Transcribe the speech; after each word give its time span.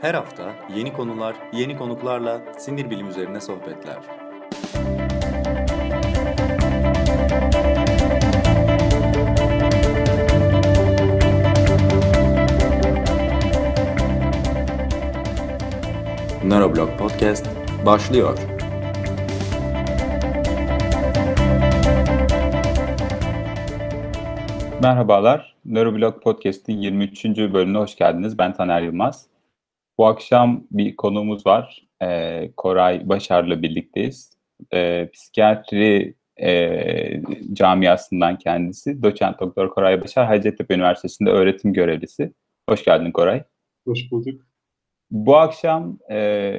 Her 0.00 0.14
hafta 0.14 0.52
yeni 0.76 0.92
konular, 0.92 1.36
yeni 1.52 1.78
konuklarla 1.78 2.40
sinir 2.58 2.90
bilim 2.90 3.08
üzerine 3.08 3.40
sohbetler. 3.40 3.96
Neuroblog 16.44 16.98
Podcast 16.98 17.46
başlıyor. 17.86 18.38
Merhabalar, 24.82 25.56
Neuroblog 25.64 26.22
Podcast'in 26.22 26.78
23. 26.78 27.24
bölümüne 27.24 27.78
hoş 27.78 27.96
geldiniz. 27.96 28.38
Ben 28.38 28.52
Taner 28.52 28.82
Yılmaz. 28.82 29.29
Bu 30.00 30.06
akşam 30.06 30.64
bir 30.70 30.96
konuğumuz 30.96 31.46
var. 31.46 31.86
Ee, 32.02 32.50
Koray 32.56 33.08
Başar'la 33.08 33.62
birlikteyiz. 33.62 34.32
Ee, 34.74 35.10
psikiyatri 35.12 36.14
e, 36.42 37.22
camiasından 37.52 38.38
kendisi. 38.38 39.02
Doçent 39.02 39.40
Doktor 39.40 39.70
Koray 39.70 40.00
Başar, 40.00 40.26
Hacettepe 40.26 40.74
Üniversitesi'nde 40.74 41.30
öğretim 41.30 41.72
görevlisi. 41.72 42.32
Hoş 42.68 42.84
geldin 42.84 43.12
Koray. 43.12 43.42
Hoş 43.86 44.10
bulduk. 44.10 44.40
Bu 45.10 45.36
akşam 45.36 45.98
e, 46.10 46.52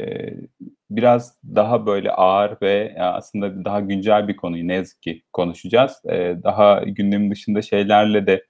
biraz 0.90 1.38
daha 1.56 1.86
böyle 1.86 2.12
ağır 2.12 2.58
ve 2.62 2.96
aslında 3.00 3.66
daha 3.66 3.80
güncel 3.80 4.28
bir 4.28 4.36
konuyu 4.36 4.68
ne 4.68 4.74
yazık 4.74 5.02
ki 5.02 5.24
konuşacağız. 5.34 6.02
E, 6.06 6.36
daha 6.44 6.84
gündemin 6.84 7.32
dışında 7.32 7.62
şeylerle 7.62 8.28
de 8.28 8.46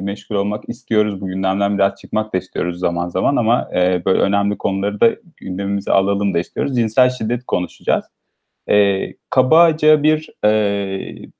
meşgul 0.00 0.34
olmak 0.36 0.68
istiyoruz. 0.68 1.20
Bu 1.20 1.26
gündemden 1.26 1.78
biraz 1.78 1.94
çıkmak 2.00 2.34
da 2.34 2.38
istiyoruz 2.38 2.78
zaman 2.78 3.08
zaman 3.08 3.36
ama 3.36 3.68
e, 3.74 4.04
böyle 4.04 4.20
önemli 4.20 4.58
konuları 4.58 5.00
da 5.00 5.16
gündemimize 5.36 5.92
alalım 5.92 6.34
da 6.34 6.38
istiyoruz. 6.38 6.76
Cinsel 6.76 7.10
şiddet 7.10 7.44
konuşacağız. 7.44 8.04
E, 8.70 9.06
kabaca 9.30 10.02
bir 10.02 10.30
e, 10.44 10.48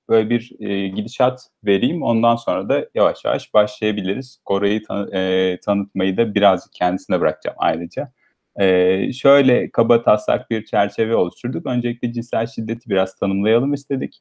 böyle 0.08 0.30
bir 0.30 0.52
e, 0.60 0.88
gidişat 0.88 1.48
vereyim. 1.64 2.02
Ondan 2.02 2.36
sonra 2.36 2.68
da 2.68 2.86
yavaş 2.94 3.24
yavaş 3.24 3.54
başlayabiliriz. 3.54 4.38
Kore'yi 4.44 4.82
tan- 4.82 5.12
e, 5.12 5.58
tanıtmayı 5.64 6.16
da 6.16 6.34
birazcık 6.34 6.72
kendisine 6.72 7.20
bırakacağım 7.20 7.56
ayrıca. 7.58 8.12
E, 8.60 9.12
şöyle 9.12 9.70
kaba 9.70 10.02
taslak 10.02 10.50
bir 10.50 10.64
çerçeve 10.64 11.16
oluşturduk. 11.16 11.66
Öncelikle 11.66 12.12
cinsel 12.12 12.46
şiddeti 12.46 12.90
biraz 12.90 13.16
tanımlayalım 13.16 13.72
istedik. 13.74 14.20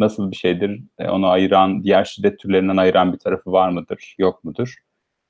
Nasıl 0.00 0.30
bir 0.30 0.36
şeydir? 0.36 0.82
E, 0.98 1.08
onu 1.10 1.26
ayıran, 1.26 1.82
diğer 1.84 2.04
şiddet 2.04 2.38
türlerinden 2.38 2.76
ayıran 2.76 3.12
bir 3.12 3.18
tarafı 3.18 3.52
var 3.52 3.70
mıdır, 3.70 4.14
yok 4.18 4.44
mudur? 4.44 4.74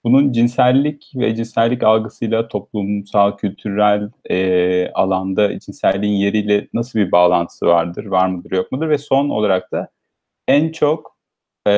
Bunun 0.05 0.33
cinsellik 0.33 1.13
ve 1.15 1.37
cinsellik 1.37 1.83
algısıyla 1.83 2.49
toplumsal, 2.49 3.37
kültürel 3.37 4.11
e, 4.31 4.91
alanda 4.93 5.59
cinselliğin 5.59 6.15
yeriyle 6.15 6.69
nasıl 6.75 6.99
bir 6.99 7.13
bağlantısı 7.13 7.67
vardır, 7.67 8.05
var 8.07 8.29
mıdır, 8.29 8.51
yok 8.53 8.73
mudur? 8.73 8.89
Ve 8.89 8.99
son 8.99 9.29
olarak 9.29 9.73
da 9.73 9.89
en 10.49 10.73
çok 10.73 11.17
e, 11.69 11.75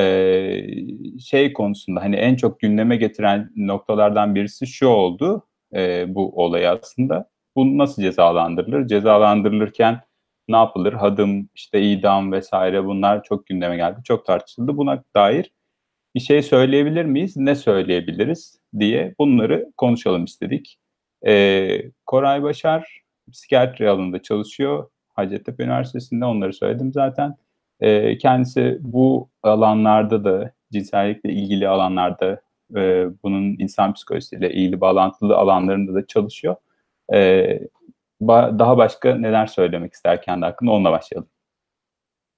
şey 1.19 1.53
konusunda 1.53 2.01
hani 2.01 2.15
en 2.15 2.35
çok 2.35 2.59
gündeme 2.59 2.97
getiren 2.97 3.51
noktalardan 3.55 4.35
birisi 4.35 4.67
şu 4.67 4.87
oldu 4.87 5.47
e, 5.75 6.05
bu 6.15 6.43
olay 6.43 6.67
aslında. 6.67 7.29
Bu 7.55 7.77
nasıl 7.77 8.01
cezalandırılır? 8.01 8.87
Cezalandırılırken 8.87 10.01
ne 10.47 10.55
yapılır? 10.55 10.93
Hadım, 10.93 11.49
işte 11.55 11.81
idam 11.81 12.31
vesaire 12.31 12.85
bunlar 12.85 13.23
çok 13.23 13.45
gündeme 13.47 13.77
geldi, 13.77 13.99
çok 14.03 14.25
tartışıldı. 14.25 14.77
Buna 14.77 15.03
dair 15.15 15.51
bir 16.15 16.19
şey 16.19 16.41
söyleyebilir 16.43 17.05
miyiz? 17.05 17.37
Ne 17.37 17.55
söyleyebiliriz 17.55 18.59
diye 18.79 19.15
bunları 19.19 19.71
konuşalım 19.77 20.25
istedik. 20.25 20.79
Ee, 21.25 21.91
Koray 22.05 22.43
Başar 22.43 23.03
psikiyatri 23.31 23.89
alanında 23.89 24.21
çalışıyor. 24.21 24.89
Hacettepe 25.13 25.63
Üniversitesi'nde 25.63 26.25
onları 26.25 26.53
söyledim 26.53 26.93
zaten. 26.93 27.35
Ee, 27.79 28.17
kendisi 28.17 28.77
bu 28.81 29.29
alanlarda 29.43 30.23
da 30.23 30.51
cinsellikle 30.71 31.33
ilgili 31.33 31.67
alanlarda 31.67 32.41
e, 32.75 33.05
bunun 33.23 33.55
insan 33.59 33.93
psikolojisiyle 33.93 34.53
ilgili 34.53 34.81
bağlantılı 34.81 35.37
alanlarında 35.37 35.93
da 35.93 36.07
çalışıyor. 36.07 36.55
E, 37.13 37.59
ba- 38.27 38.59
daha 38.59 38.77
başka 38.77 39.15
neler 39.15 39.47
söylemek 39.47 39.93
ister 39.93 40.21
kendi 40.21 40.45
hakkında 40.45 40.71
onunla 40.71 40.91
başlayalım. 40.91 41.29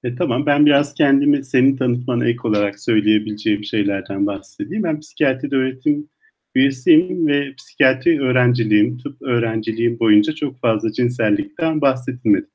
E, 0.04 0.16
tamam 0.16 0.46
ben 0.46 0.66
biraz 0.66 0.94
kendimi 0.94 1.44
senin 1.44 1.78
tanıtmana 1.78 2.26
ek 2.26 2.40
olarak 2.44 2.80
söyleyebileceğim 2.80 3.64
şeylerden 3.64 4.26
bahsedeyim. 4.26 4.84
Ben 4.84 5.00
psikiyatride 5.00 5.56
öğretim 5.56 6.10
üyesiyim 6.56 7.28
ve 7.28 7.56
psikiyatri 7.56 8.22
öğrenciliğim, 8.22 8.98
tıp 8.98 9.22
öğrenciliğim 9.22 10.00
boyunca 10.00 10.34
çok 10.34 10.60
fazla 10.60 10.92
cinsellikten 10.92 11.82
bahsedilmedi. 11.82 12.48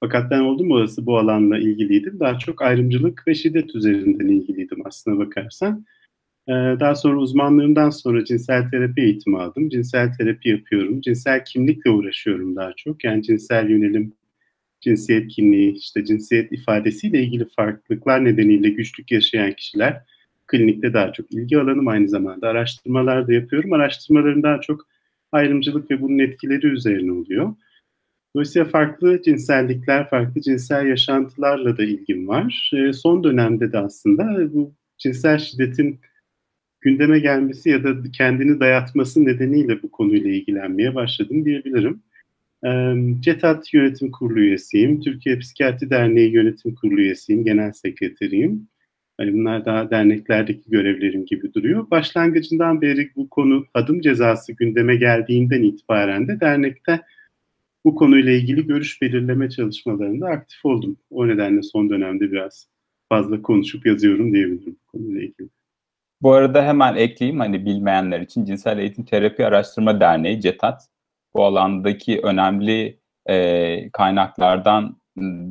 Fakat 0.00 0.30
ben 0.30 0.40
oldum 0.40 0.70
olası 0.70 1.06
bu 1.06 1.18
alanla 1.18 1.58
ilgiliydim. 1.58 2.20
Daha 2.20 2.38
çok 2.38 2.62
ayrımcılık 2.62 3.28
ve 3.28 3.34
şiddet 3.34 3.74
üzerinden 3.74 4.28
ilgiliydim 4.28 4.86
aslına 4.86 5.18
bakarsan. 5.18 5.84
Ee, 6.48 6.52
daha 6.80 6.94
sonra 6.94 7.18
uzmanlığımdan 7.18 7.90
sonra 7.90 8.24
cinsel 8.24 8.70
terapi 8.70 9.02
eğitimi 9.02 9.38
aldım. 9.38 9.68
Cinsel 9.68 10.12
terapi 10.18 10.48
yapıyorum. 10.48 11.00
Cinsel 11.00 11.44
kimlikle 11.44 11.90
uğraşıyorum 11.90 12.56
daha 12.56 12.72
çok. 12.76 13.04
Yani 13.04 13.22
cinsel 13.22 13.70
yönelim, 13.70 14.12
cinsiyet 14.80 15.28
kimliği, 15.28 15.72
işte 15.72 16.04
cinsiyet 16.04 16.52
ifadesiyle 16.52 17.22
ilgili 17.22 17.44
farklılıklar 17.44 18.24
nedeniyle 18.24 18.68
güçlük 18.68 19.12
yaşayan 19.12 19.52
kişiler 19.52 20.02
klinikte 20.46 20.94
daha 20.94 21.12
çok 21.12 21.32
ilgi 21.32 21.58
alanım. 21.58 21.88
Aynı 21.88 22.08
zamanda 22.08 22.48
araştırmalar 22.48 23.28
da 23.28 23.32
yapıyorum. 23.32 23.72
Araştırmaların 23.72 24.42
daha 24.42 24.60
çok 24.60 24.86
ayrımcılık 25.32 25.90
ve 25.90 26.02
bunun 26.02 26.18
etkileri 26.18 26.66
üzerine 26.66 27.12
oluyor. 27.12 27.54
Dolayısıyla 28.34 28.68
farklı 28.68 29.22
cinsellikler, 29.22 30.10
farklı 30.10 30.40
cinsel 30.40 30.86
yaşantılarla 30.86 31.78
da 31.78 31.84
ilgim 31.84 32.28
var. 32.28 32.70
E, 32.74 32.92
son 32.92 33.24
dönemde 33.24 33.72
de 33.72 33.78
aslında 33.78 34.54
bu 34.54 34.72
cinsel 34.98 35.38
şiddetin 35.38 36.00
gündeme 36.80 37.18
gelmesi 37.18 37.70
ya 37.70 37.84
da 37.84 38.02
kendini 38.12 38.60
dayatması 38.60 39.24
nedeniyle 39.24 39.82
bu 39.82 39.90
konuyla 39.90 40.30
ilgilenmeye 40.30 40.94
başladım 40.94 41.44
diyebilirim. 41.44 42.02
CETAT 43.20 43.74
Yönetim 43.74 44.10
Kurulu 44.10 44.40
üyesiyim. 44.40 45.00
Türkiye 45.00 45.38
Psikiyatri 45.38 45.90
Derneği 45.90 46.32
Yönetim 46.32 46.74
Kurulu 46.74 47.00
üyesiyim. 47.00 47.44
Genel 47.44 47.72
sekreteriyim. 47.72 48.68
Hani 49.18 49.34
bunlar 49.34 49.64
daha 49.64 49.90
derneklerdeki 49.90 50.70
görevlerim 50.70 51.24
gibi 51.24 51.54
duruyor. 51.54 51.90
Başlangıcından 51.90 52.80
beri 52.80 53.10
bu 53.16 53.28
konu 53.28 53.66
adım 53.74 54.00
cezası 54.00 54.52
gündeme 54.52 54.96
geldiğinden 54.96 55.62
itibaren 55.62 56.28
de 56.28 56.40
dernekte 56.40 57.00
bu 57.84 57.94
konuyla 57.94 58.32
ilgili 58.32 58.66
görüş 58.66 59.02
belirleme 59.02 59.50
çalışmalarında 59.50 60.26
aktif 60.26 60.64
oldum. 60.64 60.96
O 61.10 61.28
nedenle 61.28 61.62
son 61.62 61.90
dönemde 61.90 62.32
biraz 62.32 62.68
fazla 63.08 63.42
konuşup 63.42 63.86
yazıyorum 63.86 64.32
diyebilirim 64.32 64.76
bu 64.84 64.98
konuyla 64.98 65.20
ilgili. 65.20 65.48
Bu 66.22 66.32
arada 66.32 66.64
hemen 66.64 66.96
ekleyeyim 66.96 67.40
hani 67.40 67.66
bilmeyenler 67.66 68.20
için 68.20 68.44
Cinsel 68.44 68.78
Eğitim 68.78 69.04
Terapi 69.04 69.46
Araştırma 69.46 70.00
Derneği 70.00 70.40
CETAT 70.40 70.82
bu 71.34 71.44
alandaki 71.44 72.20
önemli 72.22 73.00
e, 73.28 73.90
kaynaklardan 73.92 75.00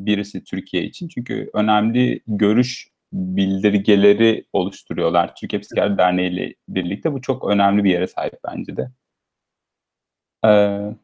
birisi 0.06 0.44
Türkiye 0.44 0.84
için. 0.84 1.08
Çünkü 1.08 1.50
önemli 1.54 2.22
görüş 2.28 2.90
bildirgeleri 3.14 4.46
oluşturuyorlar. 4.54 5.36
Türkiye 5.36 5.60
Psikiyatri 5.62 5.98
Derneği 5.98 6.32
ile 6.32 6.56
birlikte 6.70 7.14
bu 7.14 7.22
çok 7.22 7.50
önemli 7.52 7.84
bir 7.84 7.92
yere 7.92 8.08
sahip 8.08 8.34
bence 8.48 8.78
de. 8.78 8.92
Ee, 10.46 10.96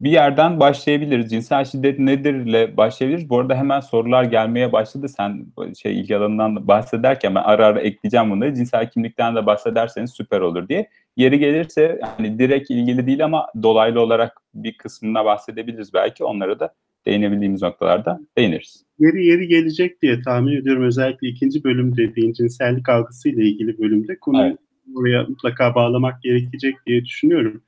bir 0.00 0.10
yerden 0.10 0.60
başlayabiliriz. 0.60 1.30
Cinsel 1.30 1.64
şiddet 1.64 1.98
nedir 1.98 2.34
ile 2.34 2.76
başlayabiliriz. 2.76 3.30
Bu 3.30 3.38
arada 3.38 3.56
hemen 3.56 3.80
sorular 3.80 4.24
gelmeye 4.24 4.72
başladı. 4.72 5.08
Sen 5.08 5.46
şey 5.82 6.00
ilgi 6.00 6.16
alanından 6.16 6.68
bahsederken 6.68 7.34
ben 7.34 7.42
ara 7.42 7.66
ara 7.66 7.80
ekleyeceğim 7.80 8.30
bunları. 8.30 8.54
Cinsel 8.54 8.90
kimlikten 8.90 9.36
de 9.36 9.46
bahsederseniz 9.46 10.10
süper 10.10 10.40
olur 10.40 10.68
diye. 10.68 10.88
Yeri 11.16 11.38
gelirse 11.38 12.00
hani 12.16 12.38
direkt 12.38 12.70
ilgili 12.70 13.06
değil 13.06 13.24
ama 13.24 13.46
dolaylı 13.62 14.00
olarak 14.00 14.40
bir 14.54 14.76
kısmına 14.76 15.24
bahsedebiliriz 15.24 15.94
belki. 15.94 16.24
Onlara 16.24 16.60
da 16.60 16.74
değinebildiğimiz 17.06 17.62
noktalarda 17.62 18.20
değiniriz. 18.38 18.84
Yeri 18.98 19.26
yeri 19.26 19.48
gelecek 19.48 20.02
diye 20.02 20.20
tahmin 20.20 20.56
ediyorum. 20.56 20.84
Özellikle 20.84 21.28
ikinci 21.28 21.64
bölüm 21.64 21.96
dediğin 21.96 22.32
cinsellik 22.32 22.88
algısıyla 22.88 23.42
ilgili 23.42 23.78
bölümde 23.78 24.18
konuyu 24.18 24.46
evet. 24.46 24.58
oraya 24.96 25.22
mutlaka 25.22 25.74
bağlamak 25.74 26.22
gerekecek 26.22 26.74
diye 26.86 27.04
düşünüyorum. 27.04 27.62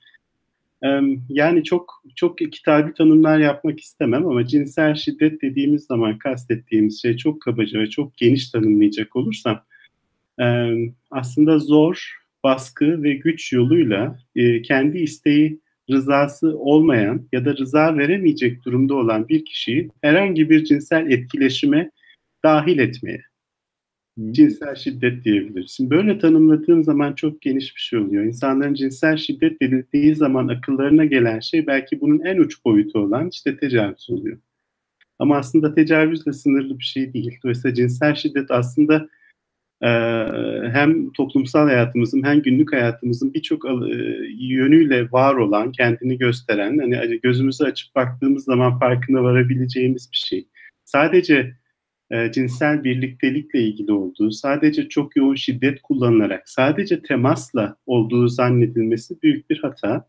Yani 1.28 1.64
çok 1.64 2.02
çok 2.16 2.38
kitabi 2.38 2.92
tanımlar 2.92 3.38
yapmak 3.38 3.80
istemem 3.80 4.26
ama 4.26 4.46
cinsel 4.46 4.94
şiddet 4.94 5.42
dediğimiz 5.42 5.84
zaman 5.84 6.18
kastettiğimiz 6.18 7.02
şey 7.02 7.16
çok 7.16 7.42
kabaca 7.42 7.80
ve 7.80 7.86
çok 7.86 8.16
geniş 8.16 8.50
tanımlayacak 8.50 9.16
olursam 9.16 9.64
aslında 11.10 11.58
zor, 11.58 12.12
baskı 12.44 13.02
ve 13.02 13.14
güç 13.14 13.52
yoluyla 13.52 14.18
kendi 14.64 14.98
isteği 14.98 15.60
rızası 15.90 16.58
olmayan 16.58 17.26
ya 17.32 17.44
da 17.44 17.56
rıza 17.56 17.96
veremeyecek 17.96 18.64
durumda 18.64 18.94
olan 18.94 19.28
bir 19.28 19.44
kişiyi 19.44 19.88
herhangi 20.00 20.50
bir 20.50 20.64
cinsel 20.64 21.10
etkileşime 21.10 21.90
dahil 22.44 22.78
etmeye. 22.78 23.31
Cinsel 24.30 24.74
şiddet 24.74 25.24
diyebiliriz. 25.24 25.70
Şimdi 25.70 25.90
böyle 25.90 26.18
tanımladığım 26.18 26.84
zaman 26.84 27.12
çok 27.12 27.40
geniş 27.40 27.76
bir 27.76 27.80
şey 27.80 27.98
oluyor. 27.98 28.24
İnsanların 28.24 28.74
cinsel 28.74 29.16
şiddet 29.16 29.62
denildiği 29.62 30.14
zaman 30.14 30.48
akıllarına 30.48 31.04
gelen 31.04 31.40
şey 31.40 31.66
belki 31.66 32.00
bunun 32.00 32.20
en 32.20 32.38
uç 32.38 32.64
boyutu 32.64 32.98
olan 32.98 33.28
işte 33.28 33.56
tecavüz 33.56 34.10
oluyor. 34.10 34.38
Ama 35.18 35.36
aslında 35.36 35.74
tecavüzle 35.74 36.32
sınırlı 36.32 36.78
bir 36.78 36.84
şey 36.84 37.12
değil. 37.12 37.38
Dolayısıyla 37.44 37.74
cinsel 37.74 38.14
şiddet 38.14 38.50
aslında 38.50 39.08
hem 40.72 41.12
toplumsal 41.12 41.66
hayatımızın 41.66 42.22
hem 42.22 42.42
günlük 42.42 42.72
hayatımızın 42.72 43.34
birçok 43.34 43.64
yönüyle 44.38 45.12
var 45.12 45.34
olan, 45.34 45.72
kendini 45.72 46.18
gösteren, 46.18 46.78
hani 46.78 47.20
gözümüzü 47.20 47.64
açıp 47.64 47.94
baktığımız 47.94 48.44
zaman 48.44 48.78
farkına 48.78 49.22
varabileceğimiz 49.22 50.08
bir 50.12 50.16
şey. 50.16 50.48
Sadece 50.84 51.54
e, 52.12 52.32
cinsel 52.32 52.84
birliktelikle 52.84 53.60
ilgili 53.62 53.92
olduğu, 53.92 54.30
sadece 54.30 54.88
çok 54.88 55.16
yoğun 55.16 55.34
şiddet 55.34 55.82
kullanılarak, 55.82 56.48
sadece 56.48 57.02
temasla 57.02 57.76
olduğu 57.86 58.28
zannedilmesi 58.28 59.22
büyük 59.22 59.50
bir 59.50 59.58
hata. 59.58 60.08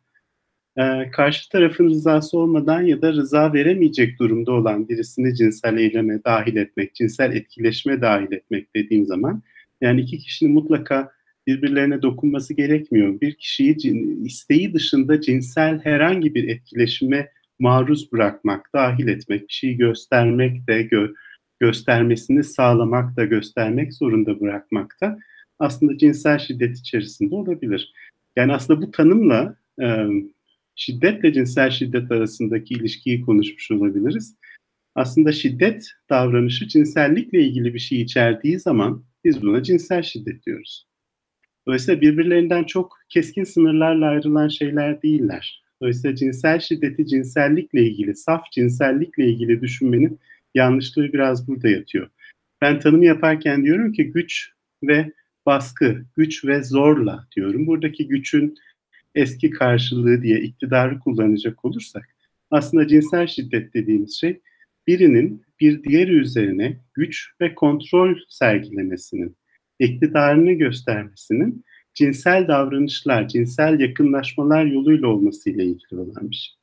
E, 0.77 1.11
karşı 1.11 1.49
tarafın 1.49 1.89
rızası 1.89 2.37
olmadan 2.37 2.81
ya 2.81 3.01
da 3.01 3.13
rıza 3.13 3.53
veremeyecek 3.53 4.19
durumda 4.19 4.51
olan 4.51 4.89
birisini 4.89 5.35
cinsel 5.35 5.77
eyleme 5.77 6.23
dahil 6.23 6.55
etmek, 6.55 6.95
cinsel 6.95 7.35
etkileşme 7.35 8.01
dahil 8.01 8.31
etmek 8.31 8.75
dediğim 8.75 9.05
zaman, 9.05 9.41
yani 9.81 10.01
iki 10.01 10.17
kişinin 10.17 10.53
mutlaka 10.53 11.11
birbirlerine 11.47 12.01
dokunması 12.01 12.53
gerekmiyor. 12.53 13.21
Bir 13.21 13.33
kişiyi 13.33 13.77
isteği 14.25 14.73
dışında 14.73 15.21
cinsel 15.21 15.79
herhangi 15.83 16.35
bir 16.35 16.47
etkileşime 16.47 17.29
maruz 17.59 18.11
bırakmak, 18.11 18.69
dahil 18.73 19.07
etmek, 19.07 19.41
bir 19.41 19.53
şeyi 19.53 19.77
göstermek 19.77 20.67
de, 20.67 20.81
gö 20.81 21.07
göstermesini 21.59 22.43
sağlamak 22.43 23.17
da 23.17 23.25
göstermek 23.25 23.93
zorunda 23.93 24.39
bırakmak 24.39 24.95
da 25.01 25.19
aslında 25.59 25.97
cinsel 25.97 26.39
şiddet 26.39 26.77
içerisinde 26.77 27.35
olabilir. 27.35 27.93
Yani 28.35 28.53
aslında 28.53 28.81
bu 28.81 28.91
tanımla 28.91 29.55
e, 29.81 30.07
şiddetle 30.75 31.33
cinsel 31.33 31.69
şiddet 31.69 32.11
arasındaki 32.11 32.73
ilişkiyi 32.73 33.21
konuşmuş 33.21 33.71
olabiliriz. 33.71 34.35
Aslında 34.95 35.31
şiddet 35.31 35.87
davranışı 36.09 36.67
cinsellikle 36.67 37.43
ilgili 37.43 37.73
bir 37.73 37.79
şey 37.79 38.01
içerdiği 38.01 38.59
zaman 38.59 39.03
biz 39.23 39.41
buna 39.41 39.63
cinsel 39.63 40.03
şiddet 40.03 40.45
diyoruz. 40.45 40.87
Dolayısıyla 41.67 42.01
birbirlerinden 42.01 42.63
çok 42.63 42.97
keskin 43.09 43.43
sınırlarla 43.43 44.07
ayrılan 44.07 44.47
şeyler 44.47 45.01
değiller. 45.01 45.63
Dolayısıyla 45.81 46.15
cinsel 46.15 46.59
şiddeti 46.59 47.07
cinsellikle 47.07 47.83
ilgili, 47.83 48.15
saf 48.15 48.51
cinsellikle 48.51 49.27
ilgili 49.27 49.61
düşünmenin 49.61 50.19
yanlışlığı 50.53 51.13
biraz 51.13 51.47
burada 51.47 51.69
yatıyor. 51.69 52.09
Ben 52.61 52.79
tanım 52.79 53.03
yaparken 53.03 53.63
diyorum 53.63 53.91
ki 53.91 54.11
güç 54.11 54.51
ve 54.83 55.11
baskı, 55.45 56.05
güç 56.17 56.45
ve 56.45 56.63
zorla 56.63 57.27
diyorum. 57.35 57.67
Buradaki 57.67 58.07
gücün 58.07 58.55
eski 59.15 59.49
karşılığı 59.49 60.21
diye 60.21 60.39
iktidarı 60.39 60.99
kullanacak 60.99 61.65
olursak 61.65 62.09
aslında 62.51 62.87
cinsel 62.87 63.27
şiddet 63.27 63.73
dediğimiz 63.73 64.19
şey 64.19 64.41
birinin 64.87 65.45
bir 65.59 65.83
diğeri 65.83 66.11
üzerine 66.11 66.77
güç 66.93 67.29
ve 67.41 67.55
kontrol 67.55 68.15
sergilemesinin, 68.29 69.37
iktidarını 69.79 70.51
göstermesinin 70.51 71.65
cinsel 71.93 72.47
davranışlar, 72.47 73.27
cinsel 73.27 73.79
yakınlaşmalar 73.79 74.65
yoluyla 74.65 75.07
olmasıyla 75.07 75.63
ilgili 75.63 75.99
olan 75.99 76.31
bir 76.31 76.35
şey. 76.35 76.55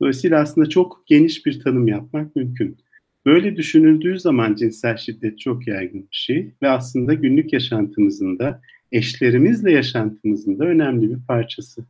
Dolayısıyla 0.00 0.40
aslında 0.40 0.68
çok 0.68 1.02
geniş 1.06 1.46
bir 1.46 1.60
tanım 1.60 1.88
yapmak 1.88 2.36
mümkün. 2.36 2.78
Böyle 3.26 3.56
düşünüldüğü 3.56 4.18
zaman 4.18 4.54
cinsel 4.54 4.96
şiddet 4.96 5.38
çok 5.38 5.66
yaygın 5.66 6.00
bir 6.00 6.16
şey 6.16 6.54
ve 6.62 6.68
aslında 6.68 7.14
günlük 7.14 7.52
yaşantımızın 7.52 8.38
da 8.38 8.60
eşlerimizle 8.92 9.72
yaşantımızın 9.72 10.58
da 10.58 10.64
önemli 10.64 11.10
bir 11.10 11.26
parçası. 11.28 11.84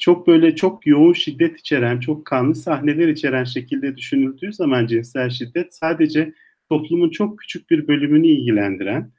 Çok 0.00 0.26
böyle 0.26 0.56
çok 0.56 0.86
yoğun 0.86 1.12
şiddet 1.12 1.60
içeren, 1.60 2.00
çok 2.00 2.24
kanlı 2.24 2.54
sahneler 2.54 3.08
içeren 3.08 3.44
şekilde 3.44 3.96
düşünüldüğü 3.96 4.52
zaman 4.52 4.86
cinsel 4.86 5.30
şiddet 5.30 5.74
sadece 5.74 6.34
toplumun 6.68 7.10
çok 7.10 7.38
küçük 7.38 7.70
bir 7.70 7.88
bölümünü 7.88 8.26
ilgilendiren, 8.26 9.10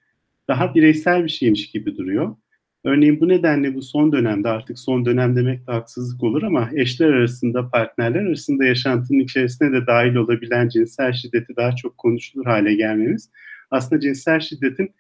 daha 0.48 0.76
bireysel 0.76 1.24
bir 1.24 1.30
şeymiş 1.30 1.72
gibi 1.72 1.98
duruyor. 1.98 2.36
Örneğin 2.84 3.20
bu 3.20 3.28
nedenle 3.28 3.76
bu 3.76 3.82
son 3.82 4.12
dönemde 4.12 4.50
artık 4.50 4.80
son 4.80 5.06
dönem 5.06 5.36
demek 5.36 5.68
de 5.68 5.72
haksızlık 5.72 6.24
olur 6.24 6.44
ama 6.44 6.70
eşler 6.76 7.08
arasında, 7.10 7.70
partnerler 7.70 8.22
arasında 8.22 8.66
yaşantının 8.66 9.20
içerisine 9.20 9.72
de 9.72 9.88
dahil 9.88 10.16
olabilen 10.16 10.70
cinsel 10.70 11.14
şiddeti 11.14 11.56
daha 11.56 11.76
çok 11.76 11.98
konuşulur 11.98 12.46
hale 12.46 12.74
gelmemiz 12.74 13.30
aslında 13.72 14.02
cinsel 14.02 14.40
şiddetin 14.40 14.92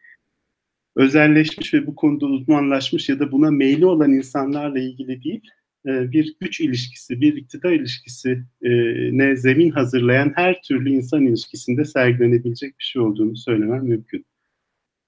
özelleşmiş 0.96 1.74
ve 1.74 1.88
bu 1.88 1.96
konuda 1.96 2.26
uzmanlaşmış 2.26 3.10
ya 3.10 3.20
da 3.20 3.32
buna 3.32 3.52
meyli 3.52 3.86
olan 3.86 4.14
insanlarla 4.14 4.80
ilgili 4.80 5.24
değil, 5.24 5.42
e, 5.86 6.12
bir 6.12 6.36
güç 6.40 6.62
ilişkisi, 6.62 7.22
bir 7.22 7.36
iktidar 7.36 7.72
ilişkisi 7.72 8.44
e, 8.62 8.70
ne 9.18 9.36
zemin 9.36 9.72
hazırlayan 9.72 10.34
her 10.36 10.62
türlü 10.62 10.90
insan 10.90 11.26
ilişkisinde 11.26 11.86
sergilenebilecek 11.86 12.80
bir 12.80 12.84
şey 12.84 13.02
olduğunu 13.02 13.38
söylemem 13.38 13.84
mümkün. 13.84 14.26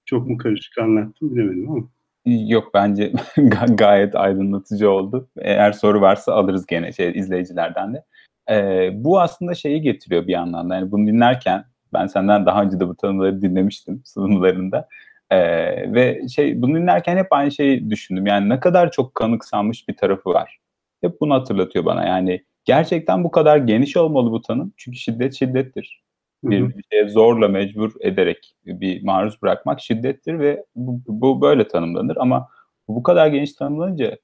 Çok 0.05 0.27
mu 0.27 0.37
karışık 0.37 0.77
anlattım 0.77 1.35
bilemedim 1.35 1.69
ama. 1.71 1.89
Yok 2.25 2.73
bence 2.73 3.13
gayet 3.77 4.15
aydınlatıcı 4.15 4.91
oldu. 4.91 5.29
Eğer 5.37 5.71
soru 5.71 6.01
varsa 6.01 6.33
alırız 6.33 6.65
gene 6.65 6.91
şey 6.91 7.11
izleyicilerden 7.19 7.93
de. 7.93 8.03
Ee, 8.49 8.89
bu 8.93 9.19
aslında 9.21 9.53
şeyi 9.53 9.81
getiriyor 9.81 10.27
bir 10.27 10.33
yandan 10.33 10.69
da. 10.69 10.75
Yani 10.75 10.91
bunu 10.91 11.07
dinlerken 11.07 11.65
ben 11.93 12.07
senden 12.07 12.45
daha 12.45 12.63
önce 12.63 12.79
de 12.79 12.87
bu 12.87 12.95
tanımları 12.95 13.41
dinlemiştim 13.41 14.01
sunumlarında. 14.05 14.87
Ee, 15.29 15.93
ve 15.93 16.27
şey 16.27 16.61
bunu 16.61 16.75
dinlerken 16.75 17.17
hep 17.17 17.27
aynı 17.33 17.51
şeyi 17.51 17.89
düşündüm. 17.89 18.25
Yani 18.27 18.49
ne 18.49 18.59
kadar 18.59 18.91
çok 18.91 19.15
kanıksanmış 19.15 19.87
bir 19.87 19.97
tarafı 19.97 20.29
var. 20.29 20.59
Hep 21.01 21.21
bunu 21.21 21.33
hatırlatıyor 21.33 21.85
bana. 21.85 22.05
Yani 22.07 22.45
gerçekten 22.65 23.23
bu 23.23 23.31
kadar 23.31 23.57
geniş 23.57 23.97
olmalı 23.97 24.31
bu 24.31 24.41
tanım. 24.41 24.73
Çünkü 24.77 24.97
şiddet 24.97 25.33
şiddettir 25.33 26.01
bir, 26.43 26.83
şeye 26.91 27.09
zorla 27.09 27.47
mecbur 27.47 27.91
ederek 27.99 28.55
bir 28.65 29.03
maruz 29.03 29.41
bırakmak 29.41 29.81
şiddettir 29.81 30.39
ve 30.39 30.65
bu, 30.75 31.01
bu 31.07 31.41
böyle 31.41 31.67
tanımlanır 31.67 32.17
ama 32.19 32.47
bu 32.87 33.03
kadar 33.03 33.27
geniş 33.27 33.53
tanımlanınca 33.53 34.17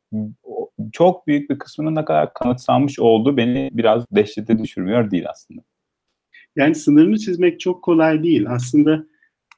çok 0.92 1.28
büyük 1.28 1.50
bir 1.50 1.60
kısmının 1.60 1.96
ne 1.96 2.06
kadar 2.06 2.34
kanıtsanmış 2.34 3.00
olduğu 3.00 3.38
beni 3.38 3.70
biraz 3.72 4.06
dehşete 4.12 4.60
düşürmüyor 4.60 5.12
değil 5.12 5.26
aslında. 5.30 5.62
Yani 6.56 6.76
sınırını 6.76 7.18
çizmek 7.18 7.60
çok 7.60 7.84
kolay 7.84 8.24
değil. 8.24 8.46
Aslında 8.50 9.06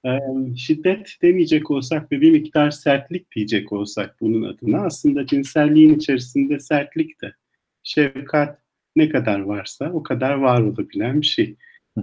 e, 0.06 0.10
şiddet 0.58 1.18
demeyecek 1.22 1.72
olsak 1.72 2.12
ve 2.12 2.22
bir 2.22 2.32
miktar 2.32 2.72
sertlik 2.72 3.36
diyecek 3.36 3.74
olsak 3.74 4.16
bunun 4.22 4.42
adına 4.42 4.86
aslında 4.86 5.26
cinselliğin 5.26 5.96
içerisinde 5.96 6.60
sertlik 6.60 7.22
de 7.22 7.34
şefkat 7.84 8.60
ne 8.96 9.10
kadar 9.10 9.40
varsa 9.40 9.92
o 9.94 10.04
kadar 10.04 10.34
var 10.34 10.62
olabilen 10.62 11.22
bir 11.22 11.26
şey. 11.26 11.56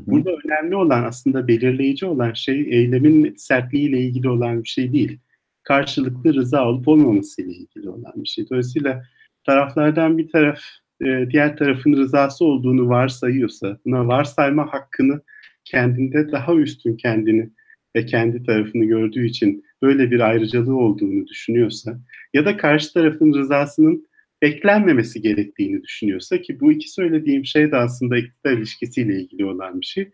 Burada 0.07 0.31
önemli 0.45 0.77
olan 0.77 1.05
aslında 1.05 1.49
belirleyici 1.49 2.07
olan 2.07 2.33
şey 2.33 2.61
eylemin 2.61 3.35
sertliğiyle 3.37 4.01
ilgili 4.01 4.29
olan 4.29 4.63
bir 4.63 4.69
şey 4.69 4.93
değil. 4.93 5.19
Karşılıklı 5.63 6.35
rıza 6.35 6.69
olup 6.69 6.89
olmaması 6.89 7.43
ile 7.43 7.53
ilgili 7.53 7.89
olan 7.89 8.13
bir 8.17 8.29
şey. 8.29 8.49
Dolayısıyla 8.51 9.03
taraflardan 9.45 10.19
bir 10.19 10.29
taraf 10.29 10.59
e, 11.01 11.31
diğer 11.31 11.57
tarafın 11.57 11.93
rızası 11.93 12.45
olduğunu 12.45 12.89
varsayıyorsa, 12.89 13.79
buna 13.87 14.09
varsayma 14.09 14.73
hakkını 14.73 15.21
kendinde 15.65 16.33
daha 16.33 16.55
üstün 16.55 16.97
kendini 16.97 17.51
ve 17.97 18.07
kendi 18.07 18.43
tarafını 18.43 18.85
gördüğü 18.85 19.27
için 19.27 19.65
böyle 19.83 20.11
bir 20.11 20.21
ayrıcalığı 20.21 20.77
olduğunu 20.77 21.27
düşünüyorsa 21.27 21.99
ya 22.35 22.45
da 22.45 22.57
karşı 22.57 22.93
tarafın 22.93 23.35
rızasının 23.35 24.07
beklenmemesi 24.43 25.23
gerektiğini 25.23 25.83
düşünüyorsa 25.83 26.41
ki 26.41 26.61
bu 26.61 26.73
iki 26.73 26.91
söylediğim 26.91 27.45
şey 27.45 27.73
de 27.73 27.77
aslında 27.77 28.19
iktidar 28.19 28.53
ilişkisiyle 28.53 29.21
ilgili 29.21 29.45
olan 29.45 29.81
bir 29.81 29.87
şey. 29.87 30.11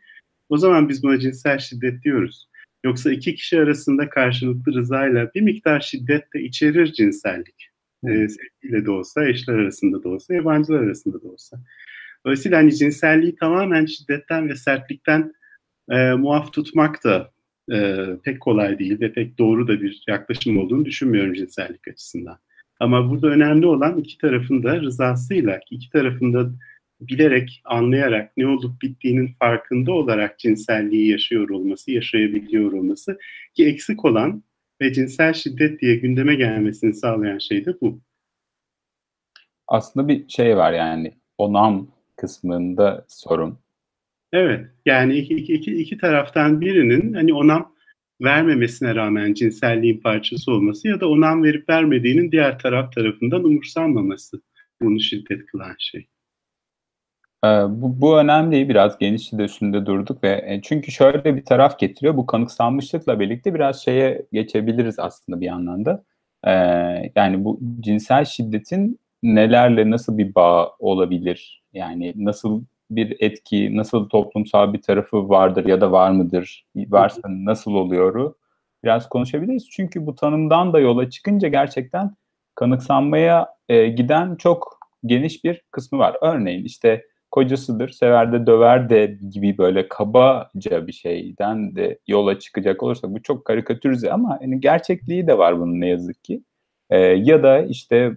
O 0.48 0.56
zaman 0.56 0.88
biz 0.88 1.02
buna 1.02 1.18
cinsel 1.18 1.58
şiddet 1.58 2.02
diyoruz. 2.02 2.48
Yoksa 2.84 3.12
iki 3.12 3.34
kişi 3.34 3.60
arasında 3.60 4.08
karşılıklı 4.08 4.74
rızayla 4.74 5.30
bir 5.34 5.40
miktar 5.40 5.80
şiddet 5.80 6.34
de 6.34 6.42
içerir 6.42 6.92
cinsellik. 6.92 7.68
Ee, 8.06 8.28
sevgiyle 8.28 8.86
de 8.86 8.90
olsa, 8.90 9.28
eşler 9.28 9.54
arasında 9.54 10.02
da 10.02 10.08
olsa, 10.08 10.34
yabancılar 10.34 10.82
arasında 10.82 11.22
da 11.22 11.28
olsa. 11.28 11.60
Dolayısıyla 12.26 12.58
hani 12.58 12.74
cinselliği 12.74 13.36
tamamen 13.36 13.86
şiddetten 13.86 14.48
ve 14.48 14.56
sertlikten 14.56 15.34
e, 15.90 16.12
muaf 16.12 16.52
tutmak 16.52 17.04
da 17.04 17.32
e, 17.72 18.06
pek 18.24 18.40
kolay 18.40 18.78
değil 18.78 19.00
ve 19.00 19.12
pek 19.12 19.38
doğru 19.38 19.68
da 19.68 19.82
bir 19.82 20.04
yaklaşım 20.08 20.58
olduğunu 20.58 20.84
düşünmüyorum 20.84 21.34
cinsellik 21.34 21.88
açısından. 21.88 22.38
Ama 22.82 23.10
burada 23.10 23.26
önemli 23.26 23.66
olan 23.66 23.98
iki 23.98 24.18
tarafın 24.18 24.62
da 24.62 24.80
rızasıyla, 24.80 25.60
iki 25.70 25.90
tarafın 25.90 26.32
da 26.32 26.50
bilerek, 27.00 27.62
anlayarak 27.64 28.36
ne 28.36 28.46
olup 28.46 28.82
bittiğinin 28.82 29.32
farkında 29.32 29.92
olarak 29.92 30.38
cinselliği 30.38 31.10
yaşıyor 31.10 31.48
olması, 31.50 31.90
yaşayabiliyor 31.90 32.72
olması 32.72 33.18
ki 33.54 33.66
eksik 33.66 34.04
olan 34.04 34.42
ve 34.80 34.92
cinsel 34.92 35.32
şiddet 35.32 35.80
diye 35.80 35.96
gündeme 35.96 36.34
gelmesini 36.34 36.94
sağlayan 36.94 37.38
şey 37.38 37.64
de 37.64 37.80
bu. 37.80 38.00
Aslında 39.68 40.08
bir 40.08 40.28
şey 40.28 40.56
var 40.56 40.72
yani 40.72 41.12
onam 41.38 41.88
kısmında 42.16 43.04
sorun. 43.08 43.58
Evet 44.32 44.66
yani 44.86 45.16
iki, 45.16 45.34
iki, 45.34 45.54
iki, 45.54 45.74
iki 45.74 45.98
taraftan 45.98 46.60
birinin 46.60 47.14
hani 47.14 47.34
onam 47.34 47.71
vermemesine 48.22 48.94
rağmen 48.94 49.34
cinselliğin 49.34 50.00
parçası 50.00 50.52
olması 50.52 50.88
ya 50.88 51.00
da 51.00 51.08
onam 51.08 51.42
verip 51.42 51.68
vermediğinin 51.68 52.32
diğer 52.32 52.58
taraf 52.58 52.92
tarafından 52.92 53.44
umursanmaması 53.44 54.42
bunu 54.82 55.00
şiddet 55.00 55.46
kılan 55.46 55.74
şey. 55.78 56.06
Ee, 57.44 57.48
bu, 57.48 58.00
bu 58.00 58.18
önemli. 58.18 58.68
Biraz 58.68 58.98
geniş 58.98 59.32
de 59.32 59.42
üstünde 59.42 59.86
durduk 59.86 60.24
ve 60.24 60.44
e, 60.46 60.60
çünkü 60.62 60.92
şöyle 60.92 61.36
bir 61.36 61.44
taraf 61.44 61.78
getiriyor. 61.78 62.16
Bu 62.16 62.26
kanıksanmışlıkla 62.26 63.20
birlikte 63.20 63.54
biraz 63.54 63.84
şeye 63.84 64.26
geçebiliriz 64.32 64.98
aslında 64.98 65.40
bir 65.40 65.48
anlamda. 65.48 66.04
Ee, 66.46 66.50
yani 67.16 67.44
bu 67.44 67.60
cinsel 67.80 68.24
şiddetin 68.24 69.00
nelerle 69.22 69.90
nasıl 69.90 70.18
bir 70.18 70.34
bağ 70.34 70.70
olabilir? 70.78 71.62
Yani 71.72 72.12
nasıl 72.16 72.64
bir 72.96 73.16
etki, 73.20 73.76
nasıl 73.76 74.08
toplumsal 74.08 74.72
bir 74.72 74.82
tarafı 74.82 75.28
vardır 75.28 75.66
ya 75.66 75.80
da 75.80 75.92
var 75.92 76.10
mıdır? 76.10 76.66
Varsa 76.76 77.22
nasıl 77.26 77.74
oluyoru 77.74 78.34
biraz 78.84 79.08
konuşabiliriz. 79.08 79.70
Çünkü 79.70 80.06
bu 80.06 80.14
tanımdan 80.14 80.72
da 80.72 80.80
yola 80.80 81.10
çıkınca 81.10 81.48
gerçekten 81.48 82.16
kanıksanmaya 82.54 83.48
e, 83.68 83.88
giden 83.88 84.36
çok 84.36 84.78
geniş 85.06 85.44
bir 85.44 85.62
kısmı 85.70 85.98
var. 85.98 86.16
Örneğin 86.22 86.64
işte 86.64 87.04
kocasıdır, 87.30 87.88
sever 87.88 88.32
de 88.32 88.46
döver 88.46 88.90
de 88.90 89.18
gibi 89.30 89.58
böyle 89.58 89.88
kabaca 89.88 90.86
bir 90.86 90.92
şeyden 90.92 91.76
de 91.76 91.98
yola 92.06 92.38
çıkacak 92.38 92.82
olursak 92.82 93.10
bu 93.10 93.22
çok 93.22 93.44
karikatürize 93.44 94.12
ama 94.12 94.38
yani 94.42 94.60
gerçekliği 94.60 95.26
de 95.26 95.38
var 95.38 95.60
bunun 95.60 95.80
ne 95.80 95.88
yazık 95.88 96.24
ki. 96.24 96.42
Ee, 96.90 96.98
ya 96.98 97.42
da 97.42 97.62
işte 97.62 98.12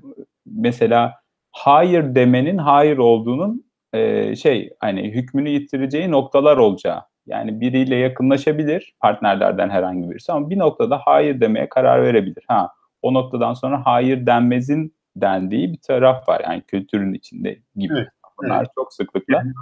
mesela 0.46 1.14
hayır 1.52 2.16
demenin 2.16 2.58
hayır 2.58 2.98
olduğunun 2.98 3.65
e, 3.96 4.36
şey 4.36 4.70
hani 4.80 5.12
hükmünü 5.12 5.50
yitireceği 5.50 6.12
noktalar 6.12 6.58
olacağı. 6.58 7.02
Yani 7.26 7.62
biriyle 7.62 7.96
yakınlaşabilir 7.96 8.96
partnerlerden 9.00 9.70
herhangi 9.70 10.10
birisi 10.10 10.32
ama 10.32 10.50
bir 10.50 10.60
noktada 10.60 10.98
hayır 10.98 11.42
demeye 11.42 11.70
karar 11.70 12.04
verebilir. 12.04 12.44
Ha 12.48 12.70
o 13.02 13.14
noktadan 13.14 13.54
sonra 13.54 13.82
hayır 13.86 14.26
denmezin 14.26 14.96
dendiği 15.16 15.74
bir 15.74 15.80
taraf 15.88 16.30
var 16.30 16.42
yani 16.44 16.64
kültürün 16.68 17.14
içinde 17.14 17.60
gibi. 17.76 17.94
Evet. 17.94 18.08
Bunlar 18.44 18.58
evet. 18.58 18.68
çok 18.76 18.94
sıklıkla. 18.94 19.38
Yani 19.38 19.54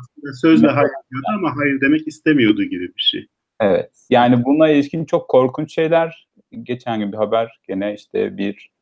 sözle 0.41 0.67
hayır 0.67 0.91
diyordu 1.11 1.27
ama 1.37 1.55
hayır 1.55 1.81
demek 1.81 2.07
istemiyordu 2.07 2.63
gibi 2.63 2.87
bir 2.87 3.01
şey. 3.01 3.27
Evet. 3.59 3.91
Yani 4.09 4.45
buna 4.45 4.69
ilişkin 4.69 5.05
çok 5.05 5.29
korkunç 5.29 5.73
şeyler. 5.75 6.27
Geçen 6.63 6.99
gün 6.99 7.11
bir 7.11 7.17
haber 7.17 7.59
gene 7.67 7.93
işte 7.93 8.37
bir 8.37 8.72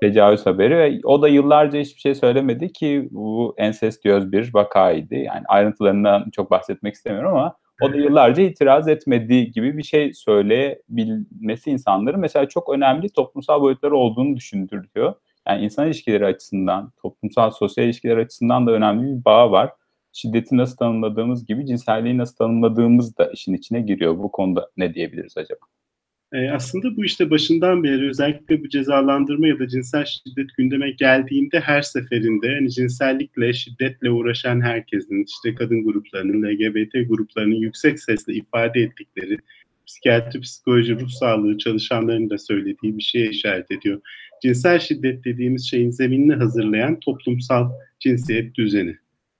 tecavüz 0.00 0.46
haberi 0.46 0.76
ve 0.76 1.00
o 1.04 1.22
da 1.22 1.28
yıllarca 1.28 1.78
hiçbir 1.78 2.00
şey 2.00 2.14
söylemedi 2.14 2.72
ki 2.72 3.08
bu 3.10 3.54
ensestiyöz 3.58 4.32
bir 4.32 4.54
vakaydı. 4.54 5.14
Yani 5.14 5.42
ayrıntılarından 5.48 6.30
çok 6.30 6.50
bahsetmek 6.50 6.94
istemiyorum 6.94 7.30
ama 7.30 7.56
o 7.82 7.92
da 7.92 7.96
yıllarca 7.96 8.42
itiraz 8.42 8.88
etmediği 8.88 9.50
gibi 9.50 9.78
bir 9.78 9.82
şey 9.82 10.14
söyleyebilmesi 10.14 11.70
insanların 11.70 12.20
mesela 12.20 12.48
çok 12.48 12.68
önemli 12.68 13.08
toplumsal 13.10 13.60
boyutları 13.60 13.96
olduğunu 13.96 14.36
düşündürüyor. 14.36 15.14
Yani 15.48 15.64
insan 15.64 15.86
ilişkileri 15.86 16.26
açısından, 16.26 16.92
toplumsal 17.02 17.50
sosyal 17.50 17.84
ilişkiler 17.84 18.16
açısından 18.16 18.66
da 18.66 18.70
önemli 18.70 19.18
bir 19.18 19.24
bağ 19.24 19.50
var. 19.50 19.72
Şiddeti 20.12 20.56
nasıl 20.56 20.76
tanımladığımız 20.76 21.46
gibi 21.46 21.66
cinselliği 21.66 22.18
nasıl 22.18 22.36
tanımladığımız 22.36 23.18
da 23.18 23.30
işin 23.30 23.54
içine 23.54 23.80
giriyor. 23.80 24.18
Bu 24.18 24.32
konuda 24.32 24.70
ne 24.76 24.94
diyebiliriz 24.94 25.36
acaba? 25.36 25.60
E, 26.32 26.50
aslında 26.50 26.96
bu 26.96 27.04
işte 27.04 27.30
başından 27.30 27.84
beri 27.84 28.08
özellikle 28.08 28.64
bu 28.64 28.68
cezalandırma 28.68 29.48
ya 29.48 29.58
da 29.58 29.68
cinsel 29.68 30.04
şiddet 30.04 30.56
gündeme 30.58 30.90
geldiğinde 30.90 31.60
her 31.60 31.82
seferinde 31.82 32.46
yani 32.46 32.70
cinsellikle, 32.70 33.52
şiddetle 33.52 34.10
uğraşan 34.10 34.60
herkesin, 34.60 35.24
işte 35.24 35.54
kadın 35.54 35.84
gruplarının, 35.84 36.42
LGBT 36.42 37.08
gruplarının 37.08 37.54
yüksek 37.54 38.00
sesle 38.00 38.34
ifade 38.34 38.80
ettikleri 38.80 39.38
psikiyatri, 39.86 40.40
psikoloji, 40.40 41.00
ruh 41.00 41.08
sağlığı 41.08 41.58
çalışanlarının 41.58 42.30
da 42.30 42.38
söylediği 42.38 42.98
bir 42.98 43.02
şeye 43.02 43.30
işaret 43.30 43.70
ediyor. 43.70 44.00
Cinsel 44.42 44.78
şiddet 44.78 45.24
dediğimiz 45.24 45.70
şeyin 45.70 45.90
zeminini 45.90 46.34
hazırlayan 46.34 47.00
toplumsal 47.00 47.70
cinsiyet 48.00 48.54
düzeni. 48.54 48.96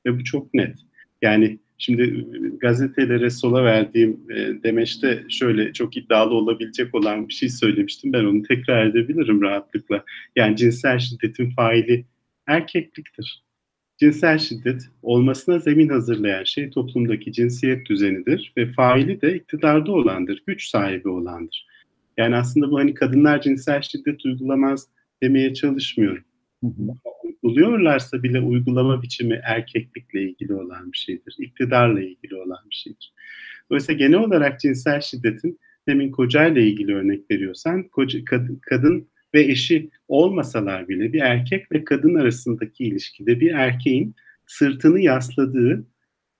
Ve 0.07 0.19
bu 0.19 0.25
çok 0.25 0.55
net. 0.55 0.77
Yani 1.23 1.59
Şimdi 1.79 2.27
gazetelere 2.61 3.31
sola 3.31 3.65
verdiğim 3.65 4.21
e, 4.31 4.63
demeçte 4.63 5.25
şöyle 5.29 5.73
çok 5.73 5.97
iddialı 5.97 6.35
olabilecek 6.35 6.95
olan 6.95 7.29
bir 7.29 7.35
şey 7.35 7.49
söylemiştim. 7.49 8.13
Ben 8.13 8.25
onu 8.25 8.43
tekrar 8.43 8.87
edebilirim 8.87 9.43
rahatlıkla. 9.43 10.05
Yani 10.37 10.57
cinsel 10.57 10.99
şiddetin 10.99 11.51
faili 11.51 12.05
erkekliktir. 12.47 13.45
Cinsel 13.99 14.39
şiddet 14.39 14.83
olmasına 15.03 15.59
zemin 15.59 15.89
hazırlayan 15.89 16.45
şey 16.45 16.71
toplumdaki 16.71 17.33
cinsiyet 17.33 17.89
düzenidir 17.89 18.53
ve 18.57 18.67
faili 18.67 19.21
de 19.21 19.37
iktidarda 19.37 19.93
olandır, 19.93 20.43
güç 20.47 20.69
sahibi 20.69 21.09
olandır. 21.09 21.67
Yani 22.17 22.37
aslında 22.37 22.71
bu 22.71 22.79
hani 22.79 22.95
kadınlar 22.95 23.41
cinsel 23.41 23.83
şiddet 23.83 24.25
uygulamaz 24.25 24.89
demeye 25.23 25.55
çalışmıyorum. 25.55 26.25
Hı 26.65 26.67
hı 26.67 26.95
uyguluyorlarsa 27.45 28.23
bile 28.23 28.41
uygulama 28.41 29.03
biçimi 29.03 29.41
erkeklikle 29.45 30.23
ilgili 30.23 30.55
olan 30.55 30.93
bir 30.93 30.99
şeydir. 30.99 31.37
İktidarla 31.39 32.01
ilgili 32.01 32.35
olan 32.37 32.59
bir 32.71 32.75
şeydir. 32.75 33.13
Dolayısıyla 33.71 34.07
genel 34.07 34.19
olarak 34.19 34.61
cinsel 34.61 35.01
şiddetin 35.01 35.59
demin 35.89 36.11
kocayla 36.11 36.63
ilgili 36.63 36.95
örnek 36.95 37.31
veriyorsan 37.31 37.83
koca, 37.83 38.25
kadın, 38.25 38.61
kadın 38.71 39.09
ve 39.35 39.43
eşi 39.43 39.91
olmasalar 40.09 40.89
bile 40.89 41.13
bir 41.13 41.21
erkek 41.21 41.73
ve 41.73 41.85
kadın 41.85 42.15
arasındaki 42.15 42.85
ilişkide 42.85 43.41
bir 43.41 43.53
erkeğin 43.53 44.15
sırtını 44.47 45.01
yasladığı, 45.01 45.87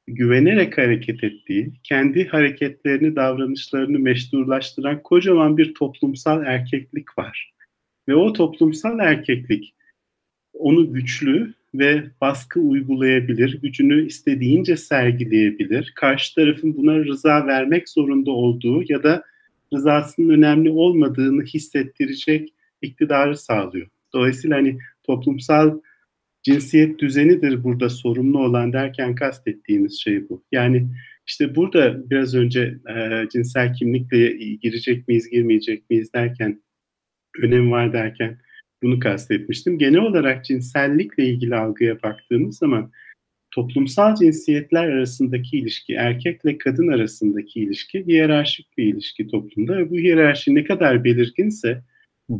güvenerek 0.07 0.79
hareket 0.79 1.25
ettiği, 1.25 1.73
kendi 1.83 2.29
hareketlerini, 2.29 3.17
davranışlarını 3.17 3.99
meşrulaştıran 3.99 5.03
kocaman 5.03 5.57
bir 5.57 5.75
toplumsal 5.75 6.47
erkeklik 6.47 7.19
var. 7.19 7.53
Ve 8.09 8.15
o 8.15 8.33
toplumsal 8.33 8.99
erkeklik 8.99 9.75
onu 10.55 10.93
güçlü 10.93 11.55
ve 11.75 12.05
baskı 12.21 12.61
uygulayabilir, 12.61 13.61
gücünü 13.61 14.07
istediğince 14.07 14.77
sergileyebilir. 14.77 15.93
Karşı 15.95 16.35
tarafın 16.35 16.77
buna 16.77 17.05
rıza 17.05 17.47
vermek 17.47 17.89
zorunda 17.89 18.31
olduğu 18.31 18.85
ya 18.89 19.03
da 19.03 19.25
rızasının 19.75 20.29
önemli 20.29 20.71
olmadığını 20.71 21.43
hissettirecek 21.43 22.55
iktidarı 22.83 23.37
sağlıyor. 23.37 23.87
Dolayısıyla 24.13 24.57
hani 24.57 24.79
toplumsal 25.03 25.81
cinsiyet 26.43 26.99
düzenidir 26.99 27.65
burada 27.65 27.91
sorumlu 27.91 28.39
olan 28.39 28.73
derken 28.73 29.15
kastettiğimiz 29.15 30.01
şey 30.01 30.29
bu. 30.29 30.45
Yani 30.53 30.87
işte 31.27 31.55
burada 31.55 32.11
biraz 32.11 32.35
önce 32.35 32.79
e, 32.97 33.29
cinsel 33.33 33.75
kimlikle 33.75 34.33
girecek 34.37 35.09
miyiz, 35.09 35.31
girmeyecek 35.31 35.91
miyiz 35.91 36.13
derken, 36.13 36.63
önem 37.43 37.71
var 37.71 37.93
derken 37.93 38.39
bunu 38.85 38.99
kastetmiştim. 38.99 39.79
Genel 39.79 40.01
olarak 40.01 40.45
cinsellikle 40.45 41.25
ilgili 41.27 41.57
algıya 41.57 42.03
baktığımız 42.03 42.59
zaman 42.59 42.91
toplumsal 43.51 44.15
cinsiyetler 44.15 44.85
arasındaki 44.85 45.59
ilişki, 45.59 45.95
erkekle 45.95 46.59
kadın 46.59 46.89
arasındaki 46.89 47.61
ilişki 47.61 48.07
hiyerarşik 48.07 48.79
bir 48.79 48.85
ilişki 48.85 49.29
toplumda 49.29 49.77
ve 49.77 49.91
bu 49.91 49.95
hiyerarşi 49.95 50.55
ne 50.55 50.65
kadar 50.65 51.05
belirginse 51.05 51.83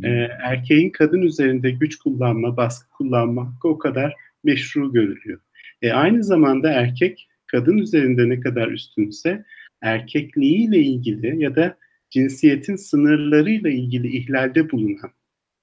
e, 0.03 0.09
erkeğin 0.43 0.89
kadın 0.89 1.21
üzerinde 1.21 1.71
güç 1.71 1.95
kullanma, 1.95 2.57
baskı 2.57 2.89
kullanma 2.89 3.53
o 3.63 3.77
kadar 3.77 4.13
meşru 4.43 4.93
görülüyor. 4.93 5.39
E, 5.81 5.91
aynı 5.91 6.23
zamanda 6.23 6.71
erkek 6.71 7.27
kadın 7.47 7.77
üzerinde 7.77 8.29
ne 8.29 8.39
kadar 8.39 8.67
üstünse 8.67 9.45
erkekliğiyle 9.81 10.77
ilgili 10.77 11.43
ya 11.43 11.55
da 11.55 11.77
cinsiyetin 12.09 12.75
sınırlarıyla 12.75 13.69
ilgili 13.69 14.17
ihlalde 14.17 14.71
bulunan 14.71 15.11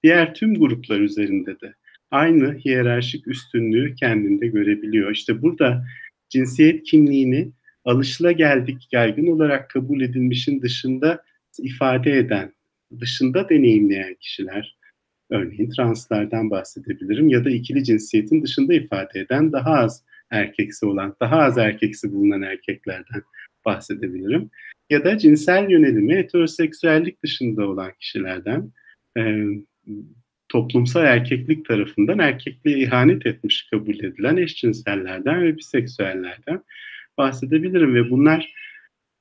diğer 0.03 0.35
tüm 0.35 0.55
gruplar 0.55 1.01
üzerinde 1.01 1.61
de 1.61 1.75
aynı 2.11 2.55
hiyerarşik 2.59 3.29
üstünlüğü 3.29 3.95
kendinde 3.95 4.47
görebiliyor. 4.47 5.11
İşte 5.11 5.43
burada 5.43 5.85
cinsiyet 6.29 6.83
kimliğini 6.83 7.53
alışılageldik, 7.85 8.89
yaygın 8.93 9.27
olarak 9.27 9.71
kabul 9.71 10.01
edilmişin 10.01 10.63
dışında 10.63 11.25
ifade 11.59 12.19
eden, 12.19 12.53
dışında 13.01 13.49
deneyimleyen 13.49 14.15
kişiler, 14.15 14.77
örneğin 15.31 15.71
translardan 15.71 16.51
bahsedebilirim 16.51 17.29
ya 17.29 17.45
da 17.45 17.51
ikili 17.51 17.85
cinsiyetin 17.85 18.43
dışında 18.43 18.75
ifade 18.75 19.21
eden 19.21 19.53
daha 19.53 19.71
az 19.71 20.05
erkeksi 20.31 20.87
olan, 20.87 21.17
daha 21.21 21.37
az 21.37 21.59
erkeksi 21.59 22.13
bulunan 22.13 22.43
erkeklerden 22.43 23.23
bahsedebilirim. 23.65 24.51
Ya 24.91 25.05
da 25.05 25.19
cinsel 25.19 25.71
yönelimi 25.71 26.17
heteroseksüellik 26.17 27.23
dışında 27.23 27.69
olan 27.69 27.93
kişilerden, 28.01 28.73
toplumsal 30.49 31.05
erkeklik 31.05 31.65
tarafından 31.65 32.19
erkekliğe 32.19 32.79
ihanet 32.79 33.27
etmiş 33.27 33.67
kabul 33.71 33.95
edilen 33.95 34.37
eşcinsellerden 34.37 35.43
ve 35.43 35.57
biseksüellerden 35.57 36.63
bahsedebilirim 37.19 37.95
ve 37.95 38.11
bunlar 38.11 38.53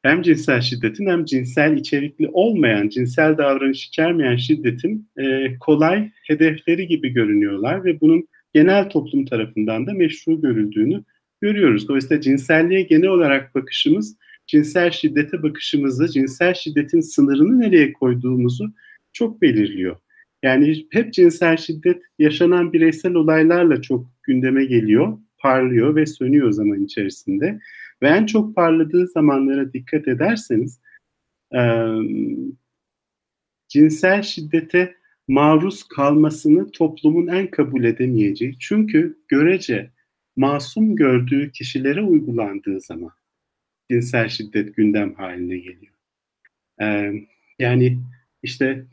hem 0.01 0.22
cinsel 0.22 0.62
şiddetin 0.62 1.08
hem 1.08 1.25
cinsel 1.25 1.77
içerikli 1.77 2.27
olmayan, 2.27 2.89
cinsel 2.89 3.38
davranış 3.38 3.88
içermeyen 3.88 4.36
şiddetin 4.36 5.10
e, 5.18 5.56
kolay 5.60 6.12
hedefleri 6.27 6.88
gibi 6.88 7.10
görünüyorlar 7.10 7.84
ve 7.84 8.01
bunun 8.01 8.27
genel 8.53 8.89
toplum 8.89 9.25
tarafından 9.25 9.88
da 9.88 9.94
meşru 9.94 10.41
görüldüğünü 10.41 11.03
görüyoruz. 11.41 11.88
Dolayısıyla 11.88 12.22
cinselliğe 12.22 12.82
genel 12.82 13.10
olarak 13.10 13.56
bakışımız 13.56 14.18
cinsel 14.48 14.91
şiddete 14.91 15.44
bakışımızı, 15.44 16.12
cinsel 16.12 16.53
şiddetin 16.53 17.00
sınırını 17.00 17.60
nereye 17.60 17.94
koyduğumuzu 17.94 18.74
çok 19.13 19.41
belirliyor. 19.41 19.98
Yani 20.43 20.88
hep 20.91 21.13
cinsel 21.13 21.57
şiddet 21.57 22.01
yaşanan 22.19 22.74
bireysel 22.74 23.13
olaylarla 23.13 23.81
çok 23.81 24.07
gündeme 24.24 24.65
geliyor, 24.65 25.17
parlıyor 25.38 25.95
ve 25.95 26.05
sönüyor 26.05 26.51
zaman 26.51 26.83
içerisinde. 26.83 27.60
Ve 28.01 28.07
en 28.07 28.25
çok 28.25 28.55
parladığı 28.55 29.07
zamanlara 29.07 29.74
dikkat 29.74 30.07
ederseniz 30.07 30.81
e, 31.55 31.62
cinsel 33.67 34.21
şiddete 34.21 34.95
maruz 35.27 35.83
kalmasını 35.83 36.71
toplumun 36.71 37.27
en 37.27 37.51
kabul 37.51 37.83
edemeyeceği. 37.83 38.60
Çünkü 38.60 39.17
görece 39.27 39.91
masum 40.36 40.95
gördüğü 40.95 41.51
kişilere 41.51 42.01
uygulandığı 42.01 42.81
zaman 42.81 43.12
cinsel 43.91 44.29
şiddet 44.29 44.75
gündem 44.75 45.13
haline 45.13 45.57
geliyor. 45.57 45.93
Ee, 46.81 47.12
yani 47.60 48.00
işte 48.43 48.86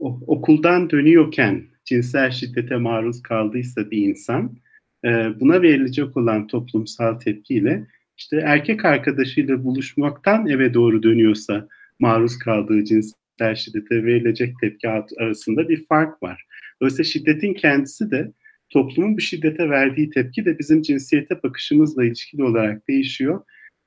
okuldan 0.00 0.90
dönüyorken 0.90 1.64
cinsel 1.84 2.30
şiddete 2.30 2.76
maruz 2.76 3.22
kaldıysa 3.22 3.90
bir 3.90 4.08
insan 4.08 4.56
e, 5.04 5.08
buna 5.40 5.62
verilecek 5.62 6.16
olan 6.16 6.46
toplumsal 6.46 7.14
tepkiyle 7.18 7.86
işte 8.16 8.36
erkek 8.36 8.84
arkadaşıyla 8.84 9.64
buluşmaktan 9.64 10.46
eve 10.46 10.74
doğru 10.74 11.02
dönüyorsa 11.02 11.68
maruz 11.98 12.38
kaldığı 12.38 12.84
cinsel 12.84 13.54
şiddete 13.56 14.04
verilecek 14.04 14.54
tepki 14.60 14.88
arasında 15.18 15.68
bir 15.68 15.86
fark 15.86 16.22
var. 16.22 16.44
Dolayısıyla 16.80 17.04
şiddetin 17.04 17.54
kendisi 17.54 18.10
de 18.10 18.32
toplumun 18.70 19.16
bir 19.16 19.22
şiddete 19.22 19.70
verdiği 19.70 20.10
tepki 20.10 20.44
de 20.44 20.58
bizim 20.58 20.82
cinsiyete 20.82 21.42
bakışımızla 21.42 22.04
ilişkili 22.04 22.44
olarak 22.44 22.88
değişiyor 22.88 23.40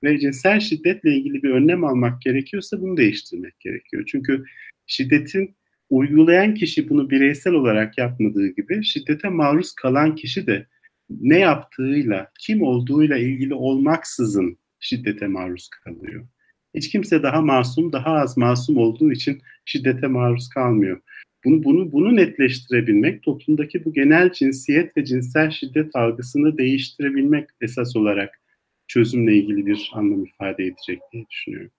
ve 0.03 0.19
cinsel 0.19 0.59
şiddetle 0.59 1.15
ilgili 1.15 1.43
bir 1.43 1.49
önlem 1.49 1.83
almak 1.83 2.21
gerekiyorsa 2.21 2.81
bunu 2.81 2.97
değiştirmek 2.97 3.59
gerekiyor. 3.59 4.03
Çünkü 4.07 4.43
şiddetin 4.87 5.55
uygulayan 5.91 6.53
kişi 6.53 6.89
bunu 6.89 7.09
bireysel 7.09 7.53
olarak 7.53 7.97
yapmadığı 7.97 8.47
gibi 8.47 8.83
şiddete 8.83 9.29
maruz 9.29 9.73
kalan 9.73 10.15
kişi 10.15 10.47
de 10.47 10.67
ne 11.09 11.39
yaptığıyla, 11.39 12.31
kim 12.39 12.61
olduğuyla 12.61 13.17
ilgili 13.17 13.53
olmaksızın 13.53 14.57
şiddete 14.79 15.27
maruz 15.27 15.69
kalıyor. 15.69 16.27
Hiç 16.75 16.89
kimse 16.89 17.23
daha 17.23 17.41
masum, 17.41 17.91
daha 17.91 18.11
az 18.11 18.37
masum 18.37 18.77
olduğu 18.77 19.11
için 19.11 19.41
şiddete 19.65 20.07
maruz 20.07 20.49
kalmıyor. 20.49 21.01
Bunu, 21.45 21.63
bunu, 21.63 21.91
bunu 21.91 22.15
netleştirebilmek, 22.15 23.23
toplumdaki 23.23 23.85
bu 23.85 23.93
genel 23.93 24.31
cinsiyet 24.31 24.97
ve 24.97 25.05
cinsel 25.05 25.51
şiddet 25.51 25.95
algısını 25.95 26.57
değiştirebilmek 26.57 27.49
esas 27.61 27.95
olarak 27.95 28.41
çözümle 28.87 29.35
ilgili 29.35 29.65
bir 29.65 29.91
anlam 29.93 30.25
ifade 30.25 30.63
edecek 30.63 30.99
diye 31.13 31.25
düşünüyorum. 31.29 31.71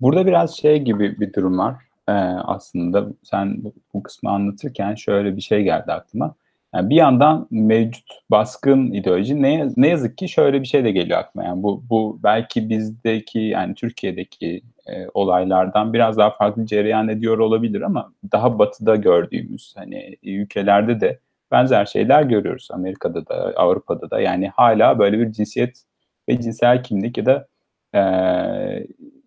Burada 0.00 0.26
biraz 0.26 0.56
şey 0.56 0.78
gibi 0.78 1.20
bir 1.20 1.32
durum 1.32 1.58
var. 1.58 1.89
Ee, 2.08 2.12
aslında 2.12 3.06
sen 3.22 3.62
bu 3.94 4.02
kısmı 4.02 4.30
anlatırken 4.30 4.94
şöyle 4.94 5.36
bir 5.36 5.40
şey 5.40 5.62
geldi 5.62 5.92
aklıma. 5.92 6.34
Yani 6.74 6.90
bir 6.90 6.96
yandan 6.96 7.48
mevcut 7.50 8.10
baskın 8.30 8.92
ideoloji 8.92 9.42
ne, 9.42 9.68
ne 9.76 9.88
yazık 9.88 10.18
ki 10.18 10.28
şöyle 10.28 10.60
bir 10.60 10.66
şey 10.66 10.84
de 10.84 10.90
geliyor 10.90 11.18
aklıma. 11.18 11.46
Yani 11.46 11.62
bu, 11.62 11.84
bu 11.90 12.20
belki 12.22 12.68
bizdeki 12.68 13.38
yani 13.38 13.74
Türkiye'deki 13.74 14.62
e, 14.86 15.06
olaylardan 15.14 15.92
biraz 15.92 16.16
daha 16.16 16.30
farklı 16.30 16.66
cereyan 16.66 17.08
ediyor 17.08 17.38
olabilir 17.38 17.80
ama 17.80 18.12
daha 18.32 18.58
batıda 18.58 18.96
gördüğümüz 18.96 19.74
hani 19.76 20.16
ülkelerde 20.22 21.00
de 21.00 21.18
benzer 21.52 21.86
şeyler 21.86 22.22
görüyoruz. 22.22 22.68
Amerika'da 22.72 23.26
da 23.26 23.52
Avrupa'da 23.56 24.10
da 24.10 24.20
yani 24.20 24.48
hala 24.48 24.98
böyle 24.98 25.18
bir 25.18 25.32
cinsiyet 25.32 25.82
ve 26.28 26.40
cinsel 26.40 26.82
kimlik 26.82 27.18
ya 27.18 27.26
da 27.26 27.48
e, 27.94 28.00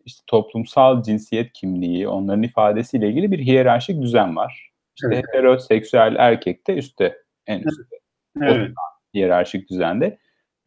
işte 0.06 0.24
toplumsal 0.28 1.04
cinsiyet 1.04 1.54
kimliği, 1.54 2.08
onların 2.08 2.44
ifadesiyle 2.44 3.10
ilgili 3.10 3.32
bir 3.32 3.40
hiyerarşik 3.40 4.02
düzen 4.02 4.36
var. 4.36 4.72
İşte 4.96 5.08
evet. 5.08 5.24
heteroseksüel 5.28 6.16
erkek 6.20 6.68
de 6.68 6.74
üstte, 6.74 7.18
en 7.48 7.60
üstte. 7.60 7.96
Evet. 8.42 8.72
hiyerarşik 9.14 9.70
düzende. 9.70 10.18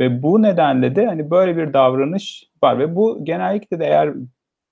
Ve 0.00 0.22
bu 0.22 0.42
nedenle 0.42 0.96
de 0.96 1.06
hani 1.06 1.30
böyle 1.30 1.56
bir 1.56 1.72
davranış 1.72 2.50
var 2.62 2.78
ve 2.78 2.96
bu 2.96 3.24
genellikle 3.24 3.80
de 3.80 3.84
eğer 3.84 4.14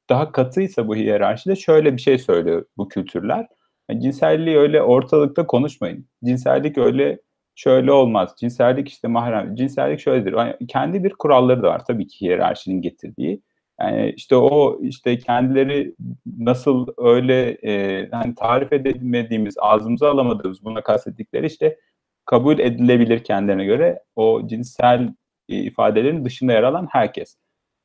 daha 0.08 0.32
katıysa 0.32 0.88
bu 0.88 0.96
hiyerarşide 0.96 1.56
şöyle 1.56 1.96
bir 1.96 2.00
şey 2.00 2.18
söylüyor 2.18 2.64
bu 2.76 2.88
kültürler. 2.88 3.46
Yani 3.90 4.00
cinselliği 4.00 4.58
öyle 4.58 4.82
ortalıkta 4.82 5.46
konuşmayın. 5.46 6.06
Cinsellik 6.24 6.78
öyle 6.78 7.18
şöyle 7.54 7.92
olmaz. 7.92 8.34
Cinsellik 8.38 8.88
işte 8.88 9.08
mahrem. 9.08 9.54
Cinsellik 9.54 10.00
şöyledir. 10.00 10.32
Yani 10.32 10.56
kendi 10.68 11.04
bir 11.04 11.10
kuralları 11.10 11.62
da 11.62 11.68
var 11.68 11.84
tabii 11.84 12.06
ki 12.06 12.20
hiyerarşinin 12.20 12.82
getirdiği. 12.82 13.42
Yani 13.80 14.12
işte 14.16 14.36
o 14.36 14.80
işte 14.82 15.18
kendileri 15.18 15.94
nasıl 16.38 16.86
öyle 16.96 17.50
e, 17.50 18.08
hani 18.10 18.34
tarif 18.34 18.72
edemediğimiz, 18.72 19.54
ağzımıza 19.58 20.10
alamadığımız 20.10 20.64
buna 20.64 20.82
kastettikleri 20.82 21.46
işte 21.46 21.78
kabul 22.24 22.58
edilebilir 22.58 23.24
kendilerine 23.24 23.64
göre 23.64 24.02
o 24.16 24.46
cinsel 24.46 25.14
e, 25.48 25.56
ifadelerin 25.56 26.24
dışında 26.24 26.52
yer 26.52 26.62
alan 26.62 26.88
herkes. 26.90 27.36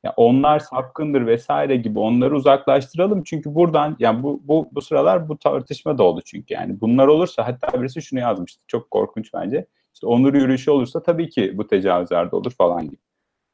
Yani 0.04 0.14
onlar 0.16 0.58
sapkındır 0.58 1.26
vesaire 1.26 1.76
gibi 1.76 1.98
onları 1.98 2.36
uzaklaştıralım 2.36 3.22
çünkü 3.24 3.54
buradan 3.54 3.96
yani 3.98 4.22
bu 4.22 4.40
bu 4.44 4.68
bu 4.72 4.82
sıralar 4.82 5.28
bu 5.28 5.38
tartışma 5.38 5.98
da 5.98 6.02
oldu 6.02 6.20
çünkü 6.24 6.54
yani 6.54 6.80
bunlar 6.80 7.06
olursa 7.06 7.46
hatta 7.46 7.80
birisi 7.80 8.02
şunu 8.02 8.20
yazmıştı 8.20 8.62
çok 8.66 8.90
korkunç 8.90 9.34
bence 9.34 9.66
işte 9.94 10.06
onur 10.06 10.34
yürüyüşü 10.34 10.70
olursa 10.70 11.02
tabii 11.02 11.28
ki 11.28 11.58
bu 11.58 11.66
tecavüzler 11.66 12.30
de 12.30 12.36
olur 12.36 12.50
falan 12.50 12.84
gibi. 12.84 13.09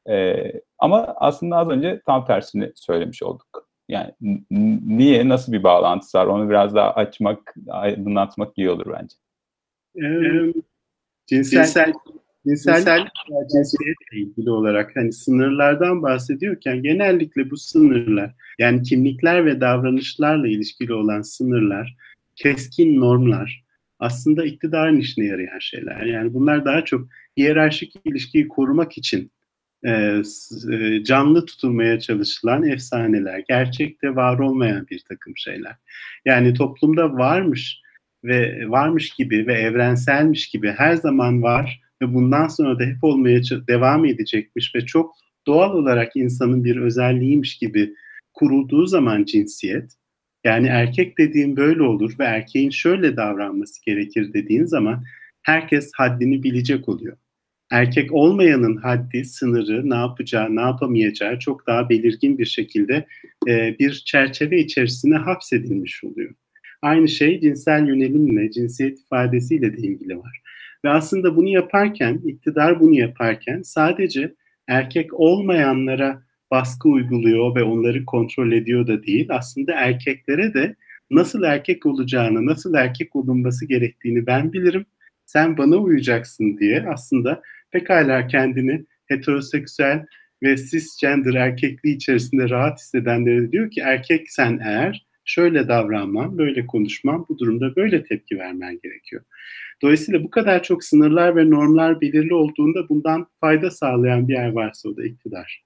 Ee, 0.09 0.53
ama 0.79 1.13
aslında 1.17 1.55
az 1.55 1.69
önce 1.69 2.01
tam 2.05 2.25
tersini 2.25 2.71
söylemiş 2.75 3.23
olduk. 3.23 3.67
Yani 3.89 4.13
niye, 4.87 5.29
nasıl 5.29 5.51
bir 5.53 5.63
bağlantısı 5.63 6.17
var 6.17 6.25
onu 6.25 6.49
biraz 6.49 6.75
daha 6.75 6.91
açmak, 6.91 7.55
aydınlatmak 7.69 8.57
iyi 8.57 8.69
olur 8.69 8.85
bence. 8.93 9.15
Ee, 9.95 10.53
cinsel, 11.27 11.65
cinsel 11.65 11.93
cinsel 12.47 13.07
cinsiyetle 13.53 14.17
ilgili 14.17 14.51
olarak 14.51 14.95
hani 14.95 15.13
sınırlardan 15.13 16.01
bahsediyorken 16.01 16.83
genellikle 16.83 17.49
bu 17.49 17.57
sınırlar 17.57 18.35
yani 18.59 18.83
kimlikler 18.83 19.45
ve 19.45 19.61
davranışlarla 19.61 20.47
ilişkili 20.47 20.93
olan 20.93 21.21
sınırlar, 21.21 21.95
keskin 22.35 23.01
normlar 23.01 23.63
aslında 23.99 24.45
iktidarın 24.45 24.97
işine 24.99 25.25
yarayan 25.25 25.59
şeyler. 25.59 26.01
Yani 26.01 26.33
bunlar 26.33 26.65
daha 26.65 26.85
çok 26.85 27.07
hiyerarşik 27.37 27.93
ilişkiyi 28.05 28.47
korumak 28.47 28.97
için 28.97 29.31
e, 29.83 30.21
e, 30.73 31.03
canlı 31.03 31.45
tutulmaya 31.45 31.99
çalışılan 31.99 32.63
efsaneler, 32.63 33.43
gerçekte 33.47 34.15
var 34.15 34.39
olmayan 34.39 34.87
bir 34.91 34.99
takım 34.99 35.37
şeyler. 35.37 35.75
Yani 36.25 36.53
toplumda 36.53 37.13
varmış 37.13 37.81
ve 38.23 38.69
varmış 38.69 39.09
gibi 39.09 39.47
ve 39.47 39.53
evrenselmiş 39.53 40.49
gibi 40.49 40.73
her 40.77 40.93
zaman 40.93 41.43
var 41.43 41.81
ve 42.01 42.13
bundan 42.13 42.47
sonra 42.47 42.79
da 42.79 42.83
hep 42.83 43.03
olmaya 43.03 43.41
devam 43.67 44.05
edecekmiş 44.05 44.75
ve 44.75 44.85
çok 44.85 45.15
doğal 45.47 45.73
olarak 45.73 46.15
insanın 46.15 46.63
bir 46.63 46.77
özelliğiymiş 46.77 47.57
gibi 47.57 47.93
kurulduğu 48.33 48.85
zaman 48.85 49.25
cinsiyet, 49.25 49.91
yani 50.43 50.67
erkek 50.67 51.17
dediğim 51.17 51.55
böyle 51.55 51.83
olur 51.83 52.15
ve 52.19 52.23
erkeğin 52.23 52.69
şöyle 52.69 53.17
davranması 53.17 53.85
gerekir 53.85 54.33
dediğin 54.33 54.65
zaman 54.65 55.03
herkes 55.41 55.91
haddini 55.95 56.43
bilecek 56.43 56.89
oluyor. 56.89 57.17
Erkek 57.71 58.13
olmayanın 58.13 58.75
haddi, 58.75 59.25
sınırı, 59.25 59.89
ne 59.89 59.95
yapacağı, 59.95 60.55
ne 60.55 60.61
yapamayacağı 60.61 61.39
çok 61.39 61.67
daha 61.67 61.89
belirgin 61.89 62.37
bir 62.37 62.45
şekilde 62.45 63.07
e, 63.47 63.75
bir 63.79 64.03
çerçeve 64.05 64.59
içerisine 64.59 65.15
hapsedilmiş 65.15 66.03
oluyor. 66.03 66.33
Aynı 66.81 67.07
şey 67.07 67.39
cinsel 67.39 67.87
yönelimle, 67.87 68.51
cinsiyet 68.51 68.99
ifadesiyle 68.99 69.77
de 69.77 69.77
ilgili 69.77 70.17
var. 70.17 70.41
Ve 70.85 70.89
aslında 70.89 71.35
bunu 71.35 71.49
yaparken, 71.49 72.21
iktidar 72.25 72.79
bunu 72.79 72.95
yaparken 72.95 73.61
sadece 73.61 74.33
erkek 74.67 75.13
olmayanlara 75.13 76.23
baskı 76.51 76.89
uyguluyor 76.89 77.55
ve 77.55 77.63
onları 77.63 78.05
kontrol 78.05 78.51
ediyor 78.51 78.87
da 78.87 79.03
değil. 79.03 79.27
Aslında 79.29 79.73
erkeklere 79.73 80.53
de 80.53 80.75
nasıl 81.11 81.43
erkek 81.43 81.85
olacağını, 81.85 82.45
nasıl 82.45 82.73
erkek 82.73 83.15
olunması 83.15 83.67
gerektiğini 83.67 84.27
ben 84.27 84.53
bilirim. 84.53 84.85
Sen 85.25 85.57
bana 85.57 85.75
uyacaksın 85.75 86.57
diye 86.57 86.85
aslında 86.87 87.41
pekala 87.71 88.27
kendini 88.27 88.85
heteroseksüel 89.05 90.05
ve 90.43 90.57
cisgender 90.57 91.33
erkekliği 91.33 91.95
içerisinde 91.95 92.49
rahat 92.49 92.79
hissedenlere 92.79 93.51
diyor 93.51 93.71
ki 93.71 93.81
erkek 93.81 94.31
sen 94.31 94.59
eğer 94.63 95.07
şöyle 95.25 95.67
davranman, 95.67 96.37
böyle 96.37 96.65
konuşman, 96.65 97.25
bu 97.29 97.39
durumda 97.39 97.75
böyle 97.75 98.03
tepki 98.03 98.39
vermen 98.39 98.79
gerekiyor. 98.83 99.23
Dolayısıyla 99.81 100.23
bu 100.23 100.29
kadar 100.29 100.63
çok 100.63 100.83
sınırlar 100.83 101.35
ve 101.35 101.49
normlar 101.49 102.01
belirli 102.01 102.33
olduğunda 102.33 102.89
bundan 102.89 103.27
fayda 103.39 103.71
sağlayan 103.71 104.27
bir 104.27 104.33
yer 104.33 104.49
varsa 104.49 104.89
o 104.89 104.97
da 104.97 105.05
iktidar. 105.05 105.63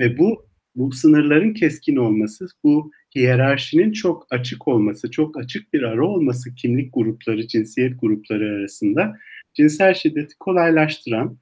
Ve 0.00 0.18
bu 0.18 0.52
bu 0.74 0.92
sınırların 0.92 1.54
keskin 1.54 1.96
olması, 1.96 2.46
bu 2.64 2.90
hiyerarşinin 3.14 3.92
çok 3.92 4.26
açık 4.30 4.68
olması, 4.68 5.10
çok 5.10 5.38
açık 5.38 5.72
bir 5.72 5.82
ara 5.82 6.06
olması 6.06 6.54
kimlik 6.54 6.94
grupları, 6.94 7.46
cinsiyet 7.46 8.00
grupları 8.00 8.44
arasında 8.44 9.16
cinsel 9.54 9.94
şiddeti 9.94 10.34
kolaylaştıran 10.38 11.38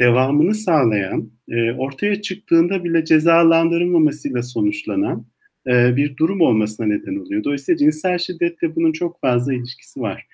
devamını 0.00 0.54
sağlayan, 0.54 1.30
e, 1.48 1.72
ortaya 1.72 2.22
çıktığında 2.22 2.84
bile 2.84 3.04
cezalandırılmamasıyla 3.04 4.42
sonuçlanan 4.42 5.26
e, 5.66 5.96
bir 5.96 6.16
durum 6.16 6.40
olmasına 6.40 6.86
neden 6.86 7.16
oluyor. 7.16 7.44
Dolayısıyla 7.44 7.78
cinsel 7.78 8.18
şiddetle 8.18 8.76
bunun 8.76 8.92
çok 8.92 9.20
fazla 9.20 9.54
ilişkisi 9.54 10.00
var. 10.00 10.26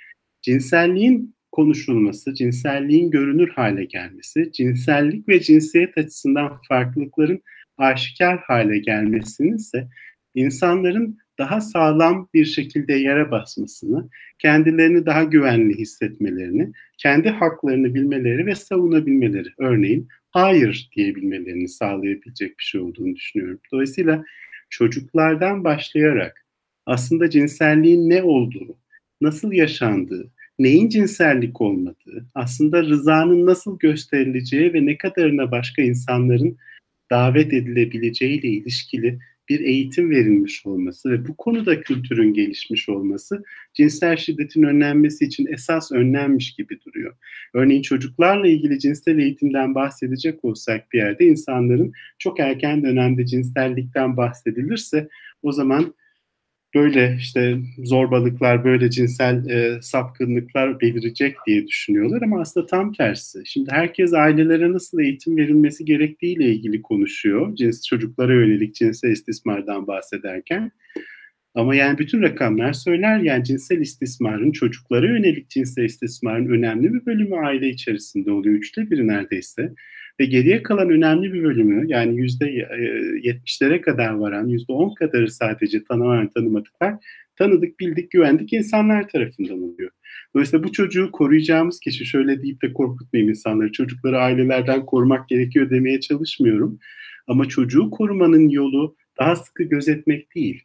Cinselliğin 0.42 1.34
konuşulması, 1.52 2.34
cinselliğin 2.34 3.10
görünür 3.10 3.48
hale 3.48 3.84
gelmesi, 3.84 4.52
cinsellik 4.52 5.28
ve 5.28 5.40
cinsiyet 5.40 5.98
açısından 5.98 6.52
farklılıkların 6.68 7.42
aşikar 7.78 8.38
hale 8.38 8.78
gelmesinin 8.78 9.56
ise 9.56 9.88
insanların 10.34 11.18
daha 11.38 11.60
sağlam 11.60 12.28
bir 12.34 12.44
şekilde 12.44 12.94
yere 12.94 13.30
basmasını, 13.30 14.08
kendilerini 14.38 15.06
daha 15.06 15.24
güvenli 15.24 15.78
hissetmelerini, 15.78 16.72
kendi 16.98 17.28
haklarını 17.28 17.94
bilmeleri 17.94 18.46
ve 18.46 18.54
savunabilmeleri, 18.54 19.48
örneğin 19.58 20.08
hayır 20.30 20.90
diyebilmelerini 20.96 21.68
sağlayabilecek 21.68 22.58
bir 22.58 22.64
şey 22.64 22.80
olduğunu 22.80 23.16
düşünüyorum. 23.16 23.60
Dolayısıyla 23.72 24.24
çocuklardan 24.70 25.64
başlayarak 25.64 26.46
aslında 26.86 27.30
cinselliğin 27.30 28.10
ne 28.10 28.22
olduğu, 28.22 28.76
nasıl 29.20 29.52
yaşandığı, 29.52 30.30
neyin 30.58 30.88
cinsellik 30.88 31.60
olmadığı, 31.60 32.26
aslında 32.34 32.82
rızanın 32.82 33.46
nasıl 33.46 33.78
gösterileceği 33.78 34.74
ve 34.74 34.86
ne 34.86 34.98
kadarına 34.98 35.50
başka 35.50 35.82
insanların 35.82 36.56
davet 37.10 37.52
edilebileceğiyle 37.52 38.48
ilişkili 38.48 39.18
bir 39.48 39.60
eğitim 39.60 40.10
verilmiş 40.10 40.66
olması 40.66 41.10
ve 41.10 41.28
bu 41.28 41.36
konuda 41.36 41.80
kültürün 41.80 42.34
gelişmiş 42.34 42.88
olması 42.88 43.42
cinsel 43.74 44.16
şiddetin 44.16 44.62
önlenmesi 44.62 45.24
için 45.24 45.46
esas 45.46 45.92
önlenmiş 45.92 46.54
gibi 46.54 46.80
duruyor. 46.80 47.16
Örneğin 47.54 47.82
çocuklarla 47.82 48.46
ilgili 48.46 48.78
cinsel 48.78 49.18
eğitimden 49.18 49.74
bahsedecek 49.74 50.44
olsak 50.44 50.92
bir 50.92 50.98
yerde 50.98 51.24
insanların 51.24 51.92
çok 52.18 52.40
erken 52.40 52.82
dönemde 52.82 53.26
cinsellikten 53.26 54.16
bahsedilirse 54.16 55.08
o 55.42 55.52
zaman 55.52 55.94
böyle 56.74 57.16
işte 57.18 57.58
zorbalıklar, 57.78 58.64
böyle 58.64 58.90
cinsel 58.90 59.48
e, 59.48 59.82
sapkınlıklar 59.82 60.80
belirecek 60.80 61.36
diye 61.46 61.66
düşünüyorlar 61.66 62.22
ama 62.22 62.40
aslında 62.40 62.66
tam 62.66 62.92
tersi. 62.92 63.42
Şimdi 63.44 63.70
herkes 63.70 64.14
ailelere 64.14 64.72
nasıl 64.72 65.00
eğitim 65.00 65.36
verilmesi 65.36 65.84
gerektiğiyle 65.84 66.44
ilgili 66.44 66.82
konuşuyor. 66.82 67.56
Cins 67.56 67.86
çocuklara 67.86 68.34
yönelik 68.34 68.74
cinsel 68.74 69.10
istismardan 69.10 69.86
bahsederken. 69.86 70.72
Ama 71.54 71.74
yani 71.74 71.98
bütün 71.98 72.22
rakamlar 72.22 72.72
söyler 72.72 73.18
yani 73.18 73.44
cinsel 73.44 73.80
istismarın, 73.80 74.52
çocuklara 74.52 75.06
yönelik 75.06 75.50
cinsel 75.50 75.84
istismarın 75.84 76.48
önemli 76.48 76.94
bir 76.94 77.06
bölümü 77.06 77.36
aile 77.36 77.68
içerisinde 77.68 78.30
oluyor. 78.30 78.54
Üçte 78.54 78.90
biri 78.90 79.06
neredeyse. 79.06 79.72
Ve 80.20 80.24
geriye 80.24 80.62
kalan 80.62 80.90
önemli 80.90 81.32
bir 81.32 81.42
bölümü 81.42 81.84
yani 81.88 82.16
yüzde 82.16 82.46
e, 82.46 82.76
yetmişlere 83.22 83.80
kadar 83.80 84.10
varan 84.10 84.48
yüzde 84.48 84.72
on 84.72 84.94
kadarı 84.94 85.30
sadece 85.30 85.84
tanımayan 85.84 86.28
tanımadıklar 86.28 86.94
tanıdık, 87.36 87.80
bildik, 87.80 88.10
güvendik 88.10 88.52
insanlar 88.52 89.08
tarafından 89.08 89.62
oluyor. 89.62 89.90
Dolayısıyla 90.34 90.64
bu 90.64 90.72
çocuğu 90.72 91.10
koruyacağımız 91.12 91.80
kişi 91.80 92.06
şöyle 92.06 92.42
deyip 92.42 92.62
de 92.62 92.72
korkutmayayım 92.72 93.30
insanları. 93.30 93.72
Çocukları 93.72 94.18
ailelerden 94.18 94.86
korumak 94.86 95.28
gerekiyor 95.28 95.70
demeye 95.70 96.00
çalışmıyorum. 96.00 96.78
Ama 97.26 97.48
çocuğu 97.48 97.90
korumanın 97.90 98.48
yolu 98.48 98.96
daha 99.18 99.36
sıkı 99.36 99.62
gözetmek 99.62 100.34
değil. 100.34 100.62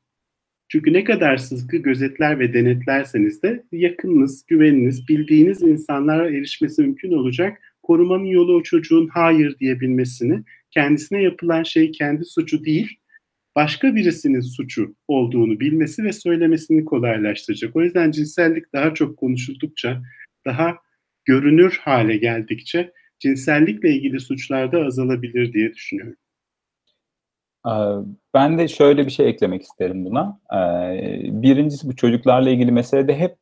Çünkü 0.69 0.93
ne 0.93 1.03
kadar 1.03 1.37
sıkı 1.37 1.77
gözetler 1.77 2.39
ve 2.39 2.53
denetlerseniz 2.53 3.43
de 3.43 3.63
yakınınız, 3.71 4.45
güveniniz, 4.47 5.07
bildiğiniz 5.07 5.61
insanlara 5.61 6.29
erişmesi 6.29 6.81
mümkün 6.81 7.11
olacak 7.11 7.57
korumanın 7.87 8.25
yolu 8.25 8.55
o 8.55 8.63
çocuğun 8.63 9.07
hayır 9.07 9.59
diyebilmesini, 9.59 10.43
kendisine 10.71 11.21
yapılan 11.23 11.63
şey 11.63 11.91
kendi 11.91 12.25
suçu 12.25 12.65
değil, 12.65 12.99
başka 13.55 13.95
birisinin 13.95 14.39
suçu 14.39 14.95
olduğunu 15.07 15.59
bilmesi 15.59 16.03
ve 16.03 16.13
söylemesini 16.13 16.85
kolaylaştıracak. 16.85 17.75
O 17.75 17.81
yüzden 17.81 18.11
cinsellik 18.11 18.73
daha 18.73 18.93
çok 18.93 19.17
konuşuldukça, 19.17 20.01
daha 20.45 20.77
görünür 21.25 21.79
hale 21.81 22.17
geldikçe 22.17 22.91
cinsellikle 23.19 23.89
ilgili 23.89 24.19
suçlar 24.19 24.71
da 24.71 24.85
azalabilir 24.85 25.53
diye 25.53 25.73
düşünüyorum. 25.73 26.15
Ben 28.33 28.57
de 28.57 28.67
şöyle 28.67 29.05
bir 29.05 29.11
şey 29.11 29.29
eklemek 29.29 29.61
isterim 29.61 30.05
buna. 30.05 30.39
Birincisi 31.43 31.87
bu 31.87 31.95
çocuklarla 31.95 32.49
ilgili 32.49 32.71
meselede 32.71 33.15
hep 33.15 33.35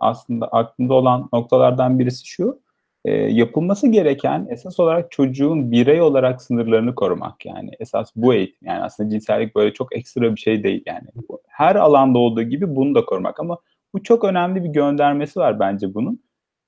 aslında 0.00 0.48
aklımda 0.48 0.94
olan 0.94 1.28
noktalardan 1.32 1.98
birisi 1.98 2.26
şu 2.26 2.60
e, 3.08 3.32
yapılması 3.32 3.88
gereken 3.88 4.46
esas 4.50 4.80
olarak 4.80 5.10
çocuğun 5.10 5.70
birey 5.70 6.00
olarak 6.00 6.42
sınırlarını 6.42 6.94
korumak 6.94 7.46
yani 7.46 7.70
esas 7.80 8.12
bu 8.16 8.34
eğitim 8.34 8.68
yani 8.68 8.82
aslında 8.82 9.10
cinsellik 9.10 9.56
böyle 9.56 9.72
çok 9.72 9.96
ekstra 9.96 10.34
bir 10.34 10.40
şey 10.40 10.62
değil 10.62 10.82
yani 10.86 11.08
her 11.48 11.76
alanda 11.76 12.18
olduğu 12.18 12.42
gibi 12.42 12.76
bunu 12.76 12.94
da 12.94 13.04
korumak 13.04 13.40
ama 13.40 13.58
bu 13.94 14.02
çok 14.02 14.24
önemli 14.24 14.64
bir 14.64 14.68
göndermesi 14.68 15.40
var 15.40 15.60
bence 15.60 15.94
bunun 15.94 16.22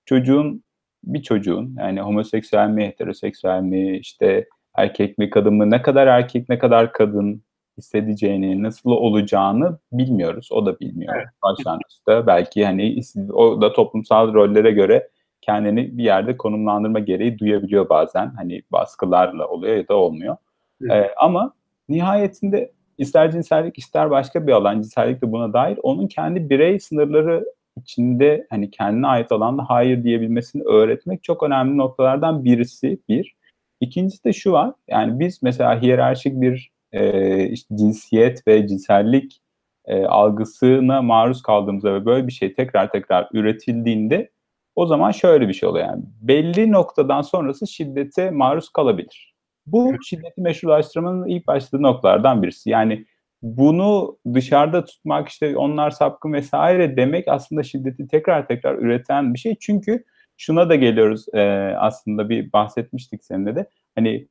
çocuğun 0.04 0.64
bir 1.04 1.22
çocuğun 1.22 1.76
yani 1.78 2.00
homoseksüel 2.00 2.68
mi 2.68 2.86
heteroseksüel 2.86 3.60
mi 3.62 3.98
işte 3.98 4.46
erkek 4.74 5.18
mi 5.18 5.30
kadın 5.30 5.54
mı 5.54 5.70
ne 5.70 5.82
kadar 5.82 6.06
erkek 6.06 6.48
ne 6.48 6.58
kadar 6.58 6.92
kadın 6.92 7.42
hissedeceğini, 7.80 8.62
nasıl 8.62 8.90
olacağını 8.90 9.78
bilmiyoruz. 9.92 10.48
O 10.52 10.66
da 10.66 10.80
bilmiyor 10.80 11.14
evet. 11.16 11.28
başlangıçta. 11.42 12.26
Belki 12.26 12.64
hani 12.64 13.00
o 13.32 13.60
da 13.60 13.72
toplumsal 13.72 14.34
rollere 14.34 14.70
göre 14.70 15.08
kendini 15.40 15.98
bir 15.98 16.04
yerde 16.04 16.36
konumlandırma 16.36 16.98
gereği 16.98 17.38
duyabiliyor 17.38 17.88
bazen. 17.88 18.32
Hani 18.36 18.62
baskılarla 18.72 19.48
oluyor 19.48 19.76
ya 19.76 19.88
da 19.88 19.94
olmuyor. 19.94 20.36
Evet. 20.82 20.92
Ee, 20.92 21.14
ama 21.16 21.54
nihayetinde 21.88 22.72
ister 22.98 23.30
cinsellik 23.30 23.78
ister 23.78 24.10
başka 24.10 24.46
bir 24.46 24.52
alan 24.52 24.82
cinsellik 24.82 25.22
de 25.22 25.32
buna 25.32 25.52
dair 25.52 25.78
onun 25.82 26.06
kendi 26.06 26.50
birey 26.50 26.80
sınırları 26.80 27.44
içinde 27.76 28.46
hani 28.50 28.70
kendine 28.70 29.06
ait 29.06 29.32
alanda 29.32 29.64
hayır 29.68 30.04
diyebilmesini 30.04 30.62
öğretmek 30.62 31.22
çok 31.22 31.42
önemli 31.42 31.76
noktalardan 31.76 32.44
birisi 32.44 32.98
bir. 33.08 33.34
İkincisi 33.80 34.24
de 34.24 34.32
şu 34.32 34.52
var 34.52 34.74
yani 34.88 35.20
biz 35.20 35.42
mesela 35.42 35.82
hiyerarşik 35.82 36.40
bir 36.40 36.70
e, 36.92 37.44
işte 37.44 37.76
cinsiyet 37.76 38.46
ve 38.46 38.68
cinsellik 38.68 39.40
e, 39.84 40.04
algısına 40.04 41.02
maruz 41.02 41.42
kaldığımızda 41.42 41.94
ve 41.94 42.04
böyle 42.04 42.26
bir 42.26 42.32
şey 42.32 42.54
tekrar 42.54 42.92
tekrar 42.92 43.28
üretildiğinde 43.32 44.30
o 44.76 44.86
zaman 44.86 45.10
şöyle 45.10 45.48
bir 45.48 45.52
şey 45.52 45.68
oluyor 45.68 45.86
yani 45.86 46.02
belli 46.20 46.72
noktadan 46.72 47.22
sonrası 47.22 47.66
şiddete 47.66 48.30
maruz 48.30 48.68
kalabilir. 48.68 49.34
Bu 49.66 49.94
şiddeti 50.04 50.40
meşrulaştırmanın 50.40 51.28
ilk 51.28 51.46
başladığı 51.46 51.82
noktalardan 51.82 52.42
birisi. 52.42 52.70
Yani 52.70 53.06
bunu 53.42 54.18
dışarıda 54.34 54.84
tutmak 54.84 55.28
işte 55.28 55.56
onlar 55.56 55.90
sapkın 55.90 56.32
vesaire 56.32 56.96
demek 56.96 57.28
aslında 57.28 57.62
şiddeti 57.62 58.08
tekrar 58.08 58.46
tekrar 58.46 58.78
üreten 58.78 59.34
bir 59.34 59.38
şey. 59.38 59.56
Çünkü 59.60 60.04
şuna 60.36 60.68
da 60.68 60.74
geliyoruz 60.74 61.26
e, 61.34 61.40
aslında 61.78 62.28
bir 62.28 62.52
bahsetmiştik 62.52 63.24
seninle 63.24 63.56
de. 63.56 63.70
Hani 63.94 64.28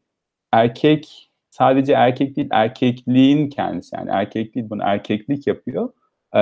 erkek 0.51 1.29
sadece 1.49 1.93
erkek 1.93 2.35
değil 2.35 2.47
erkekliğin 2.51 3.49
kendisi 3.49 3.95
yani 3.95 4.09
erkek 4.13 4.55
değil 4.55 4.69
bunu 4.69 4.81
erkeklik 4.83 5.47
yapıyor. 5.47 5.93
E, 6.35 6.41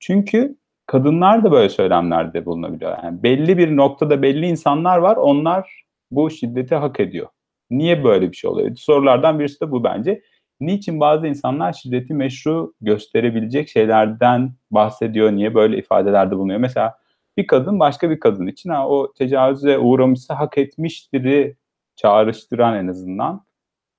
çünkü 0.00 0.56
kadınlar 0.86 1.44
da 1.44 1.52
böyle 1.52 1.68
söylemlerde 1.68 2.44
bulunabiliyor. 2.44 2.98
Yani 3.02 3.22
belli 3.22 3.58
bir 3.58 3.76
noktada 3.76 4.22
belli 4.22 4.46
insanlar 4.46 4.98
var. 4.98 5.16
Onlar 5.16 5.84
bu 6.10 6.30
şiddeti 6.30 6.74
hak 6.74 7.00
ediyor. 7.00 7.28
Niye 7.70 8.04
böyle 8.04 8.30
bir 8.30 8.36
şey 8.36 8.50
oluyor? 8.50 8.76
Sorulardan 8.76 9.38
birisi 9.38 9.60
de 9.60 9.70
bu 9.70 9.84
bence. 9.84 10.22
Niçin 10.60 11.00
bazı 11.00 11.26
insanlar 11.26 11.72
şiddeti 11.72 12.14
meşru 12.14 12.74
gösterebilecek 12.80 13.68
şeylerden 13.68 14.52
bahsediyor? 14.70 15.32
Niye 15.32 15.54
böyle 15.54 15.78
ifadelerde 15.78 16.36
bulunuyor? 16.36 16.60
Mesela 16.60 16.98
bir 17.36 17.46
kadın 17.46 17.80
başka 17.80 18.10
bir 18.10 18.20
kadın 18.20 18.46
için 18.46 18.70
ha, 18.70 18.88
o 18.88 19.12
tecavüze 19.12 19.78
uğramışsa 19.78 20.38
hak 20.38 20.58
etmiştir'i 20.58 21.56
çağrıştıran 21.96 22.76
en 22.76 22.88
azından 22.88 23.44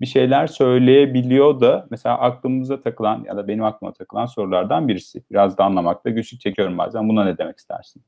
bir 0.02 0.06
şeyler 0.06 0.48
söyleyebiliyor 0.48 1.62
da 1.62 1.88
mesela 1.92 2.20
aklımıza 2.20 2.82
takılan 2.82 3.24
ya 3.28 3.38
da 3.38 3.48
benim 3.48 3.64
aklıma 3.64 3.94
takılan 3.94 4.26
sorulardan 4.26 4.88
birisi. 4.88 5.24
Biraz 5.32 5.58
da 5.58 5.64
anlamakta 5.64 6.10
güçlük 6.10 6.42
çekiyorum 6.42 6.78
bazen. 6.78 7.10
Buna 7.10 7.26
ne 7.26 7.38
demek 7.38 7.58
istersin? 7.58 8.02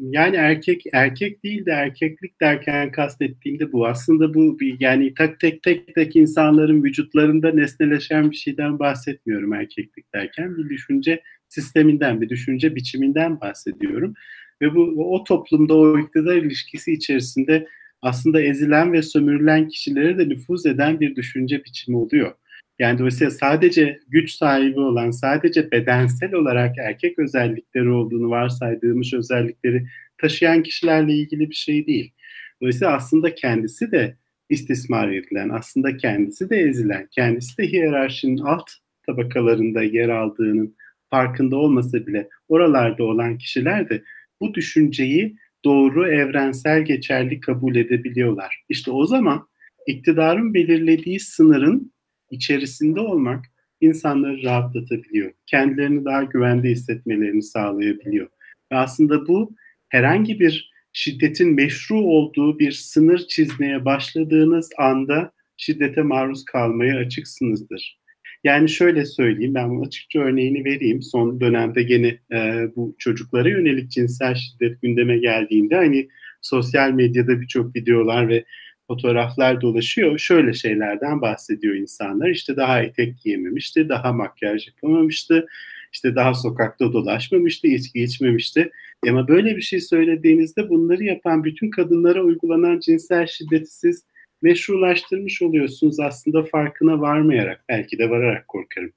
Yani 0.00 0.36
erkek 0.36 0.82
erkek 0.92 1.44
değil 1.44 1.66
de 1.66 1.70
erkeklik 1.70 2.40
derken 2.40 2.92
kastettiğimde 2.92 3.72
bu. 3.72 3.86
Aslında 3.86 4.34
bu 4.34 4.60
bir 4.60 4.76
yani 4.80 5.14
tek 5.14 5.40
tek 5.40 5.62
tek 5.62 5.94
tek 5.94 6.16
insanların 6.16 6.84
vücutlarında 6.84 7.50
nesneleşen 7.52 8.30
bir 8.30 8.36
şeyden 8.36 8.78
bahsetmiyorum 8.78 9.52
erkeklik 9.52 10.14
derken. 10.14 10.56
Bir 10.56 10.68
düşünce 10.68 11.22
sisteminden, 11.48 12.20
bir 12.20 12.28
düşünce 12.28 12.74
biçiminden 12.74 13.40
bahsediyorum. 13.40 14.14
Ve 14.62 14.74
bu 14.74 15.14
o 15.14 15.24
toplumda 15.24 15.74
o 15.74 15.98
iktidar 15.98 16.36
ilişkisi 16.36 16.92
içerisinde 16.92 17.66
aslında 18.04 18.42
ezilen 18.42 18.92
ve 18.92 19.02
sömürülen 19.02 19.68
kişilere 19.68 20.18
de 20.18 20.28
nüfuz 20.28 20.66
eden 20.66 21.00
bir 21.00 21.16
düşünce 21.16 21.64
biçimi 21.64 21.96
oluyor. 21.96 22.32
Yani 22.78 22.98
dolayısıyla 22.98 23.30
sadece 23.30 24.00
güç 24.08 24.30
sahibi 24.30 24.80
olan, 24.80 25.10
sadece 25.10 25.70
bedensel 25.70 26.34
olarak 26.34 26.78
erkek 26.78 27.18
özellikleri 27.18 27.90
olduğunu 27.90 28.30
varsaydığımız 28.30 29.14
özellikleri 29.14 29.86
taşıyan 30.18 30.62
kişilerle 30.62 31.12
ilgili 31.12 31.50
bir 31.50 31.54
şey 31.54 31.86
değil. 31.86 32.12
Dolayısıyla 32.60 32.92
aslında 32.92 33.34
kendisi 33.34 33.92
de 33.92 34.16
istismar 34.48 35.08
edilen, 35.12 35.48
aslında 35.48 35.96
kendisi 35.96 36.50
de 36.50 36.56
ezilen, 36.56 37.08
kendisi 37.10 37.58
de 37.58 37.66
hiyerarşinin 37.66 38.38
alt 38.38 38.70
tabakalarında 39.06 39.82
yer 39.82 40.08
aldığının 40.08 40.76
farkında 41.10 41.56
olmasa 41.56 42.06
bile 42.06 42.28
oralarda 42.48 43.04
olan 43.04 43.38
kişiler 43.38 43.88
de 43.88 44.02
bu 44.40 44.54
düşünceyi 44.54 45.36
doğru, 45.64 46.08
evrensel, 46.08 46.84
geçerli 46.84 47.40
kabul 47.40 47.76
edebiliyorlar. 47.76 48.64
İşte 48.68 48.90
o 48.90 49.06
zaman 49.06 49.48
iktidarın 49.86 50.54
belirlediği 50.54 51.20
sınırın 51.20 51.92
içerisinde 52.30 53.00
olmak 53.00 53.44
insanları 53.80 54.42
rahatlatabiliyor. 54.42 55.32
Kendilerini 55.46 56.04
daha 56.04 56.22
güvende 56.24 56.68
hissetmelerini 56.68 57.42
sağlayabiliyor. 57.42 58.28
Ve 58.72 58.76
aslında 58.76 59.26
bu 59.26 59.54
herhangi 59.88 60.40
bir 60.40 60.74
şiddetin 60.92 61.54
meşru 61.54 61.96
olduğu 61.96 62.58
bir 62.58 62.72
sınır 62.72 63.18
çizmeye 63.18 63.84
başladığınız 63.84 64.70
anda 64.78 65.32
şiddete 65.56 66.02
maruz 66.02 66.44
kalmaya 66.44 66.98
açıksınızdır. 66.98 68.03
Yani 68.44 68.68
şöyle 68.68 69.04
söyleyeyim, 69.04 69.54
ben 69.54 69.80
açıkça 69.86 70.20
örneğini 70.20 70.64
vereyim. 70.64 71.02
Son 71.02 71.40
dönemde 71.40 71.82
gene 71.82 72.18
e, 72.32 72.68
bu 72.76 72.94
çocuklara 72.98 73.48
yönelik 73.48 73.90
cinsel 73.90 74.34
şiddet 74.34 74.82
gündeme 74.82 75.18
geldiğinde 75.18 75.74
hani 75.76 76.08
sosyal 76.42 76.90
medyada 76.90 77.40
birçok 77.40 77.76
videolar 77.76 78.28
ve 78.28 78.44
fotoğraflar 78.86 79.60
dolaşıyor. 79.60 80.18
Şöyle 80.18 80.52
şeylerden 80.52 81.20
bahsediyor 81.20 81.74
insanlar. 81.74 82.28
İşte 82.28 82.56
daha 82.56 82.82
etek 82.82 83.20
giyememişti, 83.20 83.88
daha 83.88 84.12
makyaj 84.12 84.66
yapamamıştı, 84.68 85.46
işte 85.92 86.14
daha 86.14 86.34
sokakta 86.34 86.92
dolaşmamıştı, 86.92 87.66
içki 87.66 88.02
içmemişti. 88.02 88.70
Ama 89.08 89.28
böyle 89.28 89.56
bir 89.56 89.62
şey 89.62 89.80
söylediğinizde 89.80 90.68
bunları 90.68 91.04
yapan 91.04 91.44
bütün 91.44 91.70
kadınlara 91.70 92.22
uygulanan 92.22 92.80
cinsel 92.80 93.26
şiddeti 93.26 93.74
siz 93.74 94.04
meşrulaştırmış 94.42 95.42
oluyorsunuz 95.42 96.00
aslında 96.00 96.42
farkına 96.42 97.00
varmayarak, 97.00 97.64
belki 97.68 97.98
de 97.98 98.10
vararak 98.10 98.48
korkarım. 98.48 98.92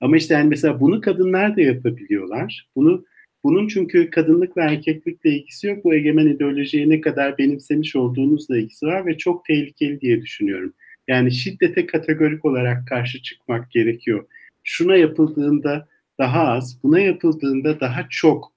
Ama 0.00 0.16
işte 0.16 0.34
yani 0.34 0.48
mesela 0.48 0.80
bunu 0.80 1.00
kadınlar 1.00 1.56
da 1.56 1.60
yapabiliyorlar. 1.60 2.68
Bunu 2.76 3.04
bunun 3.44 3.68
çünkü 3.68 4.10
kadınlık 4.10 4.56
ve 4.56 4.62
erkeklikle 4.62 5.30
ilgisi 5.30 5.66
yok. 5.66 5.84
Bu 5.84 5.94
egemen 5.94 6.26
ideolojiye 6.26 6.88
ne 6.88 7.00
kadar 7.00 7.38
benimsemiş 7.38 7.96
olduğunuzla 7.96 8.58
ilgisi 8.58 8.86
var 8.86 9.06
ve 9.06 9.18
çok 9.18 9.44
tehlikeli 9.44 10.00
diye 10.00 10.22
düşünüyorum. 10.22 10.72
Yani 11.08 11.32
şiddete 11.32 11.86
kategorik 11.86 12.44
olarak 12.44 12.88
karşı 12.88 13.22
çıkmak 13.22 13.70
gerekiyor. 13.70 14.26
Şuna 14.64 14.96
yapıldığında 14.96 15.88
daha 16.18 16.48
az, 16.48 16.78
buna 16.82 17.00
yapıldığında 17.00 17.80
daha 17.80 18.06
çok 18.10 18.52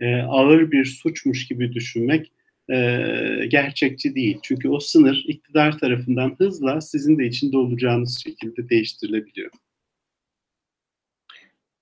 e, 0.00 0.16
ağır 0.16 0.70
bir 0.70 0.84
suçmuş 0.84 1.48
gibi 1.48 1.72
düşünmek 1.72 2.32
e, 2.70 3.46
gerçekçi 3.48 4.14
değil. 4.14 4.38
Çünkü 4.42 4.68
o 4.68 4.80
sınır 4.80 5.24
iktidar 5.28 5.78
tarafından 5.78 6.34
hızla 6.38 6.80
sizin 6.80 7.18
de 7.18 7.26
içinde 7.26 7.58
olacağınız 7.58 8.22
şekilde 8.24 8.68
değiştirilebiliyor. 8.68 9.50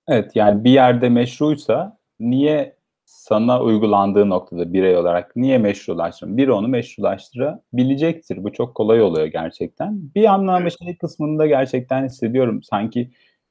Evet 0.09 0.37
yani 0.37 0.65
bir 0.65 0.71
yerde 0.71 1.09
meşruysa 1.09 1.99
niye 2.21 2.77
sana 3.05 3.63
uygulandığı 3.63 4.29
noktada 4.29 4.73
birey 4.73 4.97
olarak 4.97 5.37
niye 5.37 5.59
meşrulaştırın? 5.59 6.37
Biri 6.37 6.53
onu 6.53 6.69
meşrulaştırabilecektir. 6.69 8.45
Bu 8.45 8.53
çok 8.53 8.75
kolay 8.75 9.03
oluyor 9.03 9.27
gerçekten. 9.27 10.15
Bir 10.15 10.25
anlamda 10.25 10.71
şey 10.71 10.97
kısmında 10.97 11.47
gerçekten 11.47 12.05
hissediyorum. 12.05 12.63
Sanki 12.63 13.11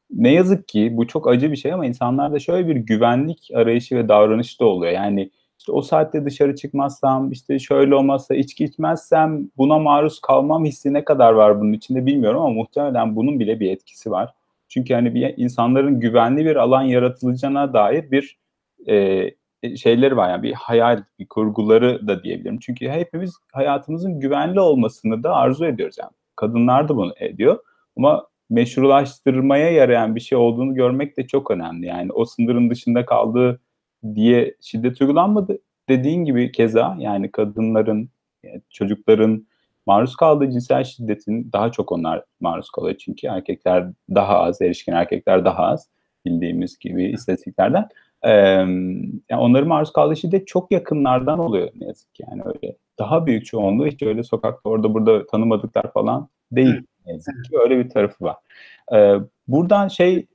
ne 0.09 0.33
yazık 0.33 0.67
ki 0.67 0.89
bu 0.93 1.07
çok 1.07 1.27
acı 1.27 1.51
bir 1.51 1.57
şey 1.57 1.73
ama 1.73 1.85
insanlarda 1.85 2.39
şöyle 2.39 2.67
bir 2.67 2.75
güvenlik 2.75 3.49
arayışı 3.53 3.95
ve 3.95 4.07
davranışı 4.09 4.59
da 4.59 4.65
oluyor. 4.65 4.91
Yani 4.91 5.31
işte 5.63 5.71
o 5.71 5.81
saatte 5.81 6.25
dışarı 6.25 6.55
çıkmazsam, 6.55 7.31
işte 7.31 7.59
şöyle 7.59 7.95
olmazsa, 7.95 8.35
içki 8.35 8.65
içmezsem 8.65 9.49
buna 9.57 9.79
maruz 9.79 10.19
kalmam 10.21 10.65
hissi 10.65 10.93
ne 10.93 11.05
kadar 11.05 11.33
var 11.33 11.61
bunun 11.61 11.73
içinde 11.73 12.05
bilmiyorum 12.05 12.41
ama 12.41 12.49
muhtemelen 12.49 13.15
bunun 13.15 13.39
bile 13.39 13.59
bir 13.59 13.71
etkisi 13.71 14.11
var. 14.11 14.33
Çünkü 14.69 14.93
hani 14.93 15.15
bir 15.15 15.33
insanların 15.37 15.99
güvenli 15.99 16.45
bir 16.45 16.55
alan 16.55 16.81
yaratılacağına 16.81 17.73
dair 17.73 18.11
bir 18.11 18.37
e, 18.87 19.77
şeyleri 19.77 20.17
var 20.17 20.29
yani 20.29 20.43
bir 20.43 20.53
hayal, 20.53 21.03
bir 21.19 21.27
kurguları 21.27 22.07
da 22.07 22.23
diyebilirim. 22.23 22.59
Çünkü 22.59 22.89
hepimiz 22.89 23.33
hayatımızın 23.53 24.19
güvenli 24.19 24.59
olmasını 24.59 25.23
da 25.23 25.35
arzu 25.35 25.65
ediyoruz 25.65 25.95
yani. 25.99 26.11
Kadınlar 26.35 26.89
da 26.89 26.95
bunu 26.95 27.13
ediyor 27.19 27.59
ama 27.97 28.27
meşrulaştırmaya 28.49 29.71
yarayan 29.71 30.15
bir 30.15 30.21
şey 30.21 30.37
olduğunu 30.37 30.75
görmek 30.75 31.17
de 31.17 31.27
çok 31.27 31.51
önemli. 31.51 31.85
Yani 31.85 32.11
o 32.11 32.25
sınırın 32.25 32.69
dışında 32.69 33.05
kaldığı 33.05 33.59
diye 34.15 34.55
şiddet 34.61 35.01
uygulanmadı. 35.01 35.59
Dediğin 35.89 36.25
gibi 36.25 36.51
keza 36.51 36.95
yani 36.99 37.31
kadınların, 37.31 38.09
yani 38.43 38.61
çocukların 38.69 39.45
maruz 39.85 40.15
kaldığı 40.15 40.51
cinsel 40.51 40.83
şiddetin 40.83 41.49
daha 41.53 41.71
çok 41.71 41.91
onlar 41.91 42.23
maruz 42.39 42.69
kalıyor 42.69 42.95
çünkü 42.97 43.27
erkekler 43.27 43.87
daha 44.15 44.39
az, 44.39 44.61
erişkin 44.61 44.93
erkekler 44.93 45.45
daha 45.45 45.63
az 45.63 45.89
bildiğimiz 46.25 46.79
gibi 46.79 47.03
istatistiklerden. 47.03 47.87
Ee, 48.23 48.31
yani 48.31 49.41
onların 49.41 49.67
maruz 49.67 49.93
kaldığı 49.93 50.15
şiddet 50.15 50.47
çok 50.47 50.71
yakınlardan 50.71 51.39
oluyor 51.39 51.69
ne 51.75 51.85
yazık 51.85 52.15
ki 52.15 52.23
yani 52.29 52.41
öyle. 52.45 52.75
Daha 52.99 53.25
büyük 53.25 53.45
çoğunluğu 53.45 53.87
hiç 53.87 54.01
öyle 54.01 54.23
sokakta 54.23 54.69
orada 54.69 54.93
burada 54.93 55.27
tanımadıklar 55.27 55.93
falan 55.93 56.29
değil 56.51 56.81
ne 57.05 57.11
yazık 57.11 57.45
ki 57.45 57.57
öyle 57.63 57.79
bir 57.79 57.89
tarafı 57.89 58.25
var. 58.25 58.35
Ee, 58.93 59.15
buradan 59.47 59.87
şey 59.87 60.27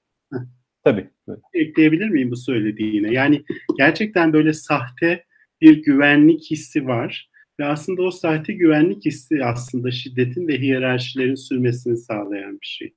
tabii. 0.89 1.11
Ekleyebilir 1.55 2.09
miyim 2.09 2.31
bu 2.31 2.37
söylediğine? 2.37 3.13
Yani 3.13 3.45
gerçekten 3.79 4.33
böyle 4.33 4.53
sahte 4.53 5.25
bir 5.61 5.83
güvenlik 5.83 6.51
hissi 6.51 6.87
var 6.87 7.31
ve 7.61 7.65
aslında 7.65 8.03
o 8.03 8.11
sahte 8.11 8.53
güvenlik 8.53 9.05
hissi 9.05 9.45
aslında 9.45 9.91
şiddetin 9.91 10.49
ve 10.49 10.59
hiyerarşilerin 10.59 11.35
sürmesini 11.35 11.97
sağlayan 11.97 12.53
bir 12.53 12.67
şey. 12.67 12.95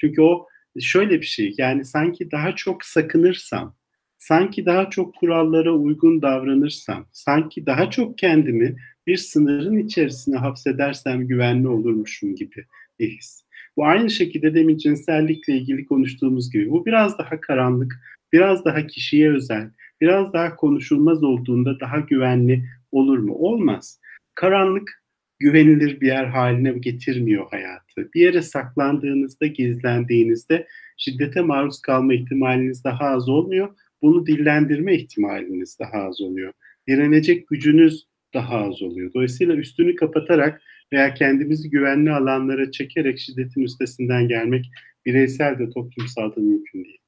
Çünkü 0.00 0.22
o 0.22 0.46
şöyle 0.80 1.20
bir 1.20 1.26
şey 1.26 1.54
yani 1.58 1.84
sanki 1.84 2.30
daha 2.30 2.54
çok 2.54 2.84
sakınırsam, 2.84 3.76
sanki 4.18 4.66
daha 4.66 4.90
çok 4.90 5.14
kurallara 5.14 5.72
uygun 5.72 6.22
davranırsam, 6.22 7.08
sanki 7.12 7.66
daha 7.66 7.90
çok 7.90 8.18
kendimi 8.18 8.76
bir 9.06 9.16
sınırın 9.16 9.78
içerisine 9.78 10.36
hapsedersem 10.36 11.26
güvenli 11.26 11.68
olurmuşum 11.68 12.34
gibi 12.34 12.64
bir 12.98 13.10
his. 13.10 13.47
Bu 13.78 13.86
aynı 13.86 14.10
şekilde 14.10 14.54
demin 14.54 14.76
cinsellikle 14.76 15.56
ilgili 15.56 15.86
konuştuğumuz 15.86 16.50
gibi. 16.50 16.70
Bu 16.70 16.86
biraz 16.86 17.18
daha 17.18 17.40
karanlık, 17.40 18.00
biraz 18.32 18.64
daha 18.64 18.86
kişiye 18.86 19.32
özel, 19.32 19.70
biraz 20.00 20.32
daha 20.32 20.56
konuşulmaz 20.56 21.22
olduğunda 21.24 21.80
daha 21.80 21.98
güvenli 21.98 22.64
olur 22.92 23.18
mu? 23.18 23.34
Olmaz. 23.34 24.00
Karanlık 24.34 25.02
güvenilir 25.38 26.00
bir 26.00 26.06
yer 26.06 26.24
haline 26.24 26.72
getirmiyor 26.72 27.46
hayatı. 27.50 28.10
Bir 28.14 28.20
yere 28.20 28.42
saklandığınızda, 28.42 29.46
gizlendiğinizde 29.46 30.66
şiddete 30.96 31.40
maruz 31.40 31.80
kalma 31.80 32.14
ihtimaliniz 32.14 32.84
daha 32.84 33.04
az 33.04 33.28
olmuyor. 33.28 33.68
Bunu 34.02 34.26
dillendirme 34.26 34.94
ihtimaliniz 34.94 35.78
daha 35.78 36.02
az 36.02 36.20
oluyor. 36.20 36.52
Direnecek 36.88 37.48
gücünüz 37.48 38.06
daha 38.34 38.56
az 38.56 38.82
oluyor. 38.82 39.12
Dolayısıyla 39.14 39.54
üstünü 39.54 39.94
kapatarak 39.94 40.62
veya 40.92 41.14
kendimizi 41.14 41.70
güvenli 41.70 42.12
alanlara 42.12 42.70
çekerek 42.70 43.18
şiddetin 43.18 43.60
üstesinden 43.60 44.28
gelmek 44.28 44.64
bireysel 45.06 45.58
de 45.58 45.70
toplumsal 45.70 46.36
da 46.36 46.40
mümkün 46.40 46.84
değil. 46.84 46.98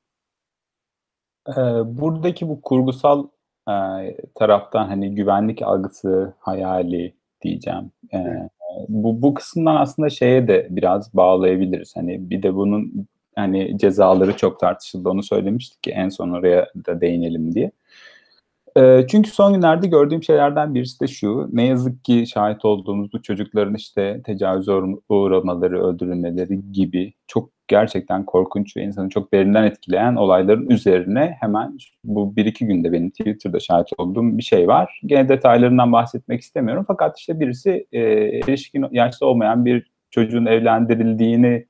Buradaki 1.85 2.49
bu 2.49 2.61
kurgusal 2.61 3.29
e, 3.69 3.75
taraftan 4.35 4.87
hani 4.88 5.14
güvenlik 5.14 5.62
algısı, 5.62 6.35
hayali 6.38 7.14
diyeceğim. 7.43 7.90
Evet. 8.11 8.51
Bu, 8.88 9.23
bu 9.23 9.35
kısımdan 9.35 9.77
aslında 9.77 10.11
şeye 10.11 10.49
de 10.49 10.66
biraz 10.71 11.14
bağlayabiliriz. 11.14 11.97
Hani 11.97 12.31
bir 12.31 12.43
de 12.43 12.55
bunun 12.55 13.07
hani 13.35 13.79
cezaları 13.79 14.37
çok 14.37 14.61
tartışıldı. 14.61 15.09
Onu 15.09 15.23
söylemiştik 15.23 15.83
ki 15.83 15.90
en 15.90 16.09
son 16.09 16.31
oraya 16.31 16.71
da 16.87 17.01
değinelim 17.01 17.55
diye. 17.55 17.71
E, 18.77 19.07
çünkü 19.11 19.31
son 19.31 19.55
günlerde 19.55 19.87
gördüğüm 19.87 20.23
şeylerden 20.23 20.75
birisi 20.75 21.01
de 21.01 21.07
şu. 21.07 21.49
Ne 21.53 21.67
yazık 21.67 22.05
ki 22.05 22.27
şahit 22.27 22.65
olduğumuz 22.65 23.13
bu 23.13 23.23
çocukların 23.23 23.75
işte 23.75 24.21
tecavüz 24.25 24.69
uğramaları, 25.09 25.83
öldürülmeleri 25.83 26.73
gibi 26.73 27.13
çok 27.27 27.51
gerçekten 27.69 28.25
korkunç 28.25 28.77
ve 28.77 28.83
insanı 28.83 29.09
çok 29.09 29.33
derinden 29.33 29.65
etkileyen 29.65 30.17
olayların 30.17 30.71
üzerine 30.71 31.37
hemen 31.41 31.79
bu 32.05 32.37
bir 32.37 32.47
iki 32.47 32.67
günde 32.67 32.93
benim 32.93 33.11
Twitter'da 33.11 33.61
şahit 33.61 33.89
olduğum 33.99 34.39
bir 34.39 34.43
şey 34.43 34.69
var. 34.69 35.01
Gene 35.07 35.29
detaylarından 35.29 35.93
bahsetmek 35.93 36.41
istemiyorum 36.41 36.85
fakat 36.89 37.19
işte 37.19 37.41
birisi 37.41 37.87
e, 37.93 38.01
erişkin 38.01 38.87
yaşta 38.91 39.27
olmayan 39.27 39.65
bir 39.65 39.91
çocuğun 40.11 40.47
evlendirildiğini 40.47 41.67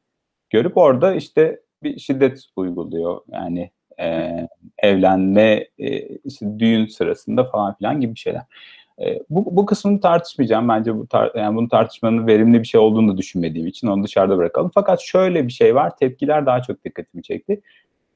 görüp 0.50 0.76
orada 0.76 1.14
işte 1.14 1.60
bir 1.82 1.98
şiddet 1.98 2.44
uyguluyor. 2.56 3.20
Yani 3.28 3.70
e, 4.00 4.48
evlenme, 4.78 5.66
e, 5.78 5.98
işte 6.16 6.58
düğün 6.58 6.86
sırasında 6.86 7.44
falan 7.44 7.74
filan 7.74 8.00
gibi 8.00 8.16
şeyler. 8.16 8.42
E, 9.00 9.18
bu, 9.30 9.56
bu 9.56 9.66
kısmını 9.66 10.00
tartışmayacağım. 10.00 10.68
Bence 10.68 10.96
bu 10.96 11.06
tar 11.06 11.32
yani 11.36 11.56
bunu 11.56 11.68
tartışmanın 11.68 12.26
verimli 12.26 12.58
bir 12.58 12.66
şey 12.66 12.80
olduğunu 12.80 13.12
da 13.12 13.16
düşünmediğim 13.16 13.66
için 13.66 13.86
onu 13.86 14.04
dışarıda 14.04 14.36
bırakalım. 14.36 14.70
Fakat 14.74 15.00
şöyle 15.00 15.46
bir 15.46 15.52
şey 15.52 15.74
var. 15.74 15.96
Tepkiler 15.96 16.46
daha 16.46 16.62
çok 16.62 16.84
dikkatimi 16.84 17.22
çekti. 17.22 17.60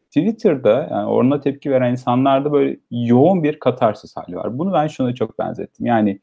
Twitter'da 0.07 0.89
yani 0.91 1.07
oruna 1.07 1.41
tepki 1.41 1.71
veren 1.71 1.91
insanlarda 1.91 2.53
böyle 2.53 2.77
yoğun 2.91 3.43
bir 3.43 3.59
katarsis 3.59 4.17
hali 4.17 4.37
var. 4.37 4.59
Bunu 4.59 4.73
ben 4.73 4.87
şuna 4.87 5.15
çok 5.15 5.39
benzettim. 5.39 5.87
Yani 5.87 6.21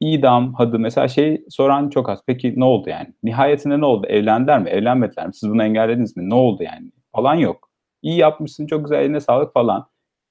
idam, 0.00 0.54
hadı 0.54 0.78
mesela 0.78 1.08
şey 1.08 1.44
soran 1.48 1.88
çok 1.88 2.08
az. 2.08 2.18
Peki 2.26 2.54
ne 2.56 2.64
oldu 2.64 2.90
yani? 2.90 3.14
Nihayetinde 3.22 3.80
ne 3.80 3.84
oldu? 3.84 4.06
Evlendiler 4.06 4.58
mi? 4.62 4.70
Evlenmediler 4.70 5.26
mi? 5.26 5.34
Siz 5.34 5.50
bunu 5.50 5.64
engellediniz 5.64 6.16
mi? 6.16 6.30
Ne 6.30 6.34
oldu 6.34 6.62
yani? 6.62 6.90
Falan 7.12 7.34
yok. 7.34 7.70
İyi 8.04 8.16
yapmışsın, 8.16 8.66
çok 8.66 8.84
güzel, 8.84 9.02
eline 9.02 9.20
sağlık 9.20 9.54
falan. 9.54 9.86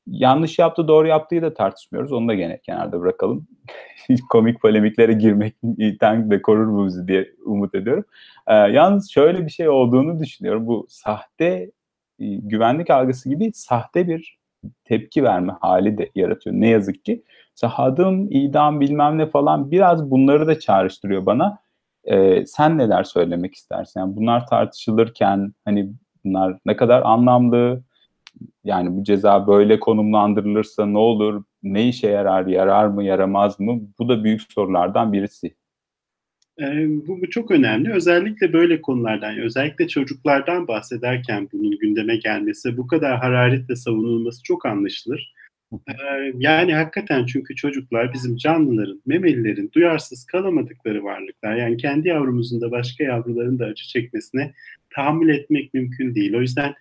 Yanlış 0.07 0.59
yaptı, 0.59 0.87
doğru 0.87 1.07
yaptığı 1.07 1.41
da 1.41 1.53
tartışmıyoruz. 1.53 2.11
Onu 2.11 2.27
da 2.27 2.33
gene 2.33 2.59
kenarda 2.61 3.01
bırakalım. 3.01 3.47
Komik 4.29 4.61
polemiklere 4.61 5.13
girmekten 5.13 6.31
de 6.31 6.41
korur 6.41 6.73
bu 6.73 6.85
bizi 6.85 7.07
diye 7.07 7.29
umut 7.45 7.75
ediyorum. 7.75 8.05
Ee, 8.47 8.53
yalnız 8.53 9.11
şöyle 9.11 9.45
bir 9.45 9.51
şey 9.51 9.69
olduğunu 9.69 10.19
düşünüyorum. 10.19 10.67
Bu 10.67 10.85
sahte 10.89 11.71
e, 12.19 12.25
güvenlik 12.25 12.89
algısı 12.89 13.29
gibi 13.29 13.51
sahte 13.53 14.07
bir 14.07 14.39
tepki 14.85 15.23
verme 15.23 15.53
hali 15.61 15.97
de 15.97 16.09
yaratıyor. 16.15 16.55
Ne 16.55 16.67
yazık 16.67 17.05
ki. 17.05 17.23
Sahadım, 17.55 18.27
idam 18.31 18.79
bilmem 18.81 19.17
ne 19.17 19.25
falan 19.25 19.71
biraz 19.71 20.11
bunları 20.11 20.47
da 20.47 20.59
çağrıştırıyor 20.59 21.25
bana. 21.25 21.59
Ee, 22.05 22.45
sen 22.45 22.77
neler 22.77 23.03
söylemek 23.03 23.55
istersin? 23.55 23.99
Yani 23.99 24.15
bunlar 24.15 24.47
tartışılırken 24.47 25.53
hani 25.65 25.93
bunlar 26.25 26.57
ne 26.65 26.75
kadar 26.75 27.01
anlamlı, 27.01 27.83
yani 28.63 28.97
bu 28.97 29.03
ceza 29.03 29.47
böyle 29.47 29.79
konumlandırılırsa 29.79 30.85
ne 30.85 30.97
olur, 30.97 31.43
ne 31.63 31.87
işe 31.87 32.09
yarar, 32.09 32.47
yarar 32.47 32.87
mı, 32.87 33.03
yaramaz 33.03 33.59
mı? 33.59 33.81
Bu 33.99 34.09
da 34.09 34.23
büyük 34.23 34.41
sorulardan 34.41 35.13
birisi. 35.13 35.55
E, 36.59 36.65
bu, 37.07 37.21
bu 37.21 37.29
çok 37.29 37.51
önemli. 37.51 37.93
Özellikle 37.93 38.53
böyle 38.53 38.81
konulardan, 38.81 39.37
özellikle 39.37 39.87
çocuklardan 39.87 40.67
bahsederken 40.67 41.49
bunun 41.53 41.79
gündeme 41.79 42.17
gelmesi, 42.17 42.77
bu 42.77 42.87
kadar 42.87 43.17
hararetle 43.17 43.75
savunulması 43.75 44.43
çok 44.43 44.65
anlaşılır. 44.65 45.33
E, 45.87 45.93
yani 46.37 46.73
hakikaten 46.73 47.25
çünkü 47.25 47.55
çocuklar 47.55 48.13
bizim 48.13 48.35
canlıların, 48.35 49.01
memelilerin 49.05 49.71
duyarsız 49.73 50.25
kalamadıkları 50.25 51.03
varlıklar. 51.03 51.55
Yani 51.55 51.77
kendi 51.77 52.07
yavrumuzun 52.07 52.61
da 52.61 52.71
başka 52.71 53.03
yavruların 53.03 53.59
da 53.59 53.65
acı 53.65 53.87
çekmesine 53.87 54.53
tahammül 54.89 55.29
etmek 55.29 55.73
mümkün 55.73 56.15
değil. 56.15 56.33
O 56.35 56.41
yüzden 56.41 56.73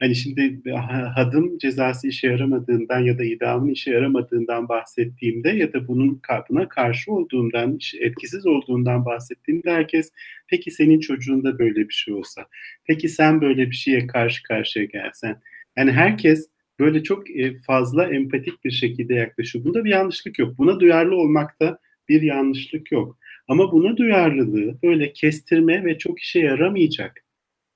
hani 0.00 0.16
şimdi 0.16 0.70
hadım 1.14 1.58
cezası 1.58 2.08
işe 2.08 2.26
yaramadığından 2.26 2.98
ya 2.98 3.18
da 3.18 3.24
idamın 3.24 3.68
işe 3.68 3.90
yaramadığından 3.90 4.68
bahsettiğimde 4.68 5.50
ya 5.50 5.72
da 5.72 5.88
bunun 5.88 6.20
buna 6.50 6.68
karşı 6.68 7.12
olduğundan, 7.12 7.78
etkisiz 8.00 8.46
olduğundan 8.46 9.04
bahsettiğimde 9.04 9.70
herkes 9.70 10.12
peki 10.48 10.70
senin 10.70 11.00
çocuğunda 11.00 11.58
böyle 11.58 11.88
bir 11.88 11.94
şey 11.94 12.14
olsa, 12.14 12.46
peki 12.84 13.08
sen 13.08 13.40
böyle 13.40 13.70
bir 13.70 13.76
şeye 13.76 14.06
karşı 14.06 14.42
karşıya 14.42 14.84
gelsen. 14.84 15.40
Yani 15.76 15.92
herkes 15.92 16.53
böyle 16.80 17.02
çok 17.02 17.30
e, 17.30 17.60
fazla 17.60 18.06
empatik 18.06 18.64
bir 18.64 18.70
şekilde 18.70 19.14
yaklaşıyor. 19.14 19.64
Bunda 19.64 19.84
bir 19.84 19.90
yanlışlık 19.90 20.38
yok. 20.38 20.58
Buna 20.58 20.80
duyarlı 20.80 21.16
olmakta 21.16 21.78
bir 22.08 22.22
yanlışlık 22.22 22.92
yok. 22.92 23.18
Ama 23.48 23.72
buna 23.72 23.96
duyarlılığı 23.96 24.78
böyle 24.82 25.12
kestirme 25.12 25.84
ve 25.84 25.98
çok 25.98 26.20
işe 26.20 26.40
yaramayacak 26.40 27.24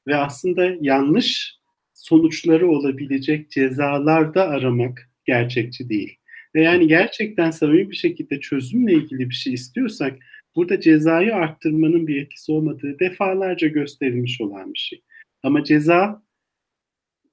ve 0.06 0.16
aslında 0.16 0.76
yanlış 0.80 1.58
sonuçları 1.94 2.68
olabilecek 2.68 3.50
cezalarda 3.50 4.48
aramak 4.48 5.10
gerçekçi 5.24 5.88
değil. 5.88 6.16
Ve 6.54 6.62
yani 6.62 6.88
gerçekten 6.88 7.50
samimi 7.50 7.90
bir 7.90 7.96
şekilde 7.96 8.40
çözümle 8.40 8.92
ilgili 8.92 9.30
bir 9.30 9.34
şey 9.34 9.52
istiyorsak 9.54 10.16
burada 10.56 10.80
cezayı 10.80 11.34
arttırmanın 11.34 12.06
bir 12.06 12.22
etkisi 12.22 12.52
olmadığı 12.52 12.98
defalarca 12.98 13.68
gösterilmiş 13.68 14.40
olan 14.40 14.74
bir 14.74 14.78
şey. 14.78 15.02
Ama 15.42 15.64
ceza 15.64 16.22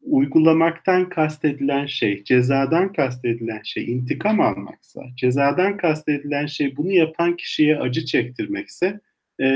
uygulamaktan 0.06 1.10
kastedilen 1.10 1.86
şey, 1.86 2.24
cezadan 2.24 2.94
kastedilen 2.94 3.62
şey 3.63 3.91
intikam 3.91 4.41
almaksa, 4.41 5.02
cezadan 5.15 5.78
kastedilen 5.78 6.46
şey 6.46 6.78
bunu 6.78 6.91
yapan 6.91 7.36
kişiye 7.36 7.80
acı 7.80 8.06
çektirmekse 8.06 9.00
e, 9.41 9.48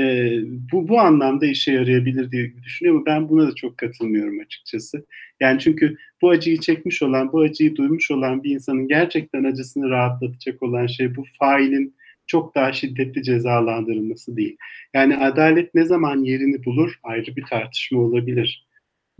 bu 0.72 0.88
bu 0.88 1.00
anlamda 1.00 1.46
işe 1.46 1.72
yarayabilir 1.72 2.30
diye 2.30 2.54
düşünüyorum. 2.64 3.02
Ben 3.06 3.28
buna 3.28 3.48
da 3.48 3.54
çok 3.54 3.78
katılmıyorum 3.78 4.40
açıkçası. 4.40 5.06
Yani 5.40 5.60
çünkü 5.60 5.96
bu 6.22 6.30
acıyı 6.30 6.60
çekmiş 6.60 7.02
olan, 7.02 7.32
bu 7.32 7.40
acıyı 7.40 7.76
duymuş 7.76 8.10
olan 8.10 8.44
bir 8.44 8.50
insanın 8.50 8.88
gerçekten 8.88 9.44
acısını 9.44 9.90
rahatlatacak 9.90 10.62
olan 10.62 10.86
şey 10.86 11.16
bu 11.16 11.24
failin 11.38 11.94
çok 12.26 12.54
daha 12.54 12.72
şiddetli 12.72 13.22
cezalandırılması 13.22 14.36
değil. 14.36 14.56
Yani 14.94 15.16
adalet 15.16 15.74
ne 15.74 15.84
zaman 15.84 16.24
yerini 16.24 16.64
bulur 16.64 17.00
ayrı 17.02 17.36
bir 17.36 17.44
tartışma 17.44 18.00
olabilir. 18.00 18.66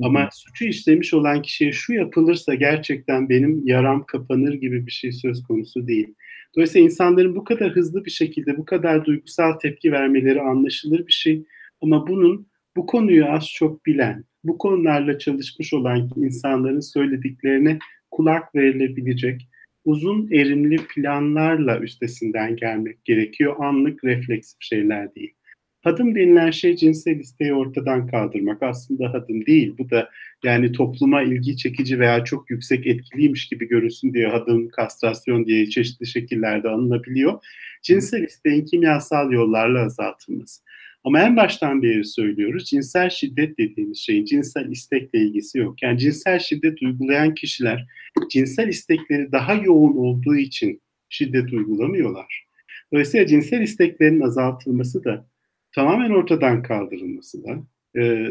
Ama 0.03 0.29
suçu 0.33 0.65
işlemiş 0.65 1.15
olan 1.15 1.43
kişiye 1.43 1.73
şu 1.73 1.93
yapılırsa 1.93 2.55
gerçekten 2.55 3.29
benim 3.29 3.67
yaram 3.67 4.05
kapanır 4.07 4.55
gibi 4.55 4.87
bir 4.87 4.93
şey 4.93 5.13
söz 5.13 5.43
konusu 5.43 5.87
değil. 5.87 6.15
Dolayısıyla 6.57 6.85
insanların 6.85 7.37
bu 7.37 7.45
kadar 7.45 7.71
hızlı 7.71 8.05
bir 8.05 8.11
şekilde 8.11 8.57
bu 8.57 8.65
kadar 8.65 9.05
duygusal 9.05 9.53
tepki 9.53 9.93
vermeleri 9.93 10.41
anlaşılır 10.41 11.07
bir 11.07 11.13
şey. 11.13 11.45
Ama 11.81 12.07
bunun 12.07 12.47
bu 12.77 12.87
konuyu 12.87 13.27
az 13.27 13.49
çok 13.49 13.87
bilen, 13.87 14.25
bu 14.45 14.59
konularla 14.59 15.19
çalışmış 15.19 15.73
olan 15.73 16.11
insanların 16.17 16.81
söylediklerine 16.81 17.79
kulak 18.11 18.55
verilebilecek 18.55 19.49
uzun 19.85 20.29
erimli 20.33 20.77
planlarla 20.77 21.81
üstesinden 21.81 22.57
gelmek 22.57 23.05
gerekiyor. 23.05 23.57
Anlık 23.59 24.05
refleksif 24.05 24.59
şeyler 24.61 25.15
değil. 25.15 25.35
Hadım 25.81 26.14
denilen 26.14 26.51
şey 26.51 26.77
cinsel 26.77 27.21
isteği 27.21 27.55
ortadan 27.55 28.07
kaldırmak. 28.07 28.62
Aslında 28.62 29.12
hadım 29.12 29.47
değil. 29.47 29.75
Bu 29.79 29.90
da 29.90 30.11
yani 30.45 30.73
topluma 30.73 31.23
ilgi 31.23 31.57
çekici 31.57 32.01
veya 32.01 32.25
çok 32.25 32.51
yüksek 32.51 32.87
etkiliymiş 32.87 33.49
gibi 33.49 33.69
görünsün 33.69 34.14
diye 34.14 34.29
hadım, 34.29 34.69
kastrasyon 34.69 35.47
diye 35.47 35.66
çeşitli 35.71 36.07
şekillerde 36.07 36.69
anılabiliyor. 36.69 37.45
Cinsel 37.83 38.23
isteğin 38.23 38.64
kimyasal 38.64 39.33
yollarla 39.33 39.85
azaltılması. 39.85 40.62
Ama 41.05 41.21
en 41.21 41.37
baştan 41.37 41.83
beri 41.83 42.05
söylüyoruz 42.05 42.64
cinsel 42.64 43.11
şiddet 43.11 43.59
dediğimiz 43.59 43.99
şeyin 43.99 44.25
cinsel 44.25 44.71
istekle 44.71 45.19
ilgisi 45.19 45.59
yok. 45.59 45.83
Yani 45.83 45.99
cinsel 45.99 46.38
şiddet 46.38 46.83
uygulayan 46.83 47.35
kişiler 47.35 47.87
cinsel 48.31 48.69
istekleri 48.69 49.33
daha 49.33 49.55
yoğun 49.55 49.97
olduğu 49.97 50.37
için 50.37 50.83
şiddet 51.09 51.53
uygulamıyorlar. 51.53 52.47
Dolayısıyla 52.93 53.27
cinsel 53.27 53.61
isteklerin 53.61 54.21
azaltılması 54.21 55.05
da 55.05 55.30
tamamen 55.75 56.11
ortadan 56.11 56.63
kaldırılması 56.63 57.45
da 57.45 57.59
e, 57.97 58.27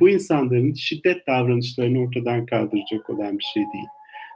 bu 0.00 0.08
insanların 0.08 0.74
şiddet 0.74 1.26
davranışlarını 1.26 2.00
ortadan 2.00 2.46
kaldıracak 2.46 3.10
olan 3.10 3.38
bir 3.38 3.44
şey 3.54 3.62
değil. 3.62 3.86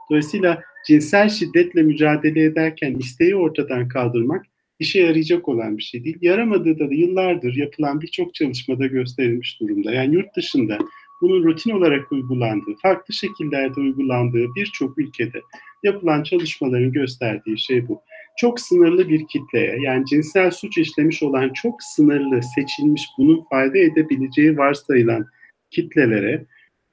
Dolayısıyla 0.09 0.61
cinsel 0.87 1.29
şiddetle 1.29 1.81
mücadele 1.81 2.43
ederken 2.43 2.95
isteği 2.95 3.35
ortadan 3.35 3.87
kaldırmak 3.87 4.45
işe 4.79 4.99
yarayacak 4.99 5.49
olan 5.49 5.77
bir 5.77 5.83
şey 5.83 6.03
değil. 6.03 6.17
Yaramadığı 6.21 6.79
da 6.79 6.83
yıllardır 6.83 7.55
yapılan 7.55 8.01
birçok 8.01 8.33
çalışmada 8.33 8.87
gösterilmiş 8.87 9.59
durumda. 9.61 9.93
Yani 9.93 10.15
yurt 10.15 10.35
dışında 10.35 10.77
bunun 11.21 11.43
rutin 11.43 11.71
olarak 11.71 12.11
uygulandığı, 12.11 12.75
farklı 12.81 13.13
şekillerde 13.13 13.79
uygulandığı 13.79 14.55
birçok 14.55 14.97
ülkede 14.97 15.41
yapılan 15.83 16.23
çalışmaların 16.23 16.91
gösterdiği 16.91 17.59
şey 17.59 17.87
bu 17.87 18.01
çok 18.35 18.59
sınırlı 18.59 19.09
bir 19.09 19.27
kitleye 19.27 19.77
yani 19.81 20.05
cinsel 20.05 20.51
suç 20.51 20.77
işlemiş 20.77 21.23
olan 21.23 21.51
çok 21.53 21.83
sınırlı 21.83 22.41
seçilmiş 22.55 23.03
bunun 23.17 23.43
fayda 23.49 23.77
edebileceği 23.77 24.57
varsayılan 24.57 25.25
kitlelere 25.71 26.45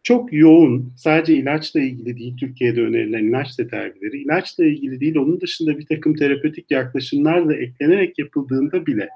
çok 0.02 0.32
yoğun 0.32 0.92
sadece 0.96 1.34
ilaçla 1.34 1.80
ilgili 1.80 2.18
değil 2.18 2.36
Türkiye'de 2.40 2.82
önerilen 2.82 3.24
ilaç 3.24 3.56
tedavileri 3.56 4.22
ilaçla 4.22 4.64
ilgili 4.64 5.00
değil 5.00 5.16
onun 5.16 5.40
dışında 5.40 5.78
bir 5.78 5.86
takım 5.86 6.14
terapötik 6.14 6.70
yaklaşımlar 6.70 7.48
da 7.48 7.54
eklenerek 7.54 8.18
yapıldığında 8.18 8.86
bile 8.86 9.08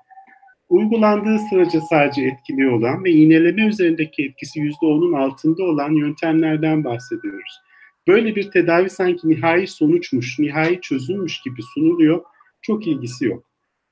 uygulandığı 0.68 1.38
sırada 1.50 1.80
sadece 1.90 2.22
etkili 2.22 2.68
olan 2.68 3.04
ve 3.04 3.10
iğneleme 3.10 3.66
üzerindeki 3.66 4.24
etkisi 4.24 4.60
%10'un 4.60 5.12
altında 5.12 5.64
olan 5.64 5.92
yöntemlerden 5.92 6.84
bahsediyoruz. 6.84 7.60
Böyle 8.08 8.36
bir 8.36 8.50
tedavi 8.50 8.90
sanki 8.90 9.28
nihai 9.28 9.66
sonuçmuş, 9.66 10.38
nihai 10.38 10.80
çözülmüş 10.80 11.40
gibi 11.40 11.62
sunuluyor. 11.74 12.22
Çok 12.62 12.86
ilgisi 12.86 13.24
yok. 13.24 13.44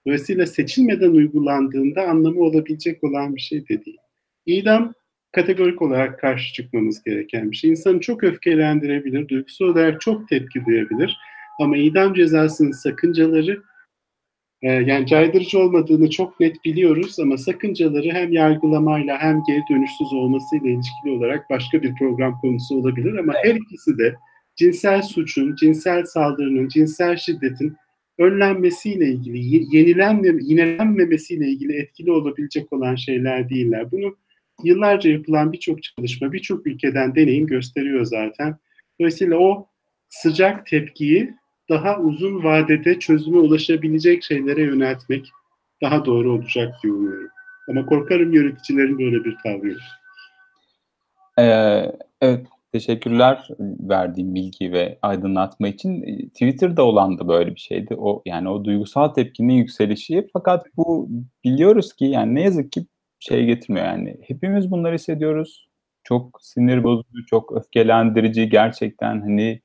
Dolayısıyla 0.07 0.47
seçilmeden 0.47 1.11
uygulandığında 1.11 2.03
anlamı 2.03 2.41
olabilecek 2.41 3.05
olan 3.05 3.37
bir 3.37 3.41
şey 3.41 3.69
de 3.69 3.85
değil. 3.85 3.99
İdam 4.47 4.95
kategorik 5.33 5.83
olarak 5.83 6.21
karşı 6.21 6.55
çıkmamız 6.55 7.03
gereken 7.03 7.51
bir 7.51 7.57
şey. 7.57 7.71
İnsanı 7.71 8.01
çok 8.01 8.25
öfkelendirebilir, 8.25 9.29
duygusal 9.29 9.67
olarak 9.67 10.01
çok 10.01 10.29
tepki 10.29 10.65
duyabilir. 10.65 11.17
Ama 11.61 11.77
idam 11.77 12.15
cezasının 12.15 12.73
sakıncaları 12.73 13.63
ee, 14.65 14.73
yani 14.73 15.07
caydırıcı 15.07 15.59
olmadığını 15.59 16.11
çok 16.11 16.41
net 16.41 16.65
biliyoruz 16.65 17.19
ama 17.19 17.39
sakıncaları 17.39 18.11
hem 18.13 18.33
yargılamayla 18.33 19.19
hem 19.19 19.43
geri 19.49 19.63
dönüşsüz 19.71 20.13
olmasıyla 20.13 20.71
ilişkili 20.71 21.11
olarak 21.11 21.51
başka 21.51 21.83
bir 21.83 21.95
program 21.95 22.41
konusu 22.41 22.79
olabilir 22.79 23.15
ama 23.15 23.33
her 23.45 23.55
ikisi 23.55 23.99
de 23.99 24.15
cinsel 24.57 25.03
suçun, 25.03 25.57
cinsel 25.57 26.05
saldırının, 26.05 26.69
cinsel 26.69 27.17
şiddetin 27.17 27.77
önlenmesiyle 28.19 29.09
ilgili, 29.09 29.77
yenilenme, 29.77 30.29
yinelenmemesiyle 30.43 31.49
ilgili 31.49 31.77
etkili 31.77 32.13
olabilecek 32.13 32.73
olan 32.73 32.95
şeyler 32.95 33.49
değiller. 33.51 33.91
Bunu 33.91 34.17
yıllarca 34.65 35.11
yapılan 35.11 35.53
birçok 35.53 35.83
çalışma, 35.83 36.33
birçok 36.33 36.67
ülkeden 36.67 37.15
deneyim 37.15 37.47
gösteriyor 37.47 38.05
zaten. 38.05 38.57
Dolayısıyla 39.01 39.37
o 39.39 39.67
sıcak 40.09 40.67
tepkiyi 40.67 41.35
daha 41.69 41.99
uzun 41.99 42.45
vadede 42.45 42.99
çözüme 42.99 43.39
ulaşabilecek 43.39 44.23
şeylere 44.23 44.63
yöneltmek 44.63 45.31
daha 45.83 46.05
doğru 46.05 46.33
olacak 46.33 46.75
diye 46.83 46.93
umuyorum. 46.93 47.31
Ama 47.69 47.87
korkarım 47.87 48.33
yöneticilerin 48.33 48.99
böyle 48.99 49.25
bir 49.25 49.37
tavrı 49.43 49.69
yok. 49.69 49.81
Ee, 51.39 51.93
evet, 52.21 52.47
teşekkürler 52.73 53.49
verdiğim 53.61 54.35
bilgi 54.35 54.73
ve 54.73 54.99
aydınlatma 55.03 55.69
için. 55.69 56.03
Twitter'da 56.29 56.83
olan 56.83 57.19
da 57.19 57.29
böyle 57.29 57.55
bir 57.55 57.61
şeydi. 57.61 57.95
O 57.99 58.23
yani 58.27 58.49
o 58.49 58.65
duygusal 58.65 59.09
tepkinin 59.09 59.55
yükselişi. 59.55 60.29
Fakat 60.33 60.67
bu 60.77 61.09
biliyoruz 61.45 61.93
ki 61.93 62.05
yani 62.05 62.35
ne 62.35 62.43
yazık 62.43 62.73
ki 62.73 62.87
şey 63.19 63.47
getirmiyor 63.47 63.87
yani. 63.87 64.17
Hepimiz 64.27 64.71
bunları 64.71 64.95
hissediyoruz. 64.95 65.69
Çok 66.05 66.39
sinir 66.43 66.85
bozucu, 66.85 67.27
çok 67.27 67.53
öfkelendirici 67.53 68.49
gerçekten 68.49 69.21
hani 69.21 69.61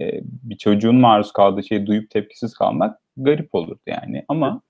e, 0.00 0.20
bir 0.22 0.56
çocuğun 0.56 0.96
maruz 0.96 1.32
kaldığı 1.32 1.62
şeyi 1.62 1.86
duyup 1.86 2.10
tepkisiz 2.10 2.54
kalmak 2.54 3.00
garip 3.16 3.54
olurdu 3.54 3.80
yani. 3.86 4.24
Ama 4.28 4.62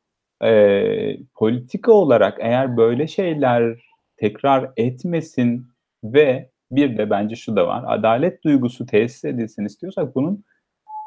e, 0.45 1.17
politika 1.35 1.93
olarak 1.93 2.39
eğer 2.41 2.77
böyle 2.77 3.07
şeyler 3.07 3.79
tekrar 4.17 4.71
etmesin 4.77 5.67
ve 6.05 6.51
bir 6.71 6.99
de 6.99 7.11
bence 7.11 7.37
şu 7.37 7.57
da 7.57 7.67
var. 7.67 7.85
Adalet 7.87 8.45
duygusu 8.45 8.87
tesis 8.87 9.25
edilsin 9.25 9.65
istiyorsak 9.65 10.15
bunun 10.15 10.45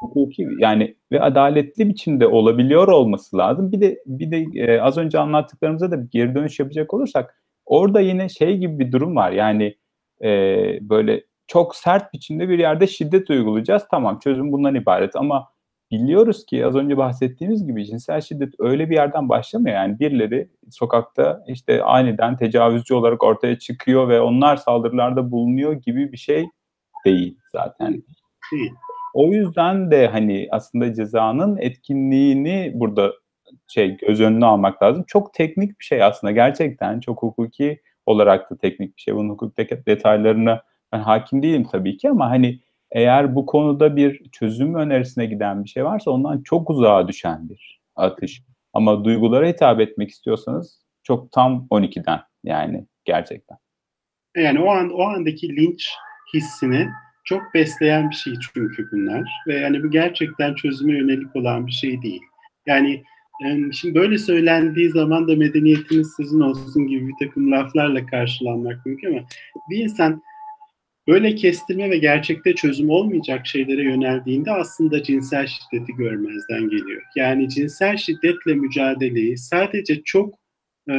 hukuki 0.00 0.48
yani 0.58 0.96
ve 1.12 1.20
adaletli 1.20 1.88
biçimde 1.88 2.26
olabiliyor 2.26 2.88
olması 2.88 3.36
lazım. 3.38 3.72
Bir 3.72 3.80
de 3.80 3.98
bir 4.06 4.30
de 4.30 4.60
e, 4.60 4.80
az 4.80 4.98
önce 4.98 5.18
anlattıklarımıza 5.18 5.90
da 5.90 6.02
bir 6.02 6.10
geri 6.10 6.34
dönüş 6.34 6.58
yapacak 6.58 6.94
olursak 6.94 7.42
orada 7.66 8.00
yine 8.00 8.28
şey 8.28 8.56
gibi 8.56 8.78
bir 8.78 8.92
durum 8.92 9.16
var. 9.16 9.32
Yani 9.32 9.76
e, 10.22 10.28
böyle 10.80 11.24
çok 11.46 11.76
sert 11.76 12.12
biçimde 12.12 12.48
bir 12.48 12.58
yerde 12.58 12.86
şiddet 12.86 13.30
uygulayacağız. 13.30 13.82
Tamam 13.90 14.18
çözüm 14.18 14.52
bundan 14.52 14.74
ibaret 14.74 15.16
ama 15.16 15.48
biliyoruz 15.90 16.46
ki 16.46 16.66
az 16.66 16.76
önce 16.76 16.96
bahsettiğimiz 16.96 17.66
gibi 17.66 17.86
cinsel 17.86 18.20
şiddet 18.20 18.54
öyle 18.58 18.90
bir 18.90 18.94
yerden 18.94 19.28
başlamıyor. 19.28 19.76
Yani 19.76 19.98
birileri 19.98 20.48
sokakta 20.70 21.44
işte 21.48 21.82
aniden 21.82 22.36
tecavüzcü 22.36 22.94
olarak 22.94 23.22
ortaya 23.22 23.58
çıkıyor 23.58 24.08
ve 24.08 24.20
onlar 24.20 24.56
saldırılarda 24.56 25.30
bulunuyor 25.30 25.72
gibi 25.72 26.12
bir 26.12 26.16
şey 26.16 26.46
değil 27.04 27.38
zaten. 27.52 28.02
Değil. 28.52 28.72
O 29.14 29.26
yüzden 29.26 29.90
de 29.90 30.06
hani 30.06 30.48
aslında 30.50 30.94
cezanın 30.94 31.56
etkinliğini 31.56 32.72
burada 32.74 33.12
şey 33.66 33.96
göz 33.96 34.20
önüne 34.20 34.46
almak 34.46 34.82
lazım. 34.82 35.04
Çok 35.06 35.34
teknik 35.34 35.80
bir 35.80 35.84
şey 35.84 36.02
aslında 36.02 36.30
gerçekten 36.30 37.00
çok 37.00 37.22
hukuki 37.22 37.80
olarak 38.06 38.50
da 38.50 38.56
teknik 38.56 38.96
bir 38.96 39.02
şey. 39.02 39.14
Bunun 39.14 39.28
hukuk 39.28 39.56
detaylarına 39.86 40.62
ben 40.94 41.00
hakim 41.00 41.42
değilim 41.42 41.66
tabii 41.72 41.96
ki 41.96 42.10
ama 42.10 42.30
hani 42.30 42.60
eğer 42.92 43.34
bu 43.34 43.46
konuda 43.46 43.96
bir 43.96 44.30
çözüm 44.32 44.74
önerisine 44.74 45.26
giden 45.26 45.64
bir 45.64 45.68
şey 45.68 45.84
varsa 45.84 46.10
ondan 46.10 46.42
çok 46.42 46.70
uzağa 46.70 47.08
düşen 47.08 47.48
bir 47.48 47.80
atış. 47.96 48.42
Ama 48.72 49.04
duygulara 49.04 49.46
hitap 49.46 49.80
etmek 49.80 50.10
istiyorsanız 50.10 50.82
çok 51.02 51.32
tam 51.32 51.66
12'den 51.70 52.20
yani 52.44 52.86
gerçekten. 53.04 53.56
Yani 54.36 54.60
o 54.60 54.70
an 54.70 54.90
o 54.90 55.02
andaki 55.02 55.56
linç 55.56 55.90
hissini 56.34 56.88
çok 57.24 57.42
besleyen 57.54 58.10
bir 58.10 58.14
şey 58.14 58.32
çünkü 58.54 58.88
bunlar 58.92 59.22
ve 59.46 59.54
yani 59.54 59.82
bu 59.82 59.90
gerçekten 59.90 60.54
çözüme 60.54 60.98
yönelik 60.98 61.36
olan 61.36 61.66
bir 61.66 61.72
şey 61.72 62.02
değil. 62.02 62.22
Yani 62.66 63.02
şimdi 63.72 63.94
böyle 63.94 64.18
söylendiği 64.18 64.90
zaman 64.90 65.28
da 65.28 65.36
medeniyetiniz 65.36 66.12
sizin 66.16 66.40
olsun 66.40 66.86
gibi 66.86 67.08
bir 67.08 67.26
takım 67.26 67.52
laflarla 67.52 68.06
karşılanmak 68.06 68.86
mümkün 68.86 69.10
ama 69.10 69.26
bir 69.70 69.78
insan 69.78 70.22
Böyle 71.08 71.34
kestirme 71.34 71.90
ve 71.90 71.98
gerçekte 71.98 72.54
çözüm 72.54 72.90
olmayacak 72.90 73.46
şeylere 73.46 73.82
yöneldiğinde 73.82 74.50
aslında 74.50 75.02
cinsel 75.02 75.46
şiddeti 75.46 75.92
görmezden 75.92 76.68
geliyor. 76.68 77.02
Yani 77.16 77.48
cinsel 77.48 77.96
şiddetle 77.96 78.54
mücadeleyi 78.54 79.38
sadece 79.38 80.02
çok 80.02 80.34
e, 80.90 80.94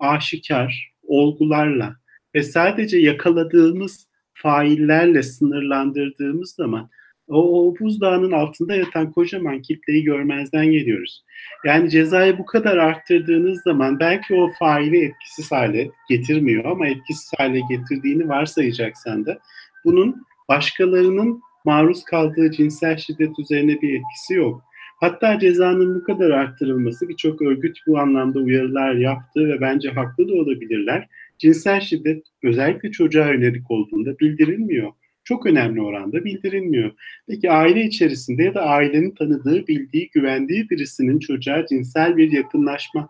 aşikar 0.00 0.92
olgularla 1.02 1.96
ve 2.34 2.42
sadece 2.42 2.98
yakaladığımız 2.98 4.08
faillerle 4.34 5.22
sınırlandırdığımız 5.22 6.54
zaman 6.54 6.90
o, 7.28 7.68
o 7.68 7.74
buzdağının 7.80 8.32
altında 8.32 8.76
yatan 8.76 9.12
kocaman 9.12 9.62
kitleyi 9.62 10.04
görmezden 10.04 10.66
geliyoruz. 10.66 11.24
Yani 11.64 11.90
cezayı 11.90 12.38
bu 12.38 12.46
kadar 12.46 12.76
arttırdığınız 12.76 13.62
zaman 13.62 14.00
belki 14.00 14.34
o 14.34 14.50
faili 14.58 15.04
etkisiz 15.04 15.52
hale 15.52 15.90
getirmiyor 16.08 16.64
ama 16.64 16.86
etkisiz 16.86 17.30
hale 17.38 17.60
getirdiğini 17.70 18.28
varsayacaksan 18.28 19.26
da 19.26 19.38
bunun 19.84 20.26
başkalarının 20.48 21.42
maruz 21.64 22.04
kaldığı 22.04 22.50
cinsel 22.50 22.96
şiddet 22.96 23.38
üzerine 23.38 23.82
bir 23.82 23.94
etkisi 23.94 24.34
yok. 24.34 24.62
Hatta 25.00 25.38
cezanın 25.38 25.94
bu 25.94 26.04
kadar 26.04 26.30
arttırılması 26.30 27.08
birçok 27.08 27.42
örgüt 27.42 27.78
bu 27.86 27.98
anlamda 27.98 28.38
uyarılar 28.38 28.94
yaptı 28.94 29.48
ve 29.48 29.60
bence 29.60 29.90
haklı 29.90 30.28
da 30.28 30.32
olabilirler. 30.32 31.08
Cinsel 31.38 31.80
şiddet 31.80 32.26
özellikle 32.42 32.90
çocuğa 32.90 33.28
yönelik 33.28 33.70
olduğunda 33.70 34.18
bildirilmiyor 34.18 34.92
çok 35.28 35.46
önemli 35.46 35.82
oranda 35.82 36.24
bildirilmiyor. 36.24 36.90
Peki 37.28 37.50
aile 37.50 37.82
içerisinde 37.82 38.42
ya 38.42 38.54
da 38.54 38.62
ailenin 38.62 39.10
tanıdığı, 39.10 39.66
bildiği, 39.66 40.10
güvendiği 40.10 40.70
birisinin 40.70 41.18
çocuğa 41.18 41.66
cinsel 41.66 42.16
bir 42.16 42.32
yakınlaşma 42.32 43.08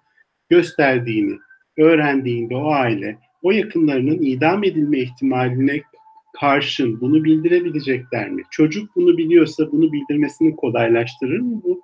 gösterdiğini 0.48 1.38
öğrendiğinde 1.78 2.56
o 2.56 2.70
aile 2.70 3.18
o 3.42 3.50
yakınlarının 3.50 4.22
idam 4.22 4.64
edilme 4.64 4.98
ihtimaline 4.98 5.80
karşın 6.40 7.00
bunu 7.00 7.24
bildirebilecekler 7.24 8.30
mi? 8.30 8.42
Çocuk 8.50 8.96
bunu 8.96 9.18
biliyorsa 9.18 9.72
bunu 9.72 9.92
bildirmesini 9.92 10.56
kolaylaştırır 10.56 11.40
mı 11.40 11.60
bu 11.64 11.82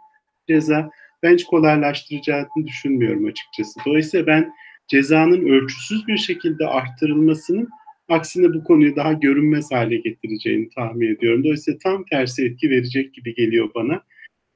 ceza? 0.48 0.90
Ben 1.22 1.34
hiç 1.34 1.44
kolaylaştıracağını 1.44 2.66
düşünmüyorum 2.66 3.26
açıkçası. 3.26 3.80
Dolayısıyla 3.86 4.26
ben 4.26 4.52
cezanın 4.88 5.46
ölçüsüz 5.46 6.06
bir 6.06 6.16
şekilde 6.16 6.66
arttırılmasının 6.66 7.68
Aksine 8.08 8.54
bu 8.54 8.64
konuyu 8.64 8.96
daha 8.96 9.12
görünmez 9.12 9.72
hale 9.72 9.96
getireceğini 9.96 10.68
tahmin 10.68 11.14
ediyorum. 11.16 11.44
Dolayısıyla 11.44 11.78
tam 11.82 12.04
tersi 12.04 12.44
etki 12.44 12.70
verecek 12.70 13.14
gibi 13.14 13.34
geliyor 13.34 13.70
bana. 13.74 14.02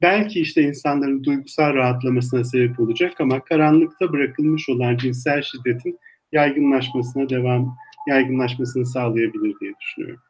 Belki 0.02 0.40
işte 0.40 0.62
insanların 0.62 1.24
duygusal 1.24 1.74
rahatlamasına 1.74 2.44
sebep 2.44 2.80
olacak 2.80 3.20
ama 3.20 3.44
karanlıkta 3.44 4.12
bırakılmış 4.12 4.68
olan 4.68 4.96
cinsel 4.96 5.42
şiddetin 5.42 5.98
yaygınlaşmasına 6.32 7.28
devam 7.28 7.76
yaygınlaşmasını 8.08 8.86
sağlayabilir 8.86 9.54
diye 9.60 9.72
düşünüyorum. 9.80 10.22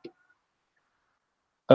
Ee, 1.70 1.74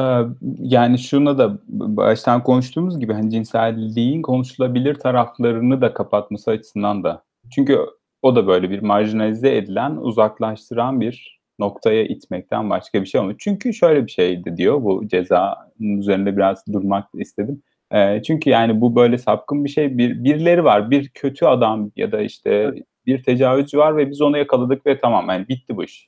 yani 0.60 1.00
şuna 1.00 1.38
da 1.38 1.60
baştan 1.68 2.44
konuştuğumuz 2.44 3.00
gibi 3.00 3.14
hani 3.14 3.32
cinselliğin 3.32 4.22
konuşulabilir 4.22 4.96
taraflarını 4.96 5.82
da 5.82 5.94
kapatması 5.94 6.52
açısından 6.52 7.04
da. 7.04 7.24
Çünkü 7.56 7.78
o 8.24 8.36
da 8.36 8.48
böyle 8.48 8.70
bir 8.70 8.82
marjinalize 8.82 9.58
edilen, 9.58 9.96
uzaklaştıran 9.96 11.02
bir 11.02 11.40
noktaya 11.60 12.04
itmekten 12.04 12.70
başka 12.70 13.02
bir 13.02 13.06
şey 13.06 13.22
olmuyor. 13.22 13.40
Çünkü 13.40 13.74
şöyle 13.74 14.06
bir 14.06 14.12
şeydi 14.12 14.58
diyor 14.58 14.84
bu 14.84 15.08
cezanın 15.08 15.98
üzerinde 15.98 16.38
biraz 16.38 16.68
durmak 16.74 17.10
istedim. 17.14 17.62
E, 17.92 18.24
çünkü 18.24 18.50
yani 18.50 18.82
bu 18.82 18.96
böyle 18.96 19.18
sapkın 19.18 19.66
bir 19.66 19.70
şey. 19.70 19.98
Bir, 19.98 20.24
birileri 20.24 20.64
var, 20.64 20.92
bir 20.92 21.10
kötü 21.10 21.46
adam 21.46 21.92
ya 21.96 22.12
da 22.12 22.22
işte 22.22 22.50
evet. 22.50 22.84
bir 23.06 23.24
tecavüzcü 23.24 23.78
var 23.78 23.98
ve 23.98 24.10
biz 24.10 24.22
onu 24.22 24.38
yakaladık 24.38 24.86
ve 24.86 25.00
tamam 25.00 25.30
yani 25.30 25.48
bitti 25.48 25.78
bu 25.78 25.84
iş. 25.84 26.08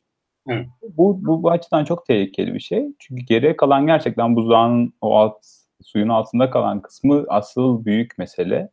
Evet. 0.50 0.68
Bu, 0.98 1.26
bu, 1.26 1.44
bu 1.44 1.52
açıdan 1.52 1.86
çok 1.86 2.06
tehlikeli 2.06 2.54
bir 2.54 2.60
şey. 2.60 2.86
Çünkü 3.00 3.26
geriye 3.26 3.56
kalan 3.56 3.88
gerçekten 3.88 4.36
buzdağının 4.36 4.94
o 5.02 5.16
alt 5.16 5.38
suyun 5.84 6.10
altında 6.10 6.50
kalan 6.50 6.82
kısmı 6.82 7.26
asıl 7.28 7.86
büyük 7.86 8.18
mesele. 8.18 8.70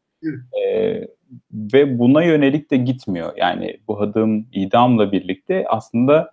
Ee, 0.62 1.06
ve 1.52 1.98
buna 1.98 2.22
yönelik 2.24 2.70
de 2.70 2.76
gitmiyor. 2.76 3.32
Yani 3.36 3.76
bu 3.88 4.00
adım 4.00 4.46
idamla 4.52 5.12
birlikte 5.12 5.64
aslında 5.68 6.32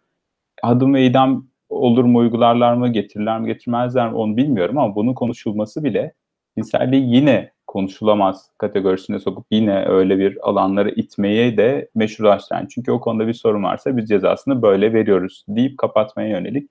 adım 0.64 0.93
ve 0.93 1.06
idam 1.06 1.47
olur 1.70 2.04
mu 2.04 2.20
uygularlar 2.20 2.74
mı 2.74 2.93
getirirler 2.93 3.39
mi 3.39 3.47
getirmezler 3.47 4.10
mi 4.10 4.16
onu 4.16 4.38
bilmiyorum 4.38 4.78
ama 4.78 4.95
bunun 4.95 5.14
konuşulması 5.14 5.84
bile 5.84 6.14
cinselliği 6.58 7.16
yine 7.16 7.52
konuşulamaz 7.68 8.52
kategorisine 8.58 9.20
sokup 9.20 9.45
yine 9.52 9.86
öyle 9.86 10.20
bir 10.20 10.50
alanlara 10.50 10.89
itmeye 10.89 11.58
de 11.58 11.89
meşrulaştıran. 11.95 12.68
Çünkü 12.72 12.91
o 12.91 13.00
konuda 13.00 13.28
bir 13.28 13.34
sorun 13.34 13.64
varsa 13.64 13.97
biz 13.97 14.10
cezasını 14.10 14.62
böyle 14.62 14.93
veriyoruz 14.93 15.45
deyip 15.47 15.78
kapatmaya 15.78 16.30
yönelik 16.30 16.70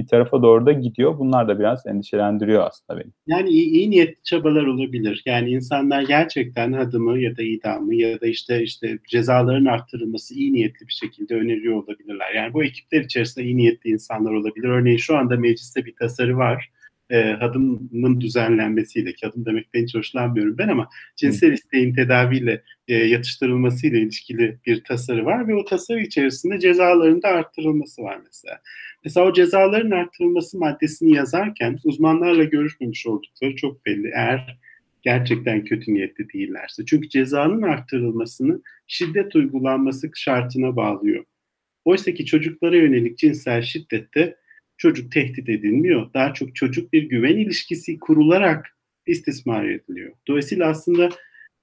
bir 0.00 0.06
tarafa 0.06 0.42
doğru 0.42 0.66
da 0.66 0.72
gidiyor. 0.72 1.18
Bunlar 1.18 1.48
da 1.48 1.58
biraz 1.58 1.86
endişelendiriyor 1.86 2.66
aslında 2.66 3.00
beni. 3.00 3.12
Yani 3.26 3.48
iyi, 3.48 3.70
iyi 3.70 3.90
niyetli 3.90 4.22
çabalar 4.22 4.64
olabilir. 4.66 5.22
Yani 5.26 5.50
insanlar 5.50 6.02
gerçekten 6.02 6.72
adımı 6.72 7.18
ya 7.18 7.36
da 7.36 7.42
idamı 7.42 7.94
ya 7.94 8.20
da 8.20 8.26
işte 8.26 8.62
işte 8.62 8.98
cezaların 9.08 9.64
arttırılması 9.64 10.34
iyi 10.34 10.52
niyetli 10.52 10.86
bir 10.88 10.92
şekilde 10.92 11.34
öneriyor 11.34 11.82
olabilirler. 11.82 12.34
Yani 12.34 12.54
bu 12.54 12.64
ekipler 12.64 13.00
içerisinde 13.00 13.44
iyi 13.44 13.56
niyetli 13.56 13.90
insanlar 13.90 14.32
olabilir. 14.32 14.68
Örneğin 14.68 14.98
şu 14.98 15.16
anda 15.16 15.36
mecliste 15.36 15.84
bir 15.84 15.94
tasarı 15.96 16.36
var. 16.36 16.70
E, 17.10 17.32
hadımın 17.32 18.20
düzenlenmesiyle, 18.20 19.12
ki 19.12 19.26
adım 19.26 19.46
demekten 19.46 19.82
hiç 19.82 19.94
hoşlanmıyorum 19.94 20.58
ben 20.58 20.68
ama 20.68 20.88
cinsel 21.16 21.52
isteğin 21.52 21.94
tedaviyle 21.94 22.62
e, 22.88 22.94
yatıştırılmasıyla 22.94 23.98
ilişkili 23.98 24.58
bir 24.66 24.84
tasarı 24.84 25.24
var 25.24 25.48
ve 25.48 25.54
o 25.54 25.64
tasarı 25.64 26.00
içerisinde 26.00 26.58
cezaların 26.58 27.22
da 27.22 27.28
arttırılması 27.28 28.02
var 28.02 28.18
mesela. 28.24 28.60
Mesela 29.04 29.26
o 29.26 29.32
cezaların 29.32 29.90
arttırılması 29.90 30.58
maddesini 30.58 31.14
yazarken 31.16 31.78
uzmanlarla 31.84 32.44
görüşmemiş 32.44 33.06
oldukları 33.06 33.56
çok 33.56 33.86
belli. 33.86 34.10
Eğer 34.14 34.58
gerçekten 35.02 35.64
kötü 35.64 35.94
niyetli 35.94 36.32
değillerse. 36.32 36.84
Çünkü 36.86 37.08
cezanın 37.08 37.62
arttırılmasını 37.62 38.62
şiddet 38.86 39.36
uygulanması 39.36 40.10
şartına 40.14 40.76
bağlıyor. 40.76 41.24
Oysa 41.84 42.14
ki 42.14 42.26
çocuklara 42.26 42.76
yönelik 42.76 43.18
cinsel 43.18 43.62
şiddette 43.62 44.36
çocuk 44.80 45.12
tehdit 45.12 45.48
edilmiyor. 45.48 46.10
Daha 46.14 46.34
çok 46.34 46.56
çocuk 46.56 46.92
bir 46.92 47.02
güven 47.02 47.36
ilişkisi 47.36 47.98
kurularak 47.98 48.76
istismar 49.06 49.64
ediliyor. 49.64 50.12
Dolayısıyla 50.28 50.68
aslında 50.68 51.08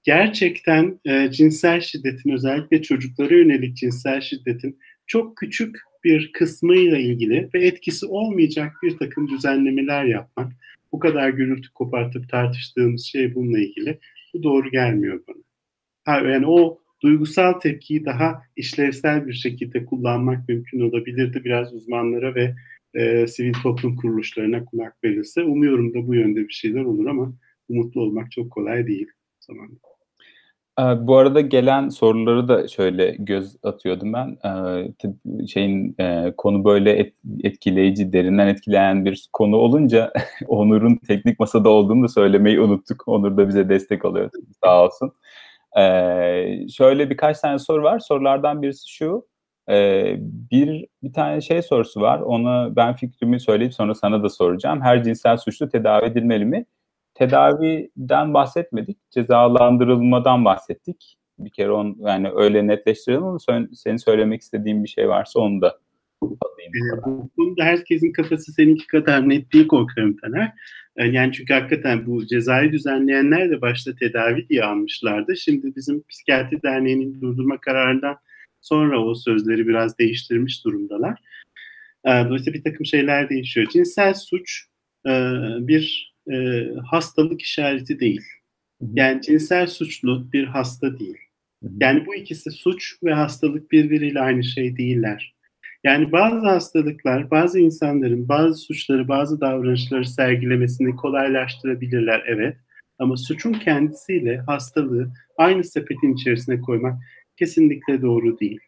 gerçekten 0.04 1.00
e, 1.06 1.32
cinsel 1.32 1.82
şiddetin 1.82 2.30
özellikle 2.30 2.82
çocuklara 2.82 3.36
yönelik 3.36 3.78
cinsel 3.78 4.22
şiddetin 4.22 4.80
çok 5.08 5.38
küçük 5.38 5.78
bir 6.04 6.32
kısmıyla 6.32 6.98
ilgili 6.98 7.50
ve 7.54 7.66
etkisi 7.66 8.06
olmayacak 8.06 8.74
bir 8.84 8.98
takım 8.98 9.28
düzenlemeler 9.28 10.06
yapmak, 10.06 10.52
bu 10.92 11.00
kadar 11.00 11.30
gürültü 11.30 11.74
kopartıp 11.74 12.30
tartıştığımız 12.30 13.06
şey 13.06 13.36
bununla 13.36 13.60
ilgili, 13.60 14.00
bu 14.34 14.44
doğru 14.44 14.72
gelmiyor 14.72 15.20
bana. 15.28 15.44
Ha, 16.06 16.30
yani 16.30 16.46
o 16.48 16.80
duygusal 17.02 17.54
tepkiyi 17.54 18.06
daha 18.06 18.42
işlevsel 18.56 19.28
bir 19.28 19.34
şekilde 19.34 19.86
kullanmak 19.86 20.50
mümkün 20.50 20.80
olabilirdi. 20.80 21.42
Biraz 21.46 21.74
uzmanlara 21.74 22.36
ve 22.36 22.56
e, 22.94 23.28
sivil 23.28 23.54
toplum 23.54 23.96
kuruluşlarına 23.96 24.66
kulak 24.66 25.04
verilse. 25.04 25.44
Umuyorum 25.44 25.94
da 25.94 26.08
bu 26.08 26.16
yönde 26.16 26.48
bir 26.48 26.54
şeyler 26.54 26.84
olur 26.84 27.06
ama 27.06 27.34
umutlu 27.70 28.02
olmak 28.02 28.32
çok 28.32 28.52
kolay 28.52 28.88
değil 28.88 29.08
zamanla. 29.40 29.78
Ee, 30.80 31.08
bu 31.08 31.18
arada 31.18 31.42
gelen 31.42 31.90
soruları 31.90 32.48
da 32.48 32.68
şöyle 32.68 33.16
göz 33.20 33.56
atıyordum 33.64 34.14
ben. 34.14 34.38
Ee, 34.46 35.48
şeyin 35.48 35.96
e, 36.00 36.34
konu 36.38 36.66
böyle 36.66 37.12
etkileyici, 37.44 38.14
derinden 38.14 38.48
etkileyen 38.48 39.06
bir 39.06 39.30
konu 39.34 39.56
olunca 39.56 40.14
Onur'un 40.48 40.96
teknik 40.96 41.40
masada 41.40 41.70
olduğunu 41.70 42.04
da 42.04 42.08
söylemeyi 42.08 42.60
unuttuk. 42.60 43.08
Onur 43.08 43.38
da 43.38 43.48
bize 43.48 43.70
destek 43.70 44.06
oluyor. 44.06 44.30
Sağ 44.64 44.86
olsun. 44.86 45.14
Ee, 45.78 46.68
şöyle 46.70 47.10
birkaç 47.10 47.40
tane 47.40 47.60
soru 47.60 47.84
var. 47.84 48.00
Sorulardan 48.00 48.62
birisi 48.62 48.92
şu. 48.92 49.28
Bir 50.52 50.86
bir 51.04 51.14
tane 51.14 51.42
şey 51.42 51.62
sorusu 51.62 52.02
var. 52.02 52.20
Onu 52.20 52.74
ben 52.76 52.96
fikrimi 52.96 53.40
söyleyip 53.40 53.74
sonra 53.74 53.96
sana 53.96 54.24
da 54.24 54.30
soracağım. 54.30 54.82
Her 54.82 55.04
cinsel 55.04 55.38
suçlu 55.38 55.70
tedavi 55.70 56.06
edilmeli 56.06 56.46
mi? 56.46 56.66
tedaviden 57.18 58.34
bahsetmedik, 58.34 59.12
cezalandırılmadan 59.12 60.46
bahsettik. 60.46 61.18
Bir 61.40 61.50
kere 61.50 61.72
on 61.72 61.98
yani 62.00 62.30
öyle 62.36 62.68
netleştirelim 62.68 63.24
ama 63.24 63.38
senin 63.74 63.98
söylemek 63.98 64.42
istediğin 64.42 64.84
bir 64.84 64.90
şey 64.90 65.10
varsa 65.10 65.40
onu 65.40 65.62
da 65.62 65.78
alayım. 66.22 66.72
Ee, 66.76 67.06
bu 67.06 67.30
konuda 67.36 67.64
herkesin 67.64 68.12
kafası 68.12 68.52
seninki 68.52 68.88
kadar 68.88 69.30
net 69.30 69.54
değil 69.54 69.68
korkarım 69.68 70.18
Taner. 70.18 70.52
Ee, 70.98 71.06
yani 71.06 71.34
çünkü 71.34 71.54
hakikaten 71.54 72.06
bu 72.06 72.26
cezayı 72.26 72.72
düzenleyenler 72.72 73.50
de 73.50 73.62
başta 73.62 73.96
tedavi 73.96 74.50
diye 74.50 74.64
almışlardı. 74.64 75.38
Şimdi 75.38 75.76
bizim 75.76 76.04
Psikiyatri 76.10 76.64
Derneği'nin 76.64 77.22
durdurma 77.22 77.58
kararından 77.58 78.18
sonra 78.62 79.06
o 79.06 79.16
sözleri 79.16 79.68
biraz 79.68 79.98
değiştirmiş 79.98 80.66
durumdalar. 80.66 81.20
Ee, 82.06 82.10
dolayısıyla 82.10 82.60
bir 82.60 82.64
takım 82.64 82.86
şeyler 82.86 83.30
değişiyor. 83.30 83.68
Cinsel 83.74 84.14
suç 84.14 84.64
e, 85.06 85.12
bir 85.60 86.14
e, 86.32 86.66
hastalık 86.92 87.42
işareti 87.42 88.00
değil. 88.00 88.22
Yani 88.94 89.22
cinsel 89.22 89.68
suçlu 89.68 90.32
bir 90.34 90.44
hasta 90.44 91.00
değil. 91.00 91.18
Yani 91.82 92.06
bu 92.06 92.16
ikisi 92.16 92.52
suç 92.52 92.96
ve 93.04 93.14
hastalık 93.14 93.72
birbiriyle 93.72 94.20
aynı 94.20 94.44
şey 94.44 94.78
değiller. 94.78 95.36
Yani 95.84 96.12
bazı 96.12 96.48
hastalıklar 96.48 97.32
bazı 97.32 97.60
insanların 97.60 98.30
bazı 98.30 98.56
suçları, 98.56 99.08
bazı 99.08 99.42
davranışları 99.42 100.06
sergilemesini 100.06 100.96
kolaylaştırabilirler 100.96 102.24
evet. 102.28 102.58
Ama 103.00 103.18
suçun 103.18 103.54
kendisiyle 103.54 104.38
hastalığı 104.38 105.12
aynı 105.38 105.64
sepetin 105.64 106.14
içerisine 106.14 106.62
koymak 106.62 107.00
kesinlikle 107.38 108.02
doğru 108.02 108.40
değil. 108.40 108.60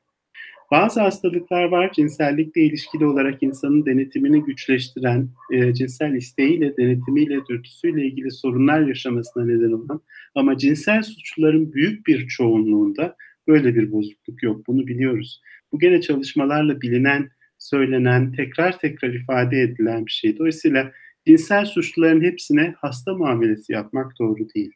Bazı 0.71 1.01
hastalıklar 1.01 1.63
var 1.63 1.91
cinsellikle 1.91 2.61
ilişkili 2.61 3.05
olarak 3.05 3.43
insanın 3.43 3.85
denetimini 3.85 4.43
güçleştiren, 4.43 5.29
e, 5.51 5.73
cinsel 5.73 6.13
isteğiyle, 6.13 6.77
denetimiyle, 6.77 7.39
dürtüsüyle 7.49 8.05
ilgili 8.05 8.31
sorunlar 8.31 8.81
yaşamasına 8.81 9.45
neden 9.45 9.71
olan 9.71 10.01
ama 10.35 10.57
cinsel 10.57 11.03
suçluların 11.03 11.73
büyük 11.73 12.07
bir 12.07 12.27
çoğunluğunda 12.27 13.15
böyle 13.47 13.75
bir 13.75 13.91
bozukluk 13.91 14.43
yok. 14.43 14.67
Bunu 14.67 14.87
biliyoruz. 14.87 15.41
Bu 15.71 15.79
gene 15.79 16.01
çalışmalarla 16.01 16.81
bilinen, 16.81 17.29
söylenen, 17.57 18.31
tekrar 18.31 18.79
tekrar 18.79 19.13
ifade 19.13 19.61
edilen 19.61 20.05
bir 20.05 20.11
şey. 20.11 20.37
Dolayısıyla 20.37 20.91
cinsel 21.27 21.65
suçluların 21.65 22.21
hepsine 22.21 22.73
hasta 22.77 23.13
muamelesi 23.13 23.73
yapmak 23.73 24.19
doğru 24.19 24.47
değil. 24.55 24.71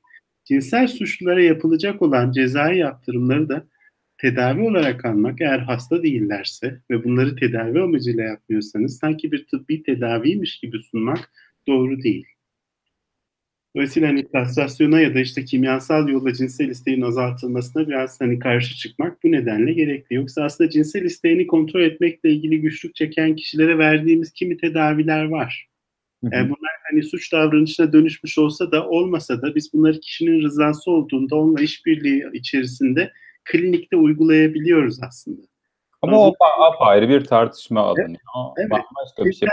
Cinsel 0.46 0.88
suçlulara 0.88 1.44
yapılacak 1.44 2.02
olan 2.02 2.32
cezai 2.32 2.78
yaptırımları 2.78 3.50
da 3.50 3.68
tedavi 4.24 4.62
olarak 4.62 5.06
almak 5.06 5.42
eğer 5.42 5.60
hasta 5.60 6.04
değillerse 6.04 6.82
ve 6.92 7.04
bunları 7.04 7.36
tedavi 7.36 7.82
amacıyla 7.82 8.24
yapmıyorsanız 8.24 8.98
sanki 8.98 9.32
bir 9.32 9.48
tıbbi 9.48 9.84
tedaviymiş 9.84 10.60
gibi 10.60 10.80
sunmak 10.80 11.32
doğru 11.68 12.04
değil. 12.04 12.26
Dolayısıyla 13.76 14.10
hani 14.10 14.32
kastrasyona 14.32 15.02
ya 15.02 15.16
da 15.16 15.20
işte 15.20 15.46
kimyasal 15.46 16.10
yolla 16.10 16.34
cinsel 16.34 16.70
isteğin 16.70 17.02
azaltılmasına 17.02 17.88
biraz 17.88 18.22
hani 18.22 18.40
karşı 18.40 18.76
çıkmak 18.76 19.24
bu 19.24 19.32
nedenle 19.32 19.74
gerekli. 19.74 20.16
Yoksa 20.16 20.44
aslında 20.44 20.70
cinsel 20.70 21.04
isteğini 21.04 21.48
kontrol 21.48 21.82
etmekle 21.82 22.32
ilgili 22.32 22.62
güçlük 22.62 22.96
çeken 22.96 23.36
kişilere 23.36 23.78
verdiğimiz 23.78 24.32
kimi 24.32 24.58
tedaviler 24.58 25.26
var. 25.26 25.68
Yani 26.24 26.50
bunlar 26.50 26.72
hani 26.92 27.04
suç 27.04 27.32
davranışına 27.32 27.94
dönüşmüş 27.94 28.38
olsa 28.38 28.72
da 28.72 28.88
olmasa 28.90 29.42
da 29.42 29.56
biz 29.56 29.74
bunları 29.74 30.00
kişinin 30.00 30.42
rızası 30.42 30.92
olduğunda 30.92 31.36
onunla 31.36 31.62
işbirliği 31.62 32.26
içerisinde 32.34 33.12
klinikte 33.46 33.98
uygulayabiliyoruz 33.98 35.04
aslında. 35.08 35.42
Ama 36.02 36.20
o 36.20 36.34
apayrı 36.60 37.10
bir 37.10 37.26
tartışma 37.26 37.82
alanı. 37.82 38.18
Evet. 38.58 38.72
Başka 38.72 39.26
bir 39.26 39.34
şey. 39.34 39.50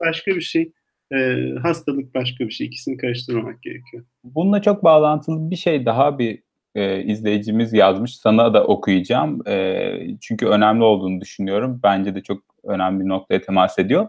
Başka 0.00 0.30
bir 0.30 0.40
şey. 0.40 0.72
E, 1.12 1.36
hastalık 1.62 2.14
başka 2.14 2.44
bir 2.44 2.50
şey. 2.50 2.66
İkisini 2.66 2.96
karıştırmamak 2.96 3.62
gerekiyor. 3.62 4.04
Bununla 4.24 4.62
çok 4.62 4.84
bağlantılı 4.84 5.50
bir 5.50 5.56
şey 5.56 5.86
daha 5.86 6.18
bir 6.18 6.42
e, 6.74 7.02
izleyicimiz 7.02 7.72
yazmış. 7.72 8.16
Sana 8.16 8.54
da 8.54 8.64
okuyacağım. 8.64 9.48
E, 9.48 9.92
çünkü 10.20 10.46
önemli 10.46 10.84
olduğunu 10.84 11.20
düşünüyorum. 11.20 11.80
Bence 11.82 12.14
de 12.14 12.22
çok 12.22 12.42
önemli 12.64 13.04
bir 13.04 13.08
noktaya 13.08 13.40
temas 13.40 13.78
ediyor. 13.78 14.08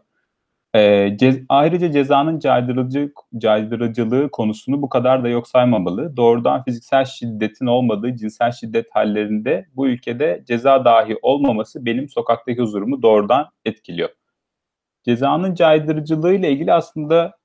E, 0.76 1.18
cez, 1.18 1.40
ayrıca 1.50 1.92
cezanın 1.92 2.40
caydırıcı, 2.40 3.14
caydırıcılığı 3.38 4.32
konusunu 4.32 4.82
bu 4.82 4.90
kadar 4.90 5.24
da 5.24 5.30
yok 5.30 5.48
saymamalı. 5.48 6.18
Doğrudan 6.18 6.64
fiziksel 6.64 7.06
şiddetin 7.06 7.66
olmadığı 7.66 8.16
cinsel 8.16 8.52
şiddet 8.52 8.88
hallerinde 8.96 9.66
bu 9.76 9.88
ülkede 9.88 10.44
ceza 10.48 10.86
dahi 10.86 11.18
olmaması 11.22 11.86
benim 11.86 12.10
sokaktaki 12.10 12.62
huzurumu 12.62 13.02
doğrudan 13.02 13.50
etkiliyor. 13.66 14.10
Cezanın 15.06 15.56
caydırıcılığı 15.56 16.34
ile 16.34 16.52
ilgili 16.52 16.74
aslında 16.74 17.40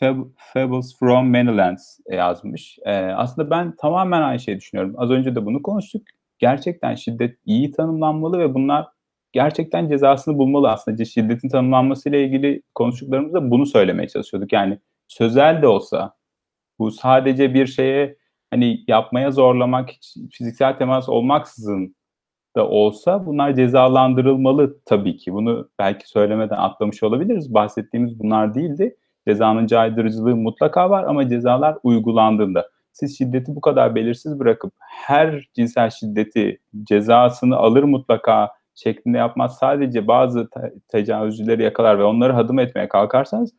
Fab- 0.00 0.30
Fables 0.36 0.98
from 0.98 1.30
Many 1.30 1.56
Lands 1.56 1.98
yazmış. 2.10 2.78
E, 2.84 2.92
aslında 2.96 3.50
ben 3.50 3.76
tamamen 3.76 4.22
aynı 4.22 4.40
şeyi 4.40 4.56
düşünüyorum. 4.56 4.94
Az 4.98 5.10
önce 5.10 5.34
de 5.34 5.46
bunu 5.46 5.62
konuştuk. 5.62 6.02
Gerçekten 6.38 6.94
şiddet 6.94 7.38
iyi 7.44 7.70
tanımlanmalı 7.70 8.38
ve 8.38 8.54
bunlar 8.54 8.86
gerçekten 9.32 9.88
cezasını 9.88 10.38
bulmalı 10.38 10.70
aslında. 10.70 11.04
Şiddetin 11.04 11.48
tanımlanmasıyla 11.48 12.18
ilgili 12.18 12.62
konuştuklarımızda 12.74 13.50
bunu 13.50 13.66
söylemeye 13.66 14.08
çalışıyorduk. 14.08 14.52
Yani 14.52 14.78
sözel 15.08 15.62
de 15.62 15.66
olsa 15.66 16.14
bu 16.78 16.90
sadece 16.90 17.54
bir 17.54 17.66
şeye 17.66 18.16
hani 18.50 18.84
yapmaya 18.88 19.30
zorlamak, 19.30 19.90
fiziksel 20.30 20.78
temas 20.78 21.08
olmaksızın 21.08 21.96
da 22.56 22.68
olsa 22.68 23.26
bunlar 23.26 23.54
cezalandırılmalı 23.54 24.76
tabii 24.84 25.16
ki. 25.16 25.32
Bunu 25.32 25.68
belki 25.78 26.08
söylemeden 26.08 26.56
atlamış 26.56 27.02
olabiliriz. 27.02 27.54
Bahsettiğimiz 27.54 28.18
bunlar 28.18 28.54
değildi. 28.54 28.96
Cezanın 29.28 29.66
caydırıcılığı 29.66 30.36
mutlaka 30.36 30.90
var 30.90 31.04
ama 31.04 31.28
cezalar 31.28 31.78
uygulandığında 31.82 32.68
siz 32.92 33.18
şiddeti 33.18 33.56
bu 33.56 33.60
kadar 33.60 33.94
belirsiz 33.94 34.38
bırakıp 34.38 34.72
her 34.78 35.48
cinsel 35.54 35.90
şiddeti 35.90 36.58
cezasını 36.84 37.56
alır 37.56 37.82
mutlaka 37.82 38.50
şeklinde 38.74 39.18
yapmaz 39.18 39.56
sadece 39.58 40.06
bazı 40.06 40.48
tecavüzcüleri 40.88 41.62
yakalar 41.62 41.98
ve 41.98 42.04
onları 42.04 42.32
hadım 42.32 42.58
etmeye 42.58 42.88
kalkarsanız 42.88 43.52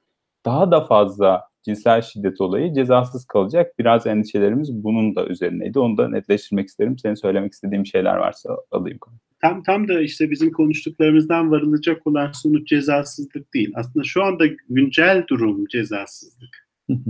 daha 0.46 0.72
da 0.72 0.86
fazla 0.86 1.42
cinsel 1.64 2.02
şiddet 2.02 2.42
olayı 2.42 2.74
cezasız 2.74 3.26
kalacak. 3.26 3.80
Biraz 3.80 4.08
endişelerimiz 4.08 4.84
bunun 4.84 5.16
da 5.16 5.26
üzerineydi. 5.26 5.80
Onu 5.80 5.98
da 5.98 6.10
netleştirmek 6.10 6.68
isterim. 6.68 6.98
Senin 6.98 7.16
söylemek 7.16 7.54
istediğin 7.54 7.84
şeyler 7.84 8.16
varsa 8.16 8.58
alayım. 8.72 9.00
tam 9.42 9.64
tam 9.64 9.88
da 9.88 10.02
işte 10.02 10.32
bizim 10.32 10.52
konuştuklarımızdan 10.52 11.52
varılacak 11.52 12.08
olan 12.08 12.32
sonuç 12.32 12.68
cezasızlık 12.68 13.54
değil. 13.54 13.72
Aslında 13.76 14.04
şu 14.04 14.24
anda 14.24 14.46
güncel 14.70 15.24
durum 15.30 15.66
cezasızlık. 15.66 16.68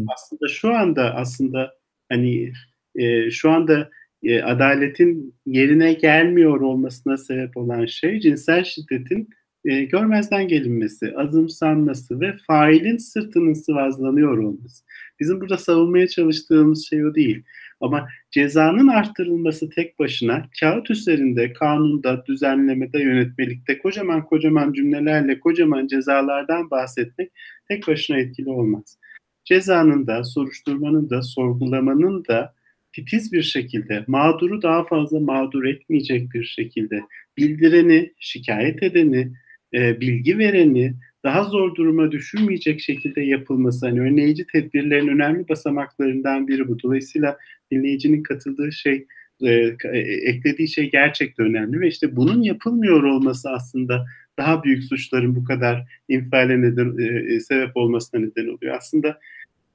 aslında 0.08 0.48
şu 0.48 0.76
anda 0.76 1.16
aslında 1.16 1.72
hani 2.10 2.54
e, 2.96 3.32
şu 3.32 3.52
anda 3.52 3.90
e, 4.24 4.42
adaletin 4.42 5.36
yerine 5.46 5.94
gelmiyor 5.94 6.62
olmasına 6.62 7.18
sebep 7.18 7.58
olan 7.58 7.86
şey 7.86 8.20
cinsel 8.20 8.64
şiddetin 8.64 9.30
e, 9.66 9.84
görmezden 9.84 10.48
gelinmesi, 10.48 11.18
azımsanması 11.18 12.20
ve 12.20 12.34
failin 12.48 12.98
sırtının 12.98 13.54
sıvazlanıyor 13.54 14.38
olması. 14.38 14.84
Bizim 15.20 15.42
burada 15.42 15.58
savunmaya 15.58 16.08
çalıştığımız 16.08 16.86
şey 16.90 17.06
o 17.06 17.16
değil. 17.16 17.44
Ama 17.82 18.08
cezanın 18.32 18.88
arttırılması 18.88 19.70
tek 19.70 20.00
başına 20.00 20.46
kağıt 20.60 20.92
üzerinde, 20.92 21.54
kanunda, 21.54 22.26
düzenlemede, 22.26 23.00
yönetmelikte 23.00 23.78
kocaman 23.78 24.26
kocaman 24.26 24.74
cümlelerle 24.74 25.40
kocaman 25.40 25.88
cezalardan 25.88 26.70
bahsetmek 26.70 27.32
tek 27.68 27.88
başına 27.88 28.18
etkili 28.18 28.50
olmaz. 28.50 28.98
Cezanın 29.46 30.08
da, 30.08 30.24
soruşturmanın 30.24 31.10
da, 31.10 31.22
sorgulamanın 31.22 32.26
da 32.26 32.54
titiz 32.94 33.34
bir 33.34 33.44
şekilde, 33.44 34.04
mağduru 34.08 34.62
daha 34.62 34.84
fazla 34.84 35.20
mağdur 35.20 35.64
etmeyecek 35.64 36.34
bir 36.34 36.44
şekilde, 36.44 37.02
bildireni, 37.38 38.14
şikayet 38.20 38.84
edeni, 38.84 39.32
e, 39.74 40.02
bilgi 40.02 40.38
vereni 40.38 40.94
daha 41.24 41.44
zor 41.44 41.76
duruma 41.76 42.12
düşürmeyecek 42.12 42.82
şekilde 42.82 43.22
yapılması, 43.22 43.86
hani 43.86 44.02
önleyici 44.02 44.46
tedbirlerin 44.48 45.08
önemli 45.08 45.50
basamaklarından 45.50 46.48
biri 46.48 46.68
bu. 46.68 46.80
Dolayısıyla 46.84 47.38
dinleyicinin 47.72 48.24
katıldığı 48.24 48.72
şey, 48.72 49.06
e, 49.42 49.50
e, 49.94 49.98
eklediği 50.00 50.68
şey 50.68 50.92
gerçekten 50.92 51.46
önemli 51.46 51.80
ve 51.80 51.88
işte 51.88 52.16
bunun 52.16 52.42
yapılmıyor 52.42 53.04
olması 53.04 53.50
aslında 53.50 54.06
daha 54.38 54.64
büyük 54.64 54.84
suçların 54.84 55.36
bu 55.36 55.44
kadar 55.44 55.84
infiale 56.10 56.62
neden, 56.62 56.98
e, 56.98 57.40
sebep 57.40 57.78
olmasına 57.78 58.22
neden 58.22 58.48
oluyor. 58.48 58.76
Aslında 58.78 59.20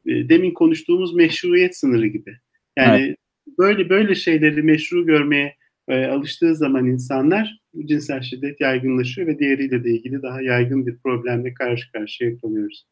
e, 0.07 0.29
demin 0.29 0.55
konuştuğumuz 0.55 1.15
meşruiyet 1.15 1.77
sınırı 1.77 2.07
gibi. 2.07 2.39
Yani 2.79 3.03
evet. 3.03 3.17
böyle 3.59 3.89
böyle 3.89 4.15
şeyleri 4.15 4.63
meşru 4.63 5.07
görmeye 5.07 5.55
e, 5.89 6.07
alıştığı 6.07 6.57
zaman 6.57 6.87
insanlar 6.87 7.61
cinsel 7.85 8.23
şiddet 8.23 8.61
yaygınlaşıyor 8.61 9.29
ve 9.29 9.39
diğeriyle 9.39 9.85
de 9.85 9.91
ilgili 9.91 10.23
daha 10.23 10.43
yaygın 10.43 10.87
bir 10.87 10.99
problemle 10.99 11.55
karşı 11.55 11.93
karşıya 11.93 12.39
kalıyoruz. 12.39 12.87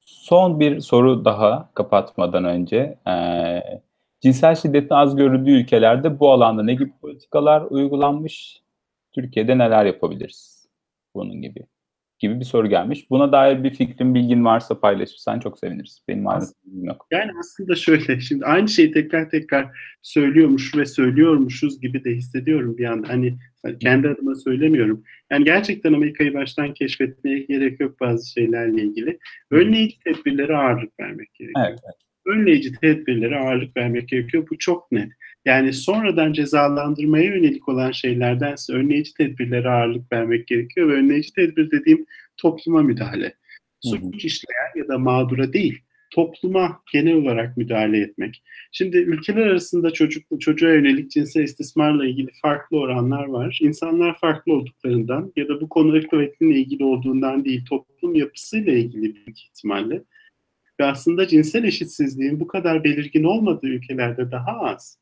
Son 0.00 0.60
bir 0.60 0.80
soru 0.80 1.24
daha 1.24 1.70
kapatmadan 1.74 2.44
önce. 2.44 2.98
Ee, 3.08 3.62
cinsel 4.20 4.54
şiddetin 4.54 4.94
az 4.94 5.16
görüldüğü 5.16 5.50
ülkelerde 5.50 6.20
bu 6.20 6.32
alanda 6.32 6.62
ne 6.62 6.74
gibi 6.74 6.92
politikalar 7.00 7.62
uygulanmış? 7.70 8.62
Türkiye'de 9.12 9.58
neler 9.58 9.84
yapabiliriz? 9.84 10.68
Bunun 11.14 11.42
gibi 11.42 11.66
gibi 12.18 12.40
bir 12.40 12.44
soru 12.44 12.68
gelmiş. 12.68 13.10
Buna 13.10 13.32
dair 13.32 13.64
bir 13.64 13.70
fikrin, 13.70 14.14
bilgin 14.14 14.44
varsa 14.44 14.80
paylaşırsan 14.80 15.40
çok 15.40 15.58
seviniriz. 15.58 16.02
Benim 16.08 16.24
bilgim 16.24 16.84
yok. 16.84 17.06
Yani 17.10 17.30
aslında 17.38 17.74
şöyle, 17.74 18.20
şimdi 18.20 18.44
aynı 18.44 18.68
şeyi 18.68 18.92
tekrar 18.92 19.30
tekrar 19.30 19.68
söylüyormuş 20.02 20.76
ve 20.76 20.86
söylüyormuşuz 20.86 21.80
gibi 21.80 22.04
de 22.04 22.10
hissediyorum 22.10 22.78
bir 22.78 22.84
anda. 22.84 23.08
Hani 23.08 23.38
kendi 23.80 24.08
adıma 24.08 24.34
söylemiyorum. 24.34 25.04
Yani 25.32 25.44
gerçekten 25.44 25.92
Amerika'yı 25.92 26.34
baştan 26.34 26.74
keşfetmeye 26.74 27.38
gerek 27.38 27.80
yok 27.80 28.00
bazı 28.00 28.32
şeylerle 28.32 28.82
ilgili. 28.82 29.18
Önleyici 29.50 29.98
tedbirlere 30.00 30.56
ağırlık 30.56 31.00
vermek 31.00 31.34
gerekiyor. 31.34 31.66
Evet, 31.68 31.80
evet. 31.84 32.07
Önleyici 32.28 32.72
tedbirlere 32.72 33.38
ağırlık 33.38 33.76
vermek 33.76 34.08
gerekiyor. 34.08 34.46
Bu 34.50 34.58
çok 34.58 34.92
net. 34.92 35.12
Yani 35.44 35.72
sonradan 35.72 36.32
cezalandırmaya 36.32 37.24
yönelik 37.24 37.68
olan 37.68 37.90
şeylerdense 37.90 38.72
önleyici 38.72 39.14
tedbirlere 39.14 39.68
ağırlık 39.68 40.12
vermek 40.12 40.46
gerekiyor 40.46 40.88
ve 40.88 40.92
önleyici 40.92 41.32
tedbir 41.32 41.70
dediğim 41.70 42.06
topluma 42.36 42.82
müdahale. 42.82 43.34
Suç 43.80 44.24
işleyen 44.24 44.72
ya 44.76 44.88
da 44.88 44.98
mağdura 44.98 45.52
değil, 45.52 45.82
topluma 46.10 46.80
genel 46.92 47.14
olarak 47.14 47.56
müdahale 47.56 47.98
etmek. 47.98 48.42
Şimdi 48.72 48.96
ülkeler 48.96 49.46
arasında 49.46 49.90
çocuk, 49.90 50.40
çocuğa 50.40 50.70
yönelik 50.70 51.10
cinsel 51.10 51.42
istismarla 51.42 52.06
ilgili 52.06 52.30
farklı 52.42 52.78
oranlar 52.78 53.24
var. 53.24 53.58
İnsanlar 53.62 54.18
farklı 54.18 54.52
olduklarından 54.52 55.32
ya 55.36 55.48
da 55.48 55.60
bu 55.60 55.68
konu 55.68 55.92
ırk 55.92 56.12
ilgili 56.40 56.84
olduğundan 56.84 57.44
değil, 57.44 57.64
toplum 57.64 58.14
yapısıyla 58.14 58.72
ilgili 58.72 59.14
büyük 59.14 59.40
ihtimalle. 59.40 60.02
Ve 60.80 60.84
aslında 60.84 61.28
cinsel 61.28 61.64
eşitsizliğin 61.64 62.40
bu 62.40 62.46
kadar 62.46 62.84
belirgin 62.84 63.24
olmadığı 63.24 63.66
ülkelerde 63.66 64.30
daha 64.30 64.60
az. 64.60 64.98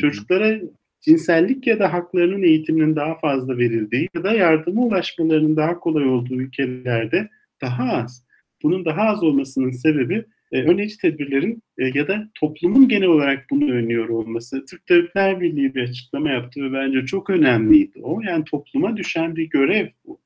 Çocuklara 0.00 0.60
cinsellik 1.00 1.66
ya 1.66 1.78
da 1.78 1.92
haklarının 1.92 2.42
eğitiminin 2.42 2.96
daha 2.96 3.14
fazla 3.18 3.58
verildiği 3.58 4.08
ya 4.14 4.24
da 4.24 4.32
yardıma 4.32 4.82
ulaşmalarının 4.82 5.56
daha 5.56 5.78
kolay 5.78 6.08
olduğu 6.08 6.34
ülkelerde 6.34 7.28
daha 7.60 7.92
az. 7.92 8.24
Bunun 8.62 8.84
daha 8.84 9.02
az 9.02 9.22
olmasının 9.22 9.70
sebebi 9.70 10.24
e, 10.52 10.62
önleyici 10.62 10.98
tedbirlerin 10.98 11.62
e, 11.78 11.84
ya 11.94 12.08
da 12.08 12.28
toplumun 12.34 12.88
genel 12.88 13.08
olarak 13.08 13.46
bunu 13.50 13.72
önlüyor 13.72 14.08
olması. 14.08 14.64
Türk 14.64 14.86
Tabipler 14.86 15.40
Birliği 15.40 15.74
bir 15.74 15.82
açıklama 15.82 16.30
yaptı 16.30 16.62
ve 16.62 16.72
bence 16.72 17.06
çok 17.06 17.30
önemliydi 17.30 18.00
o. 18.02 18.20
Yani 18.20 18.44
topluma 18.44 18.96
düşen 18.96 19.36
bir 19.36 19.50
görev 19.50 19.88
bu. 20.06 20.20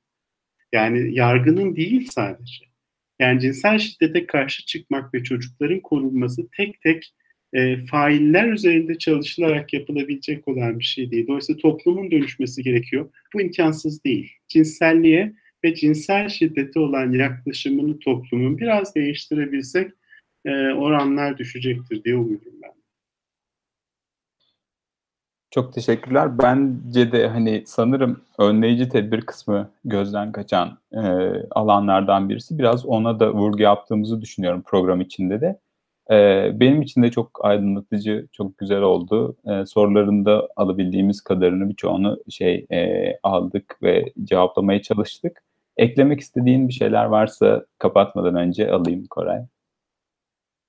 Yani 0.73 1.15
yargının 1.15 1.77
değil 1.77 2.09
sadece. 2.11 2.72
Yani 3.23 3.41
cinsel 3.41 3.79
şiddete 3.79 4.27
karşı 4.27 4.67
çıkmak 4.67 5.15
ve 5.15 5.23
çocukların 5.23 5.81
korunması 5.81 6.49
tek 6.57 6.81
tek 6.81 7.15
e, 7.53 7.77
failler 7.77 8.53
üzerinde 8.53 8.99
çalışılarak 8.99 9.73
yapılabilecek 9.73 10.49
olan 10.49 10.79
bir 10.79 10.85
şey 10.85 11.11
değil. 11.11 11.27
Dolayısıyla 11.27 11.61
toplumun 11.61 12.11
dönüşmesi 12.11 12.63
gerekiyor. 12.63 13.11
Bu 13.35 13.41
imkansız 13.41 14.05
değil. 14.05 14.33
Cinselliğe 14.49 15.33
ve 15.65 15.75
cinsel 15.75 16.29
şiddete 16.29 16.81
olan 16.81 17.13
yaklaşımını 17.13 17.99
toplumun 17.99 18.59
biraz 18.59 18.95
değiştirebilsek 18.95 19.91
e, 20.45 20.51
oranlar 20.53 21.39
düşecektir 21.39 22.05
diye 22.05 22.17
umuyorum 22.17 22.53
ben. 22.63 22.82
Çok 25.53 25.73
teşekkürler. 25.73 26.39
Bence 26.39 27.13
de 27.13 27.29
hani 27.29 27.63
sanırım 27.67 28.21
önleyici 28.39 28.89
tedbir 28.89 29.21
kısmı 29.21 29.71
gözden 29.85 30.33
kaçan 30.33 30.79
e, 30.93 31.01
alanlardan 31.51 32.29
birisi. 32.29 32.59
Biraz 32.59 32.87
ona 32.87 33.21
da 33.21 33.35
vurgu 33.35 33.63
yaptığımızı 33.63 34.21
düşünüyorum 34.21 34.63
program 34.67 35.01
içinde 35.01 35.41
de. 35.41 35.59
E, 36.11 36.51
benim 36.61 36.83
için 36.83 37.03
de 37.03 37.11
çok 37.11 37.45
aydınlatıcı, 37.45 38.27
çok 38.33 38.59
güzel 38.59 38.83
oldu. 38.83 39.37
E, 39.47 39.67
sorularında 39.67 40.49
alabildiğimiz 40.57 41.21
kadarını 41.21 41.69
birçoğunu 41.69 42.19
şey 42.31 42.67
e, 42.73 43.13
aldık 43.23 43.79
ve 43.83 44.13
cevaplamaya 44.25 44.83
çalıştık. 44.83 45.43
Eklemek 45.77 46.21
istediğin 46.21 46.69
bir 46.69 46.73
şeyler 46.73 47.05
varsa 47.05 47.67
kapatmadan 47.79 48.35
önce 48.35 48.71
alayım 48.71 49.07
Koray. 49.11 49.41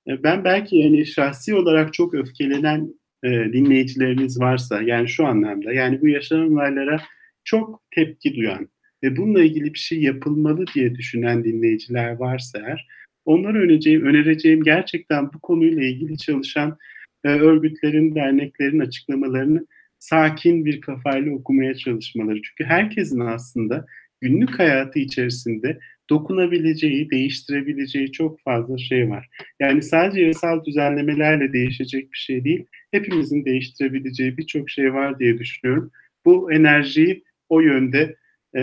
Ben 0.06 0.44
belki 0.44 0.76
yani 0.76 1.06
şahsi 1.06 1.54
olarak 1.54 1.92
çok 1.92 2.14
öfkelenen 2.14 2.94
e, 3.24 3.52
dinleyicilerimiz 3.52 4.40
varsa 4.40 4.82
yani 4.82 5.08
şu 5.08 5.26
anlamda 5.26 5.72
yani 5.72 6.00
bu 6.00 6.08
yaşanan 6.08 6.52
olaylara 6.52 7.00
çok 7.44 7.82
tepki 7.90 8.34
duyan 8.34 8.68
ve 9.02 9.16
bununla 9.16 9.42
ilgili 9.42 9.74
bir 9.74 9.78
şey 9.78 10.02
yapılmalı 10.02 10.64
diye 10.74 10.94
düşünen 10.94 11.44
dinleyiciler 11.44 12.12
varsa 12.16 12.58
eğer 12.58 12.88
onlara 13.24 13.58
önereceğim, 13.58 14.06
önereceğim 14.06 14.62
gerçekten 14.62 15.32
bu 15.32 15.38
konuyla 15.38 15.82
ilgili 15.82 16.18
çalışan 16.18 16.78
e, 17.24 17.28
örgütlerin, 17.28 18.14
derneklerin 18.14 18.80
açıklamalarını 18.80 19.66
sakin 19.98 20.64
bir 20.64 20.80
kafayla 20.80 21.32
okumaya 21.32 21.74
çalışmaları. 21.74 22.42
Çünkü 22.42 22.64
herkesin 22.64 23.20
aslında 23.20 23.86
günlük 24.20 24.58
hayatı 24.58 24.98
içerisinde 24.98 25.78
dokunabileceği, 26.10 27.10
değiştirebileceği 27.10 28.12
çok 28.12 28.40
fazla 28.40 28.78
şey 28.78 29.10
var. 29.10 29.28
Yani 29.60 29.82
sadece 29.82 30.20
yasal 30.20 30.64
düzenlemelerle 30.64 31.52
değişecek 31.52 32.12
bir 32.12 32.18
şey 32.18 32.44
değil, 32.44 32.66
hepimizin 32.90 33.44
değiştirebileceği 33.44 34.36
birçok 34.36 34.70
şey 34.70 34.94
var 34.94 35.18
diye 35.18 35.38
düşünüyorum. 35.38 35.90
Bu 36.24 36.52
enerjiyi 36.52 37.24
o 37.48 37.60
yönde 37.60 38.16
e, 38.56 38.62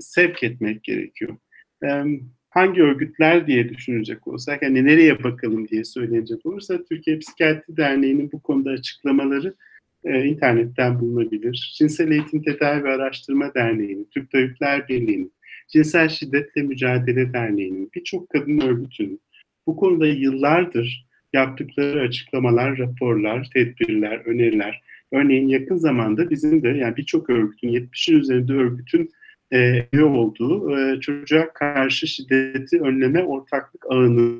sevk 0.00 0.42
etmek 0.42 0.84
gerekiyor. 0.84 1.36
E, 1.84 2.04
hangi 2.50 2.82
örgütler 2.82 3.46
diye 3.46 3.68
düşünecek 3.68 4.26
olursak, 4.28 4.62
hani 4.62 4.84
nereye 4.84 5.22
bakalım 5.22 5.68
diye 5.68 5.84
söyleyecek 5.84 6.46
olursa 6.46 6.84
Türkiye 6.84 7.18
Psikiyatri 7.18 7.76
Derneği'nin 7.76 8.32
bu 8.32 8.42
konuda 8.42 8.70
açıklamaları 8.70 9.54
e, 10.04 10.24
internetten 10.24 11.00
bulunabilir. 11.00 11.72
Cinsel 11.78 12.10
Eğitim 12.10 12.42
Tedavi 12.42 12.84
ve 12.84 12.90
Araştırma 12.90 13.54
Derneği'nin, 13.54 14.08
Türk 14.14 14.30
Tabipler 14.30 14.88
Birliği'nin, 14.88 15.32
Cinsel 15.70 16.08
Şiddetle 16.08 16.62
Mücadele 16.62 17.32
Derneği'nin, 17.32 17.90
birçok 17.94 18.28
kadın 18.28 18.60
örgütünün 18.60 19.20
bu 19.66 19.76
konuda 19.76 20.06
yıllardır 20.06 21.06
yaptıkları 21.32 22.00
açıklamalar, 22.00 22.78
raporlar, 22.78 23.50
tedbirler, 23.54 24.18
öneriler. 24.18 24.82
Örneğin 25.12 25.48
yakın 25.48 25.76
zamanda 25.76 26.30
bizim 26.30 26.62
de 26.62 26.68
yani 26.68 26.96
birçok 26.96 27.30
örgütün, 27.30 27.68
70'in 27.68 28.18
üzerinde 28.18 28.52
örgütün 28.52 29.10
e, 29.52 30.00
olduğu 30.02 30.78
e, 30.78 31.00
çocuğa 31.00 31.52
karşı 31.52 32.06
şiddeti 32.06 32.80
önleme 32.80 33.24
ortaklık 33.24 33.86
ağını 33.90 34.38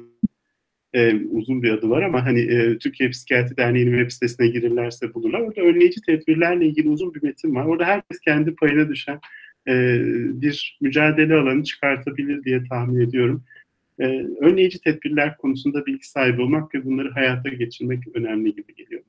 e, 0.94 1.14
uzun 1.14 1.62
bir 1.62 1.70
adı 1.70 1.90
var 1.90 2.02
ama 2.02 2.26
hani 2.26 2.40
e, 2.40 2.78
Türkiye 2.78 3.10
Psikiyatri 3.10 3.56
Derneği'nin 3.56 3.92
web 3.98 4.10
sitesine 4.10 4.46
girirlerse 4.48 5.14
bulurlar. 5.14 5.40
Orada 5.40 5.60
önleyici 5.60 6.00
tedbirlerle 6.00 6.66
ilgili 6.66 6.88
uzun 6.88 7.14
bir 7.14 7.22
metin 7.22 7.54
var. 7.54 7.64
Orada 7.64 7.84
herkes 7.84 8.20
kendi 8.20 8.54
payına 8.54 8.88
düşen 8.88 9.20
e, 9.68 9.72
bir 10.42 10.78
mücadele 10.80 11.34
alanı 11.34 11.64
çıkartabilir 11.64 12.44
diye 12.44 12.64
tahmin 12.68 13.00
ediyorum. 13.00 13.44
E, 13.98 14.04
önleyici 14.40 14.80
tedbirler 14.80 15.36
konusunda 15.36 15.86
bilgi 15.86 16.08
sahibi 16.08 16.42
olmak 16.42 16.74
ve 16.74 16.84
bunları 16.84 17.10
hayata 17.10 17.48
geçirmek 17.48 18.02
önemli 18.14 18.54
gibi 18.54 18.74
geliyor. 18.74 19.02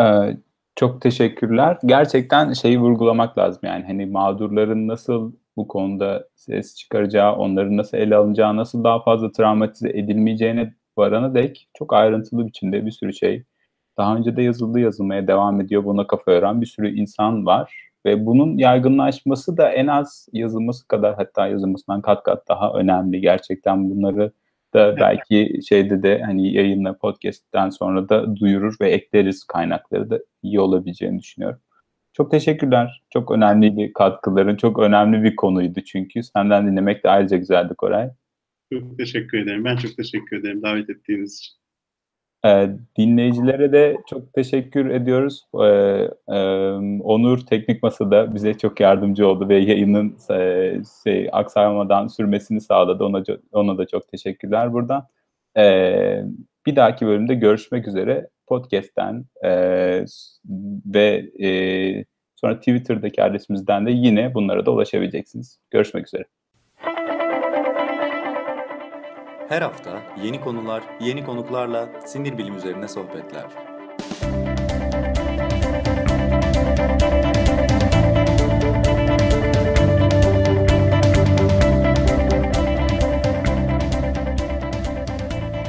Ee, 0.00 0.36
çok 0.76 1.00
teşekkürler. 1.00 1.78
Gerçekten 1.86 2.52
şeyi 2.52 2.78
vurgulamak 2.80 3.38
lazım 3.38 3.60
yani 3.64 3.84
hani 3.84 4.06
mağdurların 4.06 4.88
nasıl 4.88 5.32
bu 5.56 5.68
konuda 5.68 6.28
ses 6.34 6.76
çıkaracağı, 6.76 7.36
onların 7.36 7.76
nasıl 7.76 7.98
ele 7.98 8.16
alınacağı, 8.16 8.56
nasıl 8.56 8.84
daha 8.84 9.02
fazla 9.02 9.32
travmatize 9.32 9.88
edilmeyeceğine 9.88 10.74
varana 10.96 11.34
dek 11.34 11.68
çok 11.78 11.92
ayrıntılı 11.92 12.46
biçimde 12.46 12.86
bir 12.86 12.90
sürü 12.90 13.12
şey 13.12 13.44
daha 13.96 14.16
önce 14.16 14.36
de 14.36 14.42
yazıldı 14.42 14.80
yazılmaya 14.80 15.26
devam 15.26 15.60
ediyor. 15.60 15.84
Buna 15.84 16.06
kafa 16.06 16.32
yoran 16.32 16.60
bir 16.60 16.66
sürü 16.66 16.88
insan 16.88 17.46
var. 17.46 17.85
Ve 18.06 18.26
bunun 18.26 18.58
yaygınlaşması 18.58 19.56
da 19.56 19.70
en 19.70 19.86
az 19.86 20.28
yazılması 20.32 20.88
kadar 20.88 21.14
hatta 21.14 21.46
yazılmasından 21.46 22.02
kat 22.02 22.22
kat 22.22 22.48
daha 22.48 22.72
önemli. 22.72 23.20
Gerçekten 23.20 23.90
bunları 23.90 24.32
da 24.74 24.96
belki 24.96 25.60
şeyde 25.68 26.02
de 26.02 26.22
hani 26.22 26.52
yayınla 26.52 26.98
podcast'ten 26.98 27.70
sonra 27.70 28.08
da 28.08 28.36
duyurur 28.36 28.76
ve 28.80 28.90
ekleriz 28.90 29.44
kaynakları 29.44 30.10
da 30.10 30.18
iyi 30.42 30.60
olabileceğini 30.60 31.18
düşünüyorum. 31.18 31.60
Çok 32.12 32.30
teşekkürler. 32.30 33.02
Çok 33.10 33.30
önemli 33.30 33.76
bir 33.76 33.92
katkıların, 33.92 34.56
çok 34.56 34.78
önemli 34.78 35.22
bir 35.22 35.36
konuydu 35.36 35.80
çünkü. 35.80 36.22
Senden 36.22 36.66
dinlemek 36.66 37.04
de 37.04 37.10
ayrıca 37.10 37.36
güzeldi 37.36 37.74
Koray. 37.74 38.10
Çok 38.72 38.98
teşekkür 38.98 39.38
ederim. 39.38 39.64
Ben 39.64 39.76
çok 39.76 39.96
teşekkür 39.96 40.40
ederim 40.40 40.62
davet 40.62 40.90
ettiğiniz 40.90 41.38
için. 41.38 41.65
Ee, 42.46 42.70
dinleyicilere 42.98 43.72
de 43.72 43.96
çok 44.10 44.32
teşekkür 44.32 44.90
ediyoruz. 44.90 45.46
Ee, 45.54 45.66
e, 46.28 46.38
Onur 47.02 47.38
Teknik 47.38 47.82
Masa'da 47.82 48.34
bize 48.34 48.54
çok 48.54 48.80
yardımcı 48.80 49.28
oldu 49.28 49.48
ve 49.48 49.56
yayının 49.56 50.16
e, 50.30 50.72
şey, 51.04 51.28
aksamadan 51.32 52.06
sürmesini 52.06 52.60
sağladı. 52.60 53.04
Ona, 53.04 53.22
ona 53.52 53.78
da 53.78 53.86
çok 53.86 54.08
teşekkürler 54.08 54.72
buradan. 54.72 55.06
Ee, 55.56 56.22
bir 56.66 56.76
dahaki 56.76 57.06
bölümde 57.06 57.34
görüşmek 57.34 57.88
üzere. 57.88 58.28
Podcast'ten 58.46 59.24
e, 59.44 59.50
ve 60.86 61.26
sonra 62.36 62.58
Twitter'daki 62.58 63.22
adresimizden 63.22 63.86
de 63.86 63.90
yine 63.90 64.34
bunlara 64.34 64.66
da 64.66 64.70
ulaşabileceksiniz. 64.70 65.58
Görüşmek 65.70 66.06
üzere. 66.06 66.24
Her 69.48 69.62
hafta 69.62 70.02
yeni 70.22 70.40
konular, 70.40 70.82
yeni 71.00 71.24
konuklarla 71.24 71.88
sinir 72.06 72.38
bilim 72.38 72.56
üzerine 72.56 72.88
sohbetler. 72.88 73.44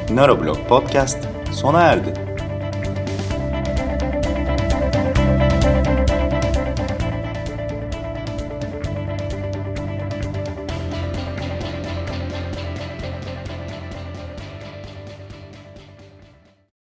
Neuroblog 0.09 0.57
Podcast 0.67 1.28
sona 1.51 1.82
erdi. 1.82 2.26